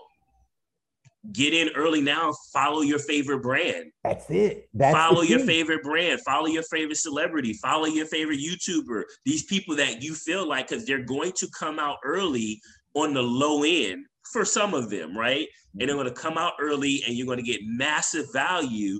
get 1.32 1.54
in 1.54 1.70
early 1.74 2.00
now. 2.00 2.32
Follow 2.52 2.82
your 2.82 2.98
favorite 2.98 3.42
brand. 3.42 3.92
That's 4.04 4.30
it. 4.30 4.68
That's 4.74 4.96
follow 4.96 5.22
your 5.22 5.40
favorite 5.40 5.82
brand. 5.82 6.20
Follow 6.22 6.46
your 6.46 6.62
favorite 6.64 6.96
celebrity. 6.96 7.54
Follow 7.54 7.86
your 7.86 8.06
favorite 8.06 8.38
YouTuber. 8.38 9.02
These 9.24 9.44
people 9.44 9.76
that 9.76 10.02
you 10.02 10.14
feel 10.14 10.46
like 10.48 10.68
because 10.68 10.86
they're 10.86 11.04
going 11.04 11.32
to 11.36 11.48
come 11.58 11.78
out 11.78 11.98
early 12.04 12.60
on 12.94 13.14
the 13.14 13.22
low 13.22 13.62
end 13.64 14.06
for 14.32 14.44
some 14.44 14.74
of 14.74 14.90
them, 14.90 15.16
right? 15.16 15.46
And 15.78 15.88
they're 15.88 15.96
mm-hmm. 15.96 16.04
going 16.04 16.14
to 16.14 16.20
come 16.20 16.38
out 16.38 16.54
early, 16.60 17.02
and 17.06 17.16
you're 17.16 17.26
going 17.26 17.38
to 17.38 17.44
get 17.44 17.60
massive 17.64 18.26
value 18.32 18.98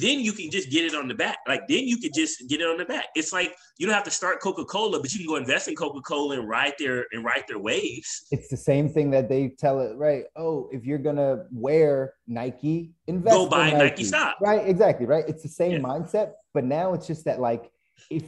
then 0.00 0.20
you 0.20 0.32
can 0.32 0.50
just 0.50 0.70
get 0.70 0.84
it 0.84 0.94
on 0.94 1.08
the 1.08 1.14
back. 1.14 1.38
Like 1.46 1.66
then 1.68 1.86
you 1.86 1.98
could 1.98 2.12
just 2.14 2.48
get 2.48 2.60
it 2.60 2.66
on 2.66 2.76
the 2.76 2.84
back. 2.84 3.06
It's 3.14 3.32
like 3.32 3.54
you 3.78 3.86
don't 3.86 3.94
have 3.94 4.04
to 4.04 4.10
start 4.10 4.40
Coca-Cola, 4.40 5.00
but 5.00 5.12
you 5.12 5.18
can 5.18 5.26
go 5.26 5.36
invest 5.36 5.68
in 5.68 5.74
Coca-Cola 5.74 6.38
and 6.38 6.48
ride 6.48 6.74
their 6.78 7.06
and 7.12 7.24
ride 7.24 7.44
their 7.48 7.58
waves. 7.58 8.26
It's 8.30 8.48
the 8.48 8.56
same 8.56 8.88
thing 8.88 9.10
that 9.10 9.28
they 9.28 9.48
tell 9.48 9.80
it, 9.80 9.96
right? 9.96 10.24
Oh, 10.36 10.68
if 10.72 10.84
you're 10.84 10.98
gonna 10.98 11.44
wear 11.50 12.14
Nike, 12.26 12.92
invest 13.06 13.36
go 13.36 13.48
buy 13.48 13.70
Nike. 13.70 13.76
Nike 13.76 14.04
stock. 14.04 14.36
Right, 14.40 14.66
exactly, 14.66 15.06
right. 15.06 15.24
It's 15.28 15.42
the 15.42 15.48
same 15.48 15.72
yeah. 15.72 15.78
mindset, 15.78 16.32
but 16.54 16.64
now 16.64 16.94
it's 16.94 17.06
just 17.06 17.24
that 17.24 17.40
like 17.40 17.70
if 18.10 18.24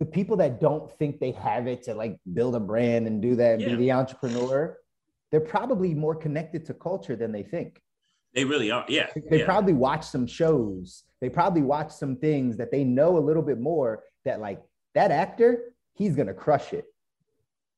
the 0.00 0.06
people 0.06 0.36
that 0.38 0.60
don't 0.60 0.90
think 0.98 1.20
they 1.20 1.32
have 1.32 1.66
it 1.66 1.84
to 1.84 1.94
like 1.94 2.18
build 2.32 2.56
a 2.56 2.60
brand 2.60 3.06
and 3.06 3.22
do 3.22 3.36
that 3.36 3.54
and 3.54 3.62
yeah. 3.62 3.68
be 3.68 3.76
the 3.76 3.92
entrepreneur, 3.92 4.76
they're 5.30 5.40
probably 5.40 5.94
more 5.94 6.14
connected 6.14 6.66
to 6.66 6.74
culture 6.74 7.14
than 7.14 7.30
they 7.30 7.42
think. 7.42 7.80
They 8.34 8.44
really 8.44 8.70
are. 8.70 8.84
Yeah. 8.88 9.08
They 9.30 9.40
yeah. 9.40 9.44
probably 9.44 9.74
watch 9.74 10.04
some 10.04 10.26
shows. 10.26 11.04
They 11.20 11.28
probably 11.28 11.62
watch 11.62 11.92
some 11.92 12.16
things 12.16 12.56
that 12.56 12.70
they 12.70 12.84
know 12.84 13.18
a 13.18 13.20
little 13.20 13.42
bit 13.42 13.60
more 13.60 14.02
that 14.24 14.40
like 14.40 14.60
that 14.94 15.10
actor, 15.10 15.74
he's 15.94 16.16
going 16.16 16.28
to 16.28 16.34
crush 16.34 16.72
it. 16.72 16.86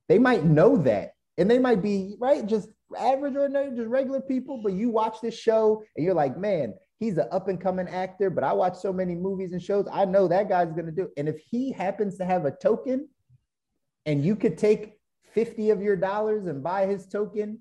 They 0.09 0.19
might 0.19 0.45
know 0.45 0.77
that. 0.79 1.13
And 1.37 1.51
they 1.51 1.59
might 1.59 1.83
be 1.83 2.15
right, 2.21 2.47
just 2.47 2.69
average 2.97 3.35
or 3.35 3.49
just 3.49 3.89
regular 3.89 4.21
people, 4.21 4.61
but 4.63 4.73
you 4.73 4.89
watch 4.91 5.17
this 5.21 5.37
show 5.37 5.83
and 5.97 6.05
you're 6.05 6.15
like, 6.15 6.39
man, 6.39 6.75
he's 6.99 7.19
an 7.19 7.27
up 7.33 7.49
and 7.49 7.61
coming 7.61 7.89
actor, 7.89 8.31
but 8.31 8.45
I 8.45 8.53
watch 8.53 8.77
so 8.77 8.93
many 8.93 9.15
movies 9.15 9.53
and 9.53 9.61
shows. 9.61 9.87
I 9.93 10.05
know 10.05 10.29
that 10.29 10.49
guy's 10.49 10.73
going 10.73 10.87
to 10.87 10.93
do. 10.93 11.03
It. 11.03 11.11
And 11.17 11.29
if 11.29 11.39
he 11.39 11.73
happens 11.73 12.17
to 12.19 12.25
have 12.25 12.45
a 12.45 12.53
token 12.53 13.09
and 14.07 14.25
you 14.25 14.37
could 14.37 14.57
take 14.57 14.95
50 15.33 15.71
of 15.71 15.83
your 15.83 15.97
dollars 15.97 16.47
and 16.47 16.63
buy 16.63 16.87
his 16.87 17.07
token 17.07 17.59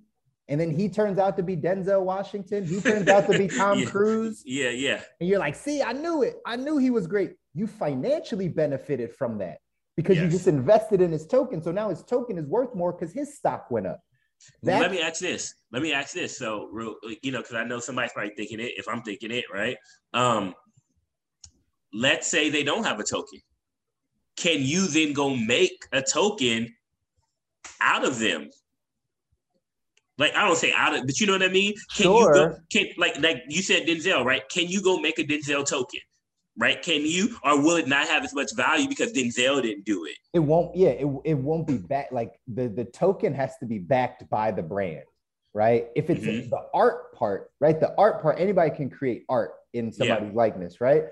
and 0.50 0.60
then 0.60 0.70
he 0.72 0.90
turns 0.90 1.20
out 1.20 1.38
to 1.38 1.44
be 1.44 1.56
Denzel 1.56 2.04
Washington. 2.04 2.66
He 2.66 2.82
turns 2.82 3.08
out 3.08 3.32
to 3.32 3.38
be 3.38 3.48
Tom 3.58 3.80
Yeah. 3.80 3.86
Cruise. 3.86 4.44
Yeah, 4.46 4.70
yeah. 4.70 5.02
And 5.20 5.30
you're 5.30 5.40
like, 5.40 5.56
see, 5.56 5.82
I 5.82 5.94
knew 5.94 6.22
it. 6.24 6.38
I 6.46 6.56
knew 6.58 6.78
he 6.78 6.90
was 6.90 7.08
great. 7.08 7.36
You 7.54 7.68
financially 7.68 8.50
benefited 8.50 9.14
from 9.14 9.38
that 9.38 9.60
because 9.96 10.18
you 10.18 10.28
just 10.28 10.48
invested 10.48 11.02
in 11.02 11.12
his 11.12 11.26
token. 11.26 11.62
So 11.62 11.72
now 11.72 11.90
his 11.90 12.04
token 12.04 12.38
is 12.38 12.46
worth 12.48 12.76
more 12.76 12.92
because 12.92 13.14
his 13.14 13.36
stock 13.38 13.70
went 13.72 13.88
up. 13.88 14.02
Let 14.62 14.92
me 14.92 15.02
ask 15.02 15.22
this. 15.22 15.54
Let 15.72 15.82
me 15.82 15.94
ask 15.94 16.14
this. 16.14 16.38
So, 16.38 16.68
real, 16.72 16.96
you 17.22 17.32
know, 17.32 17.40
because 17.40 17.56
I 17.56 17.64
know 17.64 17.80
somebody's 17.80 18.12
probably 18.12 18.34
thinking 18.36 18.60
it. 18.60 18.74
If 18.76 18.88
I'm 18.90 19.02
thinking 19.02 19.32
it, 19.32 19.46
right? 19.54 19.78
Um, 20.14 20.54
let's 21.94 22.28
say 22.28 22.50
they 22.50 22.64
don't 22.64 22.84
have 22.84 23.00
a 23.00 23.04
token. 23.04 23.40
Can 24.36 24.58
you 24.62 24.88
then 24.88 25.14
go 25.14 25.36
make 25.36 25.86
a 25.94 26.02
token 26.02 26.76
out 27.80 28.04
of 28.04 28.20
them? 28.20 28.50
Like 30.18 30.36
I 30.36 30.46
don't 30.46 30.56
say 30.58 30.72
out 30.76 30.96
of, 30.96 31.06
but 31.06 31.20
you 31.20 31.28
know 31.28 31.34
what 31.34 31.44
I 31.44 31.48
mean. 31.50 31.74
Can 31.96 32.12
you 32.12 32.26
go? 32.34 32.34
Sure. 32.34 32.60
Can 32.72 32.86
like 32.98 33.20
like 33.20 33.38
you 33.50 33.62
said 33.62 33.88
Denzel, 33.88 34.24
right? 34.24 34.44
Can 34.50 34.68
you 34.68 34.82
go 34.82 34.98
make 35.00 35.18
a 35.20 35.24
Denzel 35.24 35.66
token? 35.66 36.00
Right? 36.56 36.80
Can 36.84 37.02
you, 37.04 37.36
or 37.44 37.60
will 37.60 37.78
it 37.78 37.88
not 37.88 38.08
have 38.08 38.24
as 38.24 38.32
much 38.36 38.56
value 38.56 38.88
because 38.88 39.12
Denzel 39.12 39.60
didn't 39.64 39.86
do 39.86 40.06
it? 40.06 40.16
It 40.34 40.40
won't, 40.40 40.76
yeah, 40.76 40.90
it, 40.90 41.08
it 41.26 41.34
won't 41.34 41.66
be 41.66 41.80
back. 41.80 42.10
Like 42.12 42.34
the, 42.48 42.68
the 42.68 42.86
token 42.86 43.34
has 43.34 43.58
to 43.58 43.66
be 43.66 43.80
backed 43.80 44.30
by 44.30 44.52
the 44.52 44.62
brand, 44.62 45.02
right? 45.56 45.88
If 45.96 46.12
it's 46.12 46.24
Mhm. 46.24 46.52
the 46.52 46.68
art 46.72 47.16
part, 47.16 47.50
right? 47.60 47.80
The 47.80 47.96
art 47.98 48.22
part, 48.22 48.40
anybody 48.40 48.70
can 48.70 48.92
create 48.92 49.26
art 49.30 49.54
in 49.74 49.92
somebody's 49.92 50.32
likeness, 50.36 50.80
right? 50.80 51.06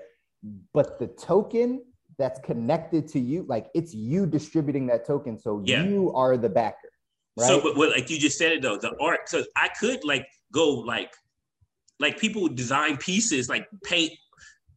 But 0.72 1.00
the 1.00 1.08
token 1.08 1.82
that's 2.18 2.38
connected 2.38 3.08
to 3.08 3.18
you, 3.18 3.44
like 3.48 3.66
it's 3.74 3.92
you 3.92 4.26
distributing 4.26 4.86
that 4.86 5.04
token. 5.04 5.36
So 5.40 5.60
Yeah. 5.66 5.82
you 5.82 6.12
are 6.14 6.36
the 6.36 6.48
backer, 6.48 6.91
right? 7.36 7.46
So, 7.46 7.60
but, 7.60 7.74
but 7.76 7.90
like 7.90 8.10
you 8.10 8.18
just 8.18 8.38
said 8.38 8.52
it 8.52 8.62
though, 8.62 8.76
the 8.76 8.94
art. 9.00 9.28
So 9.28 9.44
I 9.56 9.68
could 9.68 10.04
like 10.04 10.26
go 10.52 10.70
like, 10.74 11.12
like 12.00 12.18
people 12.18 12.48
design 12.48 12.96
pieces, 12.96 13.48
like 13.48 13.66
paint 13.84 14.12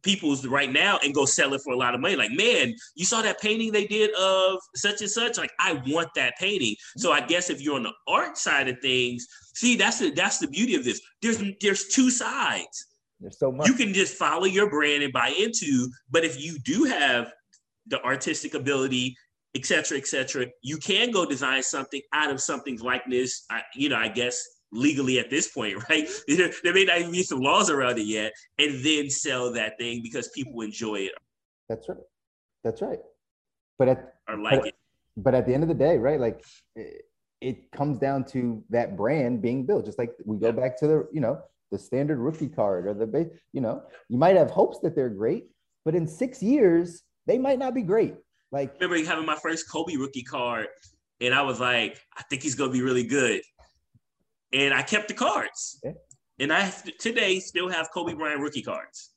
people's 0.06 0.46
right 0.46 0.72
now 0.72 0.98
and 1.04 1.12
go 1.12 1.24
sell 1.24 1.52
it 1.52 1.60
for 1.62 1.72
a 1.72 1.76
lot 1.76 1.94
of 1.94 2.00
money. 2.00 2.16
Like, 2.16 2.30
man, 2.30 2.74
you 2.94 3.04
saw 3.04 3.20
that 3.22 3.40
painting 3.40 3.72
they 3.72 3.86
did 3.86 4.14
of 4.14 4.58
such 4.76 5.00
and 5.00 5.10
such. 5.10 5.36
Like, 5.36 5.50
I 5.58 5.82
want 5.88 6.08
that 6.14 6.34
painting. 6.38 6.76
So 6.96 7.12
I 7.12 7.20
guess 7.20 7.50
if 7.50 7.60
you're 7.60 7.74
on 7.74 7.82
the 7.82 7.92
art 8.06 8.38
side 8.38 8.68
of 8.68 8.78
things, 8.80 9.26
see, 9.54 9.76
that's 9.76 9.98
the 9.98 10.10
that's 10.10 10.38
the 10.38 10.46
beauty 10.46 10.76
of 10.76 10.84
this. 10.84 11.00
There's 11.20 11.42
there's 11.60 11.88
two 11.88 12.10
sides 12.10 12.86
There's 13.20 13.38
so 13.38 13.50
much. 13.50 13.66
you 13.66 13.74
can 13.74 13.92
just 13.92 14.16
follow 14.16 14.44
your 14.44 14.70
brand 14.70 15.02
and 15.02 15.12
buy 15.12 15.34
into 15.38 15.88
but 16.10 16.24
if 16.24 16.40
you 16.40 16.58
do 16.60 16.84
have 16.84 17.32
the 17.88 18.02
artistic 18.02 18.54
ability 18.54 19.16
et 19.56 19.64
cetera 19.70 19.96
et 20.02 20.06
cetera 20.06 20.46
you 20.62 20.76
can 20.76 21.10
go 21.10 21.22
design 21.34 21.62
something 21.62 22.02
out 22.12 22.30
of 22.34 22.38
something's 22.40 22.82
likeness 22.92 23.30
I, 23.50 23.62
you 23.74 23.88
know 23.88 23.96
i 23.96 24.08
guess 24.20 24.36
legally 24.72 25.18
at 25.18 25.30
this 25.30 25.46
point 25.56 25.76
right 25.90 26.06
there, 26.28 26.74
may 26.78 26.84
not 26.84 26.98
even 27.00 27.12
be 27.12 27.22
some 27.22 27.40
laws 27.40 27.68
around 27.70 27.98
it 27.98 28.06
yet 28.18 28.32
and 28.58 28.84
then 28.84 29.08
sell 29.10 29.52
that 29.52 29.72
thing 29.78 30.02
because 30.02 30.28
people 30.38 30.60
enjoy 30.60 30.96
it 31.08 31.12
That's 31.68 31.88
right. 31.88 32.06
That's 32.64 32.82
right. 32.82 32.98
But 33.78 33.88
at 33.92 33.98
or 34.28 34.36
like 34.48 34.60
But- 34.60 34.68
it 34.68 34.74
but 35.26 35.34
at 35.38 35.44
the 35.46 35.54
end 35.54 35.62
of 35.66 35.70
the 35.74 35.80
day, 35.88 35.96
right? 36.08 36.20
Like 36.26 36.38
it, 36.74 37.06
it 37.40 37.56
comes 37.78 37.96
down 38.06 38.24
to 38.34 38.40
that 38.76 38.88
brand 39.00 39.40
being 39.46 39.60
built. 39.68 39.86
Just 39.88 39.98
like 40.02 40.12
we 40.24 40.36
go 40.38 40.48
Yeah. 40.48 40.60
back 40.62 40.72
to 40.80 40.86
the, 40.92 40.98
you 41.16 41.22
know, 41.24 41.34
the 41.72 41.78
standard 41.78 42.18
rookie 42.26 42.48
card 42.60 42.86
or 42.86 42.94
the 42.94 43.06
base, 43.06 43.28
you 43.56 43.62
know, 43.64 43.76
you 44.12 44.18
might 44.24 44.36
have 44.36 44.50
hopes 44.50 44.78
that 44.82 44.94
they're 44.96 45.16
great, 45.22 45.44
but 45.86 45.94
in 45.94 46.06
six 46.06 46.42
years, 46.42 47.02
they 47.26 47.38
might 47.46 47.58
not 47.58 47.72
be 47.74 47.82
great. 47.82 48.14
Like, 48.52 48.70
I 48.70 48.84
remember 48.84 49.04
having 49.08 49.26
my 49.26 49.36
first 49.36 49.70
kobe 49.70 49.96
rookie 49.96 50.22
card 50.22 50.68
and 51.20 51.34
i 51.34 51.42
was 51.42 51.58
like 51.60 51.98
i 52.16 52.22
think 52.24 52.42
he's 52.42 52.54
going 52.54 52.70
to 52.70 52.74
be 52.78 52.82
really 52.82 53.04
good 53.04 53.40
and 54.52 54.72
i 54.74 54.82
kept 54.82 55.08
the 55.08 55.14
cards 55.14 55.78
Yeah. 55.82 55.92
and 56.38 56.52
i 56.52 56.70
today 57.00 57.40
still 57.40 57.68
have 57.68 57.88
kobe 57.92 58.14
bryant 58.14 58.40
rookie 58.40 58.62
cards 58.62 59.10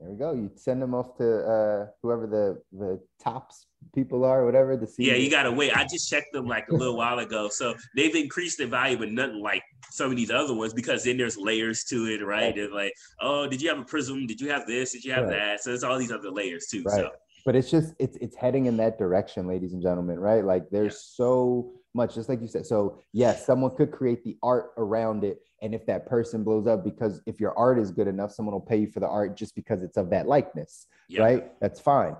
there 0.00 0.10
we 0.10 0.18
go. 0.18 0.32
You 0.32 0.50
send 0.56 0.82
them 0.82 0.92
off 0.92 1.16
to 1.18 1.46
uh, 1.46 1.86
whoever 2.02 2.26
the 2.26 2.60
the 2.76 3.00
Topps 3.22 3.66
people 3.94 4.24
are, 4.24 4.44
whatever 4.44 4.76
the 4.76 4.92
Yeah, 4.98 5.14
you 5.14 5.30
gotta 5.30 5.52
wait. 5.52 5.70
I 5.74 5.84
just 5.84 6.10
checked 6.10 6.32
them 6.32 6.46
like 6.48 6.68
a 6.68 6.74
little 6.80 6.96
while 6.96 7.20
ago. 7.20 7.48
So 7.48 7.74
they've 7.94 8.14
increased 8.14 8.58
the 8.58 8.66
value, 8.66 8.98
but 8.98 9.12
nothing 9.12 9.40
like 9.40 9.62
some 9.92 10.10
of 10.10 10.16
these 10.16 10.32
other 10.32 10.52
ones 10.52 10.74
because 10.74 11.04
then 11.04 11.16
there's 11.16 11.36
layers 11.38 11.84
to 11.84 12.06
it, 12.06 12.24
right? 12.24 12.46
Right. 12.46 12.56
There's 12.56 12.72
like, 12.72 12.92
oh, 13.20 13.46
did 13.46 13.62
you 13.62 13.68
have 13.68 13.78
a 13.78 13.84
prism? 13.84 14.26
Did 14.26 14.40
you 14.40 14.50
have 14.50 14.66
this? 14.66 14.92
Did 14.92 15.04
you 15.04 15.12
have 15.12 15.26
Right. 15.26 15.38
that? 15.38 15.60
So 15.62 15.70
there's 15.70 15.84
all 15.84 15.96
these 15.96 16.12
other 16.12 16.30
layers 16.30 16.66
too. 16.66 16.82
Right. 16.84 16.96
So 16.96 17.10
but 17.44 17.54
it's 17.54 17.70
just 17.70 17.94
it's 17.98 18.16
it's 18.18 18.36
heading 18.36 18.66
in 18.66 18.76
that 18.78 18.98
direction 18.98 19.46
ladies 19.46 19.72
and 19.72 19.82
gentlemen 19.82 20.18
right? 20.18 20.44
Like 20.44 20.70
there's 20.70 21.00
so 21.00 21.72
much 21.94 22.14
just 22.14 22.28
like 22.28 22.40
you 22.40 22.48
said 22.48 22.66
so 22.66 22.98
yes 23.12 23.46
someone 23.46 23.74
could 23.76 23.90
create 23.90 24.24
the 24.24 24.36
art 24.42 24.72
around 24.76 25.24
it. 25.24 25.40
And 25.62 25.74
if 25.74 25.86
that 25.86 26.06
person 26.06 26.44
blows 26.44 26.66
up 26.66 26.84
because 26.84 27.22
if 27.26 27.40
your 27.40 27.56
art 27.58 27.78
is 27.78 27.90
good 27.90 28.08
enough 28.08 28.32
someone 28.32 28.52
will 28.52 28.60
pay 28.60 28.78
you 28.78 28.88
for 28.88 29.00
the 29.00 29.08
art 29.08 29.36
just 29.36 29.54
because 29.54 29.82
it's 29.82 29.96
of 29.96 30.10
that 30.10 30.26
likeness 30.26 30.86
yeah. 31.08 31.22
right? 31.22 31.60
That's 31.60 31.80
fine. 31.80 32.16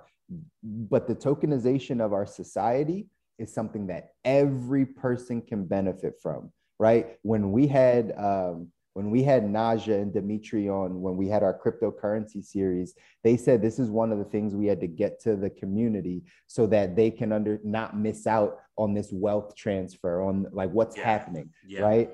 But 0.63 1.07
the 1.07 1.15
tokenization 1.15 2.03
of 2.03 2.13
our 2.13 2.25
society 2.25 3.07
is 3.37 3.53
something 3.53 3.87
that 3.87 4.13
every 4.23 4.85
person 4.85 5.41
can 5.41 5.65
benefit 5.65 6.15
from 6.21 6.51
right? 6.77 7.17
When 7.21 7.51
we 7.51 7.67
had 7.67 8.13
um 8.17 8.71
when 8.95 9.11
we 9.11 9.21
had 9.23 9.43
Naja 9.43 10.01
and 10.01 10.13
Dimitri 10.13 10.69
on 10.69 11.01
when 11.01 11.17
we 11.17 11.27
had 11.27 11.43
our 11.43 11.53
cryptocurrency 11.53 12.41
series, 12.41 12.93
they 13.25 13.35
said 13.35 13.61
this 13.61 13.77
is 13.77 13.89
one 13.91 14.09
of 14.13 14.19
the 14.19 14.23
things 14.23 14.55
we 14.55 14.67
had 14.67 14.79
to 14.79 14.87
get 14.87 15.19
to 15.23 15.35
the 15.35 15.49
community 15.49 16.23
so 16.47 16.65
that 16.67 16.95
they 16.95 17.11
can 17.11 17.33
under 17.33 17.59
not 17.65 17.97
miss 17.97 18.25
out 18.25 18.57
on 18.77 18.93
this 18.93 19.09
wealth 19.11 19.53
transfer 19.53 20.21
on 20.21 20.47
like 20.53 20.71
what's 20.71 20.95
Yeah. 20.95 21.03
happening 21.03 21.49
Yeah. 21.67 21.81
right 21.81 22.09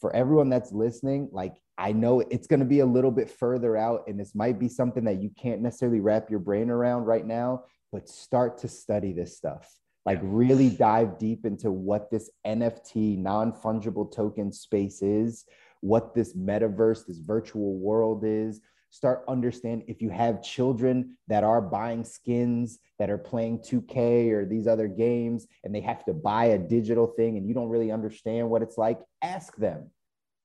for 0.00 0.14
everyone 0.14 0.50
that's 0.50 0.70
listening 0.72 1.28
like 1.32 1.54
i 1.78 1.90
know 1.92 2.20
it's 2.20 2.46
going 2.46 2.60
to 2.60 2.66
be 2.66 2.80
a 2.80 2.86
little 2.86 3.10
bit 3.12 3.30
further 3.30 3.76
out 3.76 4.04
and 4.06 4.18
this 4.18 4.34
might 4.34 4.58
be 4.58 4.68
something 4.68 5.04
that 5.04 5.20
you 5.22 5.30
can't 5.30 5.62
necessarily 5.62 6.00
wrap 6.00 6.30
your 6.30 6.40
brain 6.40 6.68
around 6.70 7.04
right 7.04 7.26
now 7.26 7.62
but 7.92 8.08
start 8.08 8.58
to 8.58 8.68
study 8.68 9.12
this 9.12 9.36
stuff 9.36 9.72
like 10.04 10.18
really 10.22 10.68
dive 10.68 11.16
deep 11.18 11.46
into 11.46 11.70
what 11.70 12.10
this 12.10 12.28
nft 12.46 13.16
non-fungible 13.18 14.12
token 14.12 14.52
space 14.52 15.00
is 15.00 15.44
what 15.84 16.14
this 16.14 16.34
metaverse 16.34 17.04
this 17.04 17.18
virtual 17.18 17.74
world 17.74 18.22
is. 18.24 18.58
Start 18.88 19.22
understand 19.28 19.82
if 19.86 20.00
you 20.00 20.08
have 20.08 20.42
children 20.42 21.18
that 21.28 21.44
are 21.44 21.60
buying 21.60 22.04
skins 22.04 22.78
that 22.98 23.10
are 23.10 23.18
playing 23.18 23.58
2k 23.58 24.32
or 24.32 24.46
these 24.46 24.66
other 24.66 24.88
games 24.88 25.46
and 25.62 25.74
they 25.74 25.82
have 25.82 26.02
to 26.06 26.14
buy 26.14 26.46
a 26.46 26.58
digital 26.58 27.06
thing 27.06 27.36
and 27.36 27.46
you 27.46 27.52
don't 27.52 27.68
really 27.68 27.90
understand 27.92 28.48
what 28.48 28.62
it's 28.62 28.78
like 28.78 28.98
ask 29.20 29.56
them. 29.56 29.90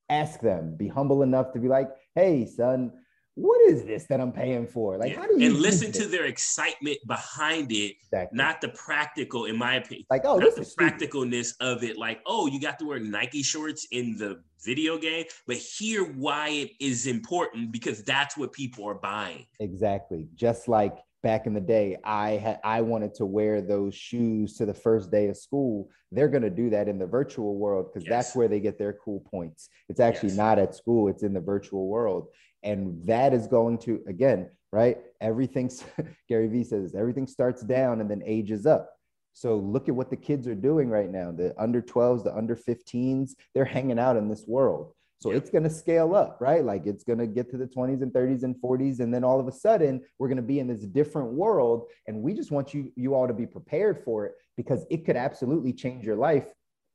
Ask 0.10 0.42
them. 0.42 0.76
Be 0.76 0.90
humble 0.90 1.24
enough 1.24 1.54
to 1.54 1.60
be 1.60 1.70
like 1.70 1.88
hey 2.16 2.46
son 2.46 2.92
what 3.36 3.62
is 3.70 3.84
this 3.86 4.06
that 4.10 4.20
i'm 4.20 4.32
paying 4.32 4.68
for 4.68 4.98
like 4.98 5.12
Yeah. 5.12 5.22
how 5.22 5.28
do 5.28 5.40
you 5.40 5.50
and 5.52 5.60
listen 5.60 5.92
to 5.94 6.06
their 6.08 6.26
excitement 6.26 6.98
behind 7.08 7.72
it, 7.72 7.96
Exactly. 8.12 8.38
not 8.38 8.60
the 8.62 8.70
practical, 8.70 9.46
in 9.46 9.58
my 9.58 9.76
opinion. 9.76 10.06
like 10.10 10.24
oh 10.26 10.38
not 10.38 10.46
this 10.46 10.56
the 10.56 10.62
is 10.62 10.72
stupid. 10.72 10.94
practicalness 11.00 11.54
of 11.62 11.84
it, 11.84 11.98
like, 11.98 12.20
oh, 12.26 12.48
you 12.48 12.60
got 12.60 12.80
to 12.80 12.86
wear 12.86 13.00
Nike 13.00 13.44
shorts 13.44 13.88
in 13.92 14.18
the 14.18 14.42
video 14.66 14.98
game, 14.98 15.26
but 15.48 15.56
hear 15.58 16.04
why 16.04 16.50
it 16.50 16.72
is 16.82 17.08
important 17.08 17.72
because 17.72 18.04
that's 18.04 18.36
what 18.38 18.52
people 18.52 18.84
are 18.88 18.96
buying. 18.96 19.46
Exactly. 19.60 20.28
Just 20.36 20.68
like 20.68 20.98
back 21.24 21.46
in 21.48 21.54
the 21.54 21.62
day, 21.62 21.98
I 22.04 22.32
had 22.32 22.60
I 22.64 22.82
wanted 22.82 23.14
to 23.16 23.26
wear 23.26 23.62
those 23.62 23.96
shoes 23.96 24.56
to 24.58 24.66
the 24.66 24.74
first 24.74 25.12
day 25.12 25.28
of 25.28 25.38
school. 25.38 25.90
They're 26.12 26.28
gonna 26.30 26.50
do 26.50 26.70
that 26.72 26.88
in 26.90 26.98
the 26.98 27.06
virtual 27.08 27.56
world 27.56 27.88
because 27.94 28.06
Yes. 28.08 28.12
that's 28.26 28.36
where 28.36 28.48
they 28.48 28.60
get 28.60 28.78
their 28.78 28.94
cool 28.94 29.20
points. 29.32 29.70
It's 29.88 30.00
actually 30.00 30.30
Yes. 30.30 30.38
not 30.38 30.60
at 30.60 30.76
school, 30.76 31.08
it's 31.08 31.24
in 31.24 31.34
the 31.34 31.42
virtual 31.42 31.88
world. 31.88 32.28
And 32.64 33.06
that 33.06 33.34
is 33.34 33.48
going 33.48 33.78
to 33.80 34.02
again, 34.08 34.50
right? 34.72 34.98
Everything's 35.22 35.84
Gary 36.30 36.48
Vee 36.48 36.64
says 36.64 36.96
everything 36.96 37.28
starts 37.28 37.62
down 37.62 38.02
and 38.02 38.10
then 38.10 38.22
ages 38.26 38.66
up. 38.66 38.90
So 39.34 39.56
look 39.58 39.88
at 39.88 39.96
what 39.96 40.10
the 40.10 40.18
kids 40.18 40.48
are 40.48 40.56
doing 40.56 40.90
right 40.90 41.10
now. 41.10 41.32
The 41.32 41.54
under 41.58 41.82
12s, 41.82 42.24
the 42.24 42.36
under 42.36 42.56
15s, 42.56 43.32
they're 43.54 43.66
hanging 43.66 44.00
out 44.00 44.18
in 44.18 44.28
this 44.28 44.44
world. 44.48 44.94
So 45.22 45.32
it's 45.32 45.50
going 45.50 45.66
to 45.66 45.70
scale 45.70 46.16
up, 46.16 46.38
right? 46.40 46.64
Like 46.64 46.86
it's 46.86 47.04
going 47.04 47.20
to 47.20 47.28
get 47.28 47.50
to 47.52 47.58
the 47.58 47.66
20s 47.66 48.02
and 48.02 48.12
30s 48.12 48.44
and 48.44 48.56
40s 48.56 49.02
and 49.02 49.14
then 49.14 49.26
all 49.26 49.40
of 49.40 49.48
a 49.48 49.52
sudden 49.52 50.02
we're 50.18 50.30
going 50.30 50.38
to 50.38 50.42
be 50.42 50.60
in 50.60 50.68
this 50.68 50.86
different 50.86 51.32
world 51.34 51.88
and 52.08 52.22
we 52.22 52.34
just 52.34 52.52
want 52.52 52.74
you 52.74 52.92
you 52.96 53.14
all 53.14 53.28
to 53.28 53.34
be 53.34 53.46
prepared 53.46 54.02
for 54.06 54.26
it 54.26 54.36
because 54.56 54.86
it 54.90 55.06
could 55.06 55.18
absolutely 55.18 55.74
change 55.74 56.06
your 56.06 56.16
life 56.16 56.48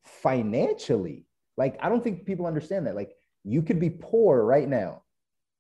financially. 0.05 1.27
Like 1.59 1.77
I 1.83 1.91
don't 1.91 2.03
think 2.03 2.25
people 2.25 2.47
understand 2.47 2.87
that. 2.87 2.97
Like 2.97 3.13
you 3.45 3.61
could 3.61 3.79
be 3.79 3.91
poor 3.91 4.43
right 4.43 4.69
now 4.69 5.03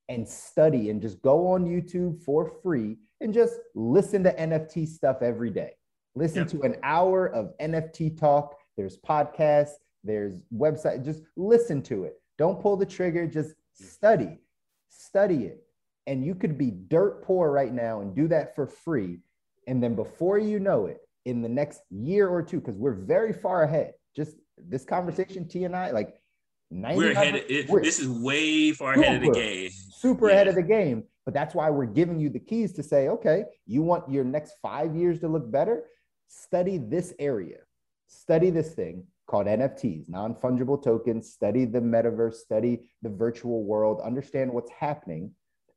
and 0.08 0.28
study 0.28 0.90
and 0.90 1.00
just 1.00 1.20
go 1.22 1.48
on 1.48 1.64
YouTube 1.64 2.22
for 2.22 2.50
free 2.62 2.96
and 3.20 3.32
just 3.32 3.54
listen 3.74 4.22
to 4.24 4.32
NFT 4.38 4.86
stuff 4.86 5.22
every 5.22 5.50
day. 5.50 5.72
Listen 6.14 6.40
Yep. 6.42 6.48
to 6.48 6.62
an 6.62 6.76
hour 6.82 7.26
of 7.26 7.56
NFT 7.58 8.10
talk. 8.18 8.56
There's 8.76 8.98
podcasts, 8.98 9.74
there's 10.02 10.40
website. 10.54 11.04
Just 11.04 11.22
listen 11.36 11.82
to 11.82 12.04
it. 12.04 12.20
Don't 12.38 12.60
pull 12.60 12.76
the 12.76 12.86
trigger. 12.86 13.26
Just 13.26 13.54
study, 13.72 14.38
study 14.88 15.44
it. 15.46 15.64
And 16.06 16.24
you 16.24 16.34
could 16.34 16.58
be 16.58 16.70
dirt 16.70 17.22
poor 17.22 17.50
right 17.50 17.72
now 17.72 18.00
and 18.02 18.14
do 18.14 18.28
that 18.28 18.54
for 18.54 18.66
free. 18.66 19.20
And 19.66 19.82
then 19.82 19.94
before 19.94 20.38
you 20.38 20.60
know 20.60 20.86
it, 20.86 21.00
in 21.24 21.40
the 21.40 21.48
next 21.48 21.80
year 21.90 22.28
or 22.28 22.42
two, 22.42 22.60
because 22.60 22.76
we're 22.76 22.92
very 22.92 23.32
far 23.32 23.62
ahead, 23.62 23.94
just 24.14 24.36
this 24.58 24.84
conversation, 24.84 25.48
T 25.48 25.64
and 25.64 25.74
I, 25.74 25.90
like 25.90 26.20
we're 26.74 27.12
ahead. 27.12 27.36
Of, 27.36 27.42
it, 27.48 27.68
we're 27.68 27.82
this 27.82 28.00
is 28.00 28.08
way 28.08 28.72
far 28.72 28.94
super, 28.94 29.06
ahead 29.06 29.16
of 29.16 29.22
the 29.22 29.32
game. 29.32 29.70
Super 29.70 30.28
yeah. 30.28 30.34
ahead 30.34 30.48
of 30.48 30.54
the 30.54 30.62
game. 30.62 31.04
But 31.24 31.32
that's 31.32 31.54
why 31.54 31.70
we're 31.70 31.86
giving 31.86 32.20
you 32.20 32.28
the 32.28 32.38
keys 32.38 32.72
to 32.74 32.82
say, 32.82 33.08
okay, 33.08 33.44
you 33.66 33.82
want 33.82 34.10
your 34.10 34.24
next 34.24 34.54
five 34.60 34.94
years 34.94 35.20
to 35.20 35.28
look 35.28 35.50
better? 35.50 35.84
Study 36.28 36.78
this 36.78 37.14
area. 37.18 37.58
Study 38.08 38.50
this 38.50 38.74
thing 38.74 39.04
called 39.26 39.46
NFTs, 39.46 40.08
non 40.08 40.34
fungible 40.34 40.82
tokens. 40.82 41.32
Study 41.32 41.64
the 41.64 41.80
metaverse. 41.80 42.34
Study 42.34 42.80
the 43.02 43.08
virtual 43.08 43.64
world. 43.64 44.00
Understand 44.02 44.52
what's 44.52 44.70
happening. 44.70 45.30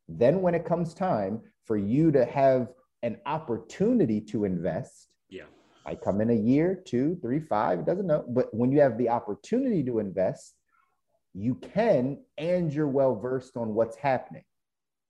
Then, 0.10 0.42
when 0.42 0.56
it 0.56 0.66
comes 0.66 0.94
time 0.94 1.42
for 1.66 1.78
you 1.78 2.12
to 2.12 2.26
have 2.26 2.70
an 3.04 3.18
opportunity 3.26 4.20
to 4.22 4.46
invest, 4.46 5.10
yeah, 5.30 5.44
I 5.86 5.96
come 5.96 6.22
in 6.22 6.30
a 6.30 6.36
year, 6.36 6.82
two, 6.86 7.18
three, 7.22 7.40
five, 7.40 7.80
it 7.80 7.86
doesn't 7.86 8.08
know. 8.08 8.26
But 8.28 8.54
when 8.54 8.72
you 8.72 8.82
have 8.82 8.98
the 8.98 9.10
opportunity 9.10 9.84
to 9.84 10.00
invest, 10.00 10.57
you 11.38 11.56
can 11.56 12.20
and 12.38 12.74
you're 12.74 12.88
well 12.88 13.16
versed 13.16 13.56
on 13.58 13.74
what's 13.74 13.96
happening 13.96 14.44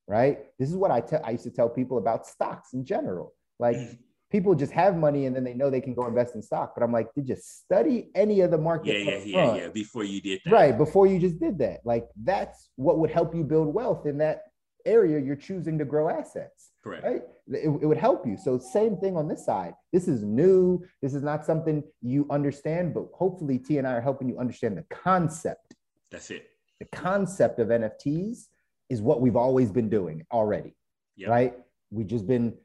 right? 0.09 0.39
This 0.57 0.69
is 0.69 0.75
what 0.75 0.89
I 0.89 1.01
tell 1.01 1.21
I 1.23 1.31
used 1.31 1.43
to 1.43 1.51
tell 1.51 1.69
people 1.69 1.97
about 1.97 2.25
stocks 2.25 2.73
in 2.73 2.85
general. 2.85 3.33
Like 3.59 3.75
people 4.31 4.55
just 4.55 4.71
have 4.71 4.95
money 4.97 5.25
and 5.25 5.35
then 5.35 5.43
they 5.43 5.53
know 5.53 5.69
they 5.69 5.81
can 5.81 5.93
go 5.93 6.05
invest 6.05 6.35
in 6.35 6.41
stock 6.41 6.73
but 6.75 6.83
i'm 6.83 6.91
like 6.91 7.07
did 7.13 7.29
you 7.29 7.37
study 7.39 8.09
any 8.13 8.41
of 8.41 8.51
the 8.51 8.57
market 8.57 9.01
yeah 9.01 9.13
yeah 9.13 9.23
yeah 9.23 9.55
yeah 9.55 9.67
before 9.69 10.03
you 10.03 10.19
did 10.19 10.41
that. 10.43 10.51
Right 10.51 10.77
before 10.77 11.07
you 11.07 11.17
just 11.17 11.39
did 11.39 11.57
that. 11.59 11.79
Like 11.85 12.09
that's 12.23 12.69
what 12.75 12.99
would 12.99 13.09
help 13.09 13.33
you 13.33 13.45
build 13.45 13.73
wealth 13.73 14.05
in 14.05 14.17
that 14.17 14.41
area 14.85 15.19
you're 15.19 15.37
choosing 15.37 15.77
to 15.77 15.85
grow 15.85 16.09
assets 16.09 16.71
correct. 16.83 17.05
right? 17.05 17.21
It, 17.47 17.69
it 17.81 17.85
would 17.85 17.97
help 17.97 18.27
you. 18.27 18.37
So 18.37 18.57
same 18.57 18.97
thing 18.97 19.15
on 19.15 19.29
this 19.29 19.45
side. 19.45 19.73
This 19.93 20.09
is 20.09 20.23
new. 20.23 20.83
This 21.01 21.13
is 21.13 21.23
not 21.23 21.45
something 21.45 21.83
you 22.01 22.27
understand 22.29 22.93
but 22.93 23.05
hopefully 23.13 23.57
t 23.57 23.77
and 23.77 23.87
i 23.87 23.93
are 23.93 24.01
helping 24.01 24.27
you 24.27 24.37
understand 24.37 24.77
the 24.77 24.83
concept 24.89 25.73
that's 26.11 26.31
it. 26.31 26.49
The 26.79 26.85
concept 26.85 27.59
of 27.59 27.69
NFTs 27.69 28.47
is 28.89 29.01
what 29.01 29.21
we've 29.21 29.35
always 29.35 29.71
been 29.71 29.89
doing 29.89 30.25
already, 30.31 30.75
yep. 31.15 31.29
right? 31.29 31.53
We've 31.89 32.07
just 32.07 32.27
been 32.27 32.55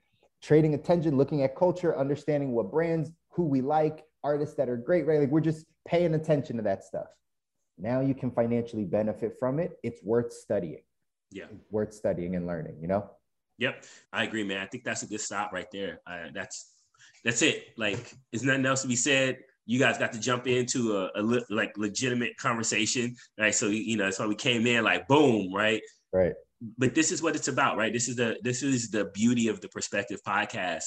trading 0.43 0.74
attention, 0.74 1.16
looking 1.16 1.43
at 1.43 1.57
culture, 1.57 1.97
understanding 1.97 2.53
what 2.53 2.70
brands, 2.70 3.11
who 3.30 3.45
we 3.45 3.61
like, 3.61 4.05
artists 4.24 4.55
that 4.57 4.68
are 4.68 4.76
great, 4.76 5.07
right? 5.07 5.20
Like 5.20 5.30
we're 5.30 5.40
just 5.40 5.66
paying 5.86 6.14
attention 6.14 6.57
to 6.57 6.62
that 6.62 6.84
stuff. 6.84 7.07
Now 7.78 8.01
you 8.01 8.14
can 8.14 8.30
financially 8.30 8.84
benefit 8.84 9.34
from 9.38 9.59
it. 9.59 9.72
It's 9.82 10.03
worth 10.03 10.32
studying. 10.32 10.82
Yeah. 11.30 11.45
It's 11.53 11.70
worth 11.70 11.95
studying 11.95 12.36
and 12.36 12.47
learning, 12.47 12.76
you 12.80 12.88
know? 12.88 13.11
Yep. 13.59 13.84
I 14.12 14.24
agree, 14.24 14.45
man. 14.45 14.59
I 14.59 14.66
think 14.66 14.84
that's 14.84 15.03
a 15.03 15.07
good 15.07 15.20
stop 15.20 15.53
right 15.53 15.70
there. 15.72 16.01
Uh, 16.07 16.28
that's 16.34 16.70
that's 17.24 17.43
it. 17.43 17.68
Like, 17.76 18.12
there's 18.30 18.43
nothing 18.43 18.66
else 18.66 18.82
to 18.82 18.88
be 18.88 18.97
said 18.97 19.38
you 19.67 19.79
guys 19.79 19.99
got 19.99 20.13
to 20.13 20.21
jump 20.21 20.47
into 20.47 20.97
a, 20.97 21.11
a 21.17 21.23
le- 21.23 21.45
like 21.51 21.77
legitimate 21.77 22.37
conversation, 22.37 23.15
right? 23.39 23.55
So 23.55 23.69
you 23.69 23.97
know, 23.97 24.05
that's 24.05 24.19
why 24.19 24.27
we 24.27 24.35
came 24.35 24.67
in 24.67 24.85
like 24.85 25.07
boom, 25.09 25.53
right? 25.53 25.81
Right. 26.13 26.35
But 26.79 26.95
this 26.95 27.11
is 27.11 27.23
what 27.23 27.35
it's 27.37 27.49
about, 27.49 27.77
right? 27.77 27.93
This 27.93 28.09
is 28.09 28.17
the 28.17 28.37
this 28.43 28.63
is 28.63 28.91
the 28.91 29.07
beauty 29.15 29.49
of 29.49 29.61
the 29.61 29.69
perspective 29.69 30.21
podcast. 30.27 30.85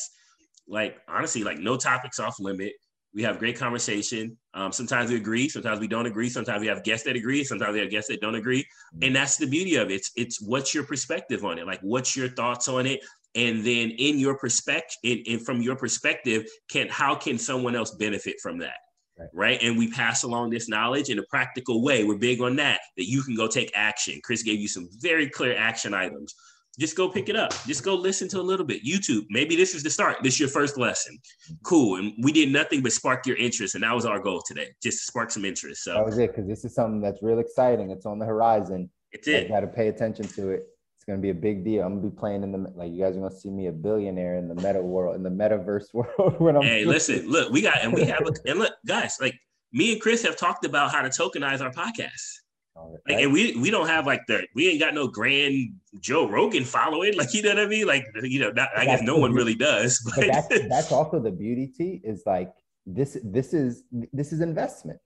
Like 0.67 0.97
honestly, 1.07 1.43
like 1.43 1.59
no 1.59 1.77
topics 1.77 2.19
off 2.19 2.39
limit. 2.39 2.73
We 3.13 3.23
have 3.23 3.39
great 3.39 3.57
conversation. 3.57 4.37
Um, 4.53 4.73
sometimes 4.73 5.09
we 5.09 5.15
agree, 5.15 5.47
sometimes 5.47 5.79
we 5.79 5.87
don't 5.87 6.05
agree. 6.05 6.27
Sometimes 6.27 6.59
we 6.59 6.67
have 6.67 6.83
guests 6.83 7.05
that 7.05 7.15
agree, 7.15 7.45
sometimes 7.45 7.73
we 7.73 7.79
have 7.79 7.89
guests 7.89 8.09
that 8.09 8.19
don't 8.19 8.35
agree. 8.35 8.65
And 9.01 9.15
that's 9.15 9.37
the 9.37 9.47
beauty 9.47 9.77
of 9.77 9.89
it. 9.89 9.95
It's 9.95 10.11
it's 10.17 10.41
what's 10.41 10.73
your 10.73 10.83
perspective 10.83 11.45
on 11.45 11.57
it? 11.57 11.65
Like 11.65 11.79
what's 11.81 12.15
your 12.17 12.27
thoughts 12.29 12.67
on 12.67 12.85
it? 12.85 12.99
And 13.35 13.65
then 13.65 13.91
in 13.91 14.17
your 14.17 14.37
perspective 14.37 14.97
in, 15.03 15.39
from 15.39 15.61
your 15.61 15.75
perspective 15.75 16.45
can 16.69 16.87
how 16.89 17.15
can 17.15 17.37
someone 17.37 17.75
else 17.75 17.91
benefit 17.91 18.35
from 18.41 18.57
that? 18.59 18.75
Right. 19.17 19.29
right. 19.33 19.63
and 19.63 19.77
we 19.77 19.89
pass 19.89 20.23
along 20.23 20.49
this 20.49 20.67
knowledge 20.67 21.09
in 21.09 21.19
a 21.19 21.23
practical 21.29 21.81
way. 21.81 22.03
We're 22.03 22.17
big 22.17 22.41
on 22.41 22.57
that 22.57 22.81
that 22.97 23.05
you 23.05 23.23
can 23.23 23.33
go 23.33 23.47
take 23.47 23.71
action. 23.73 24.19
Chris 24.25 24.43
gave 24.43 24.59
you 24.59 24.67
some 24.67 24.89
very 24.99 25.29
clear 25.29 25.55
action 25.57 25.93
items. 25.93 26.35
Just 26.77 26.97
go 26.97 27.07
pick 27.07 27.29
it 27.29 27.37
up. 27.37 27.53
Just 27.65 27.85
go 27.85 27.95
listen 27.95 28.27
to 28.29 28.41
a 28.41 28.43
little 28.43 28.65
bit. 28.65 28.83
Youtube 28.83 29.25
maybe 29.29 29.55
this 29.55 29.73
is 29.73 29.83
the 29.83 29.89
start. 29.89 30.17
This 30.21 30.33
is 30.33 30.39
your 30.41 30.49
first 30.49 30.77
lesson. 30.77 31.17
Cool. 31.63 31.97
And 31.97 32.13
we 32.21 32.33
did 32.33 32.51
nothing 32.51 32.83
but 32.83 32.91
spark 32.91 33.25
your 33.25 33.37
interest 33.37 33.75
and 33.75 33.83
that 33.85 33.95
was 33.95 34.05
our 34.05 34.19
goal 34.19 34.41
today 34.45 34.67
just 34.83 35.05
spark 35.07 35.31
some 35.31 35.45
interest 35.45 35.83
so. 35.83 35.93
That 35.93 36.05
was 36.05 36.17
it 36.17 36.31
because 36.31 36.47
this 36.47 36.65
is 36.65 36.75
something 36.75 36.99
that's 36.99 37.21
real 37.21 37.39
exciting. 37.39 37.91
It's 37.91 38.05
on 38.05 38.19
the 38.19 38.25
horizon. 38.25 38.89
It's 39.13 39.29
it. 39.29 39.47
got 39.47 39.61
to 39.61 39.67
pay 39.67 39.87
attention 39.87 40.27
to 40.27 40.49
it 40.49 40.67
it's 41.05 41.11
gonna 41.11 41.21
be 41.21 41.29
a 41.29 41.35
big 41.35 41.63
deal. 41.63 41.83
I'm 41.83 41.99
gonna 41.99 42.09
be 42.09 42.17
playing 42.17 42.41
in 42.41 42.51
the 42.51 42.57
like 42.75 42.91
you 42.91 43.03
guys 43.03 43.15
are 43.15 43.19
gonna 43.19 43.35
see 43.35 43.51
me 43.51 43.67
a 43.67 43.71
billionaire 43.71 44.37
in 44.37 44.47
the 44.47 44.55
meta 44.55 44.81
world, 44.81 45.15
in 45.15 45.21
the 45.21 45.29
metaverse 45.29 45.85
world. 45.93 46.39
when 46.39 46.55
I'm 46.55 46.63
hey, 46.63 46.83
listen, 46.83 47.29
look, 47.29 47.51
we 47.51 47.61
got 47.61 47.83
and 47.83 47.93
we 47.93 48.05
have 48.05 48.21
a, 48.21 48.33
and 48.49 48.57
look, 48.57 48.73
guys, 48.87 49.17
like 49.21 49.39
me 49.71 49.93
and 49.93 50.01
Chris 50.01 50.23
have 50.23 50.35
talked 50.35 50.65
about 50.65 50.91
how 50.91 51.03
to 51.03 51.09
tokenize 51.09 51.61
our 51.61 51.71
podcast. 51.71 52.39
Right. 52.75 52.97
Like, 53.07 53.23
and 53.23 53.31
we 53.31 53.55
we 53.57 53.69
don't 53.69 53.87
have 53.87 54.07
like 54.07 54.21
the 54.27 54.47
we 54.55 54.67
ain't 54.67 54.79
got 54.79 54.95
no 54.95 55.07
grand 55.07 55.73
Joe 55.99 56.27
Rogan 56.27 56.63
following, 56.63 57.15
like 57.15 57.35
you 57.35 57.43
know 57.43 57.49
what 57.49 57.59
I 57.59 57.67
mean. 57.67 57.85
Like 57.85 58.07
you 58.23 58.39
know, 58.39 58.49
not, 58.49 58.69
I 58.75 58.85
guess 58.85 59.03
no 59.03 59.17
one 59.17 59.31
really 59.31 59.55
does. 59.55 60.01
But, 60.03 60.15
but 60.15 60.27
that's 60.27 60.47
that's 60.69 60.91
also 60.91 61.19
the 61.19 61.31
beauty. 61.31 61.67
T 61.67 62.01
is 62.03 62.23
like 62.25 62.51
this. 62.87 63.15
This 63.23 63.53
is 63.53 63.83
this 64.11 64.33
is 64.33 64.41
investment, 64.41 64.99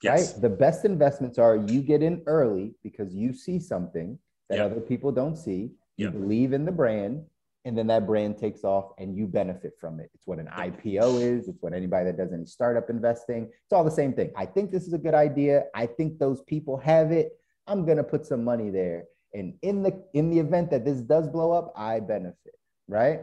yes. 0.00 0.32
right? 0.32 0.42
The 0.42 0.48
best 0.48 0.84
investments 0.84 1.38
are 1.38 1.56
you 1.56 1.82
get 1.82 2.04
in 2.04 2.22
early 2.26 2.76
because 2.84 3.12
you 3.12 3.34
see 3.34 3.58
something 3.58 4.16
that 4.50 4.58
yep. 4.58 4.70
other 4.70 4.80
people 4.80 5.12
don't 5.12 5.36
see. 5.36 5.70
You 5.96 6.06
yep. 6.06 6.12
believe 6.12 6.52
in 6.52 6.64
the 6.64 6.72
brand, 6.72 7.24
and 7.64 7.78
then 7.78 7.86
that 7.86 8.06
brand 8.06 8.36
takes 8.36 8.64
off 8.64 8.92
and 8.98 9.16
you 9.16 9.26
benefit 9.26 9.72
from 9.80 10.00
it. 10.00 10.10
It's 10.14 10.26
what 10.26 10.38
an 10.38 10.48
IPO 10.48 11.20
is, 11.20 11.48
it's 11.48 11.62
what 11.62 11.72
anybody 11.72 12.06
that 12.06 12.16
does 12.16 12.32
any 12.32 12.46
startup 12.46 12.90
investing, 12.90 13.44
it's 13.44 13.72
all 13.72 13.84
the 13.84 13.90
same 13.90 14.12
thing. 14.12 14.32
I 14.36 14.44
think 14.46 14.70
this 14.70 14.86
is 14.86 14.92
a 14.92 14.98
good 14.98 15.14
idea. 15.14 15.64
I 15.74 15.86
think 15.86 16.18
those 16.18 16.42
people 16.42 16.76
have 16.78 17.12
it. 17.12 17.38
I'm 17.66 17.84
going 17.84 17.98
to 17.98 18.04
put 18.04 18.26
some 18.26 18.42
money 18.42 18.70
there. 18.70 19.04
And 19.32 19.54
in 19.62 19.82
the 19.84 20.02
in 20.12 20.30
the 20.30 20.40
event 20.40 20.70
that 20.72 20.84
this 20.84 21.00
does 21.00 21.28
blow 21.28 21.52
up, 21.52 21.72
I 21.76 22.00
benefit, 22.00 22.58
right? 22.88 23.20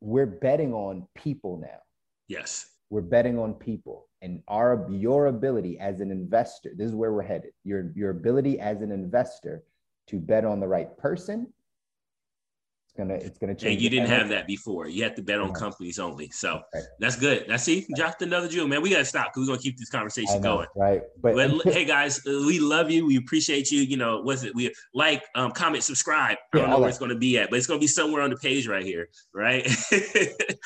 We're 0.00 0.26
betting 0.26 0.72
on 0.72 1.08
people 1.16 1.56
now. 1.56 1.80
Yes. 2.28 2.70
We're 2.90 3.00
betting 3.00 3.38
on 3.38 3.54
people 3.54 4.06
and 4.22 4.40
our 4.46 4.86
your 4.88 5.26
ability 5.26 5.80
as 5.80 5.98
an 6.00 6.12
investor. 6.12 6.70
This 6.76 6.88
is 6.88 6.94
where 6.94 7.12
we're 7.12 7.22
headed. 7.22 7.50
Your 7.64 7.90
your 7.96 8.10
ability 8.10 8.60
as 8.60 8.82
an 8.82 8.92
investor 8.92 9.64
to 10.08 10.18
bet 10.18 10.44
on 10.44 10.60
the 10.60 10.68
right 10.68 10.96
person 10.98 11.52
gonna 12.96 13.14
it's 13.14 13.38
gonna 13.38 13.54
change. 13.54 13.74
And 13.74 13.82
you 13.82 13.90
didn't 13.90 14.08
have 14.08 14.28
that 14.28 14.46
before. 14.46 14.88
You 14.88 15.02
had 15.02 15.16
to 15.16 15.22
bet 15.22 15.40
on 15.40 15.50
uh-huh. 15.50 15.58
companies 15.58 15.98
only. 15.98 16.30
So 16.30 16.60
right. 16.74 16.84
that's 16.98 17.16
good. 17.16 17.48
Now 17.48 17.56
see, 17.56 17.86
dropped 17.96 18.22
another 18.22 18.48
jewel, 18.48 18.68
man. 18.68 18.82
We 18.82 18.90
gotta 18.90 19.04
stop 19.04 19.32
because 19.32 19.48
we're 19.48 19.54
gonna 19.54 19.62
keep 19.62 19.78
this 19.78 19.90
conversation 19.90 20.40
know, 20.40 20.56
going. 20.56 20.68
Right. 20.76 21.02
But, 21.20 21.34
but 21.34 21.50
hey 21.72 21.84
guys, 21.84 22.18
uh, 22.26 22.44
we 22.46 22.60
love 22.60 22.90
you. 22.90 23.06
We 23.06 23.16
appreciate 23.16 23.70
you. 23.70 23.80
You 23.80 23.96
know, 23.96 24.20
what's 24.22 24.44
it? 24.44 24.54
We 24.54 24.72
like, 24.94 25.24
um, 25.34 25.50
comment, 25.50 25.82
subscribe. 25.82 26.38
I 26.52 26.58
don't 26.58 26.70
know 26.70 26.78
where 26.78 26.88
it's 26.88 26.98
gonna 26.98 27.14
be 27.16 27.38
at, 27.38 27.50
but 27.50 27.56
it's 27.56 27.66
gonna 27.66 27.80
be 27.80 27.86
somewhere 27.86 28.22
on 28.22 28.30
the 28.30 28.36
page 28.36 28.66
right 28.68 28.84
here, 28.84 29.08
right? 29.34 29.66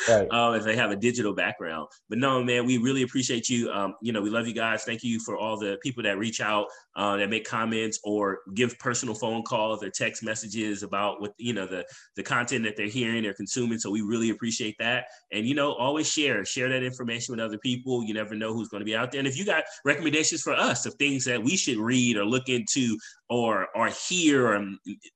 right. 0.08 0.28
Um, 0.38 0.54
if 0.54 0.64
they 0.64 0.76
have 0.76 0.90
a 0.90 0.96
digital 0.96 1.34
background. 1.34 1.88
But 2.08 2.18
no, 2.18 2.42
man, 2.42 2.66
we 2.66 2.78
really 2.78 3.02
appreciate 3.02 3.48
you. 3.48 3.70
Um, 3.70 3.94
you 4.02 4.12
know, 4.12 4.20
we 4.20 4.30
love 4.30 4.46
you 4.46 4.54
guys. 4.54 4.84
Thank 4.84 5.02
you 5.02 5.20
for 5.20 5.36
all 5.36 5.58
the 5.58 5.78
people 5.82 6.02
that 6.02 6.18
reach 6.18 6.40
out, 6.40 6.66
uh, 6.96 7.16
that 7.16 7.30
make 7.30 7.44
comments 7.44 7.98
or 8.04 8.40
give 8.54 8.78
personal 8.78 9.14
phone 9.14 9.42
calls 9.42 9.82
or 9.82 9.90
text 9.90 10.22
messages 10.22 10.82
about 10.82 11.20
what 11.20 11.34
you 11.38 11.52
know 11.52 11.66
the 11.66 11.84
the 12.18 12.22
content 12.24 12.64
that 12.64 12.76
they're 12.76 12.88
hearing, 12.88 13.22
they're 13.22 13.32
consuming. 13.32 13.78
So 13.78 13.90
we 13.90 14.02
really 14.02 14.30
appreciate 14.30 14.74
that. 14.80 15.06
And 15.30 15.46
you 15.46 15.54
know, 15.54 15.72
always 15.74 16.10
share, 16.10 16.44
share 16.44 16.68
that 16.68 16.82
information 16.82 17.32
with 17.32 17.40
other 17.40 17.58
people. 17.58 18.02
You 18.02 18.12
never 18.12 18.34
know 18.34 18.52
who's 18.52 18.68
going 18.68 18.80
to 18.80 18.84
be 18.84 18.96
out 18.96 19.12
there. 19.12 19.20
And 19.20 19.28
if 19.28 19.38
you 19.38 19.44
got 19.46 19.62
recommendations 19.84 20.42
for 20.42 20.52
us 20.52 20.84
of 20.84 20.94
things 20.94 21.24
that 21.26 21.40
we 21.40 21.56
should 21.56 21.76
read 21.76 22.16
or 22.16 22.24
look 22.24 22.48
into 22.48 22.98
or 23.30 23.68
or 23.76 23.88
hear 24.08 24.48
or, 24.48 24.66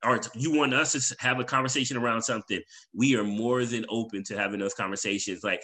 or 0.05 0.20
you 0.36 0.57
want 0.57 0.74
us 0.74 0.92
to 0.92 1.16
have 1.18 1.40
a 1.40 1.44
conversation 1.44 1.96
around 1.96 2.22
something, 2.22 2.61
we 2.94 3.16
are 3.16 3.24
more 3.24 3.64
than 3.64 3.84
open 3.88 4.22
to 4.24 4.38
having 4.38 4.61
those 4.61 4.74
conversations. 4.74 5.42
Like 5.42 5.61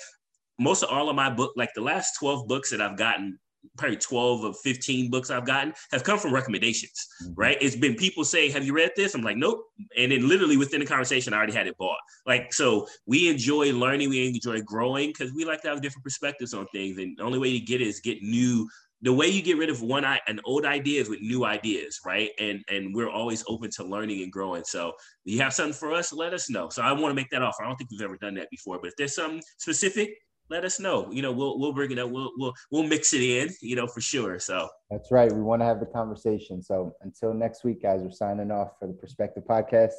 most 0.58 0.82
of 0.82 0.90
all 0.90 1.08
of 1.08 1.14
my 1.14 1.30
book, 1.30 1.52
like 1.56 1.70
the 1.76 1.82
last 1.82 2.18
12 2.18 2.48
books 2.48 2.70
that 2.72 2.80
I've 2.80 2.98
gotten 2.98 3.38
probably 3.76 3.96
12 3.96 4.44
or 4.44 4.54
15 4.54 5.10
books 5.10 5.30
I've 5.30 5.46
gotten 5.46 5.72
have 5.92 6.04
come 6.04 6.18
from 6.18 6.34
recommendations, 6.34 7.06
mm-hmm. 7.22 7.34
right? 7.36 7.58
It's 7.60 7.76
been 7.76 7.94
people 7.94 8.24
say, 8.24 8.50
Have 8.50 8.64
you 8.64 8.74
read 8.74 8.92
this? 8.96 9.14
I'm 9.14 9.22
like, 9.22 9.36
Nope. 9.36 9.64
And 9.96 10.12
then 10.12 10.28
literally 10.28 10.56
within 10.56 10.80
the 10.80 10.86
conversation, 10.86 11.32
I 11.32 11.36
already 11.36 11.52
had 11.52 11.66
it 11.66 11.78
bought. 11.78 11.98
Like, 12.26 12.52
so 12.52 12.86
we 13.06 13.28
enjoy 13.28 13.72
learning, 13.72 14.10
we 14.10 14.28
enjoy 14.28 14.60
growing 14.62 15.10
because 15.10 15.32
we 15.32 15.44
like 15.44 15.62
to 15.62 15.68
have 15.68 15.80
different 15.80 16.04
perspectives 16.04 16.54
on 16.54 16.66
things. 16.72 16.98
And 16.98 17.16
the 17.16 17.22
only 17.22 17.38
way 17.38 17.52
to 17.52 17.60
get 17.60 17.80
it 17.80 17.86
is 17.86 18.00
get 18.00 18.22
new. 18.22 18.68
The 19.02 19.12
way 19.12 19.28
you 19.28 19.42
get 19.42 19.56
rid 19.56 19.70
of 19.70 19.80
one 19.80 20.04
an 20.04 20.40
old 20.44 20.64
idea 20.64 21.00
is 21.00 21.08
with 21.08 21.20
new 21.20 21.44
ideas, 21.44 22.00
right? 22.04 22.30
And 22.40 22.64
and 22.68 22.92
we're 22.92 23.08
always 23.08 23.44
open 23.46 23.70
to 23.76 23.84
learning 23.84 24.22
and 24.22 24.32
growing. 24.32 24.64
So 24.64 24.92
you 25.24 25.40
have 25.40 25.54
something 25.54 25.72
for 25.72 25.92
us, 25.92 26.12
let 26.12 26.34
us 26.34 26.50
know. 26.50 26.68
So 26.68 26.82
I 26.82 26.90
want 26.90 27.12
to 27.12 27.14
make 27.14 27.30
that 27.30 27.42
offer. 27.42 27.62
I 27.62 27.68
don't 27.68 27.76
think 27.76 27.92
we've 27.92 28.02
ever 28.02 28.16
done 28.16 28.34
that 28.34 28.50
before, 28.50 28.80
but 28.80 28.88
if 28.88 28.96
there's 28.96 29.14
something 29.14 29.40
specific, 29.58 30.16
let 30.50 30.64
us 30.64 30.80
know. 30.80 31.10
You 31.10 31.22
know, 31.22 31.32
we'll 31.32 31.58
we'll 31.58 31.72
bring 31.72 31.90
it 31.90 31.98
up. 31.98 32.10
We'll 32.10 32.32
we'll 32.36 32.54
we'll 32.70 32.82
mix 32.84 33.12
it 33.12 33.22
in. 33.22 33.50
You 33.60 33.76
know, 33.76 33.86
for 33.86 34.00
sure. 34.00 34.38
So 34.38 34.68
that's 34.90 35.10
right. 35.10 35.30
We 35.30 35.42
want 35.42 35.62
to 35.62 35.66
have 35.66 35.80
the 35.80 35.86
conversation. 35.86 36.62
So 36.62 36.92
until 37.02 37.34
next 37.34 37.64
week, 37.64 37.82
guys, 37.82 38.00
we're 38.02 38.10
signing 38.10 38.50
off 38.50 38.72
for 38.78 38.86
the 38.86 38.94
Perspective 38.94 39.44
Podcast. 39.48 39.92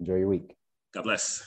Enjoy 0.00 0.16
your 0.16 0.28
week. 0.28 0.54
God 0.92 1.04
bless. 1.04 1.42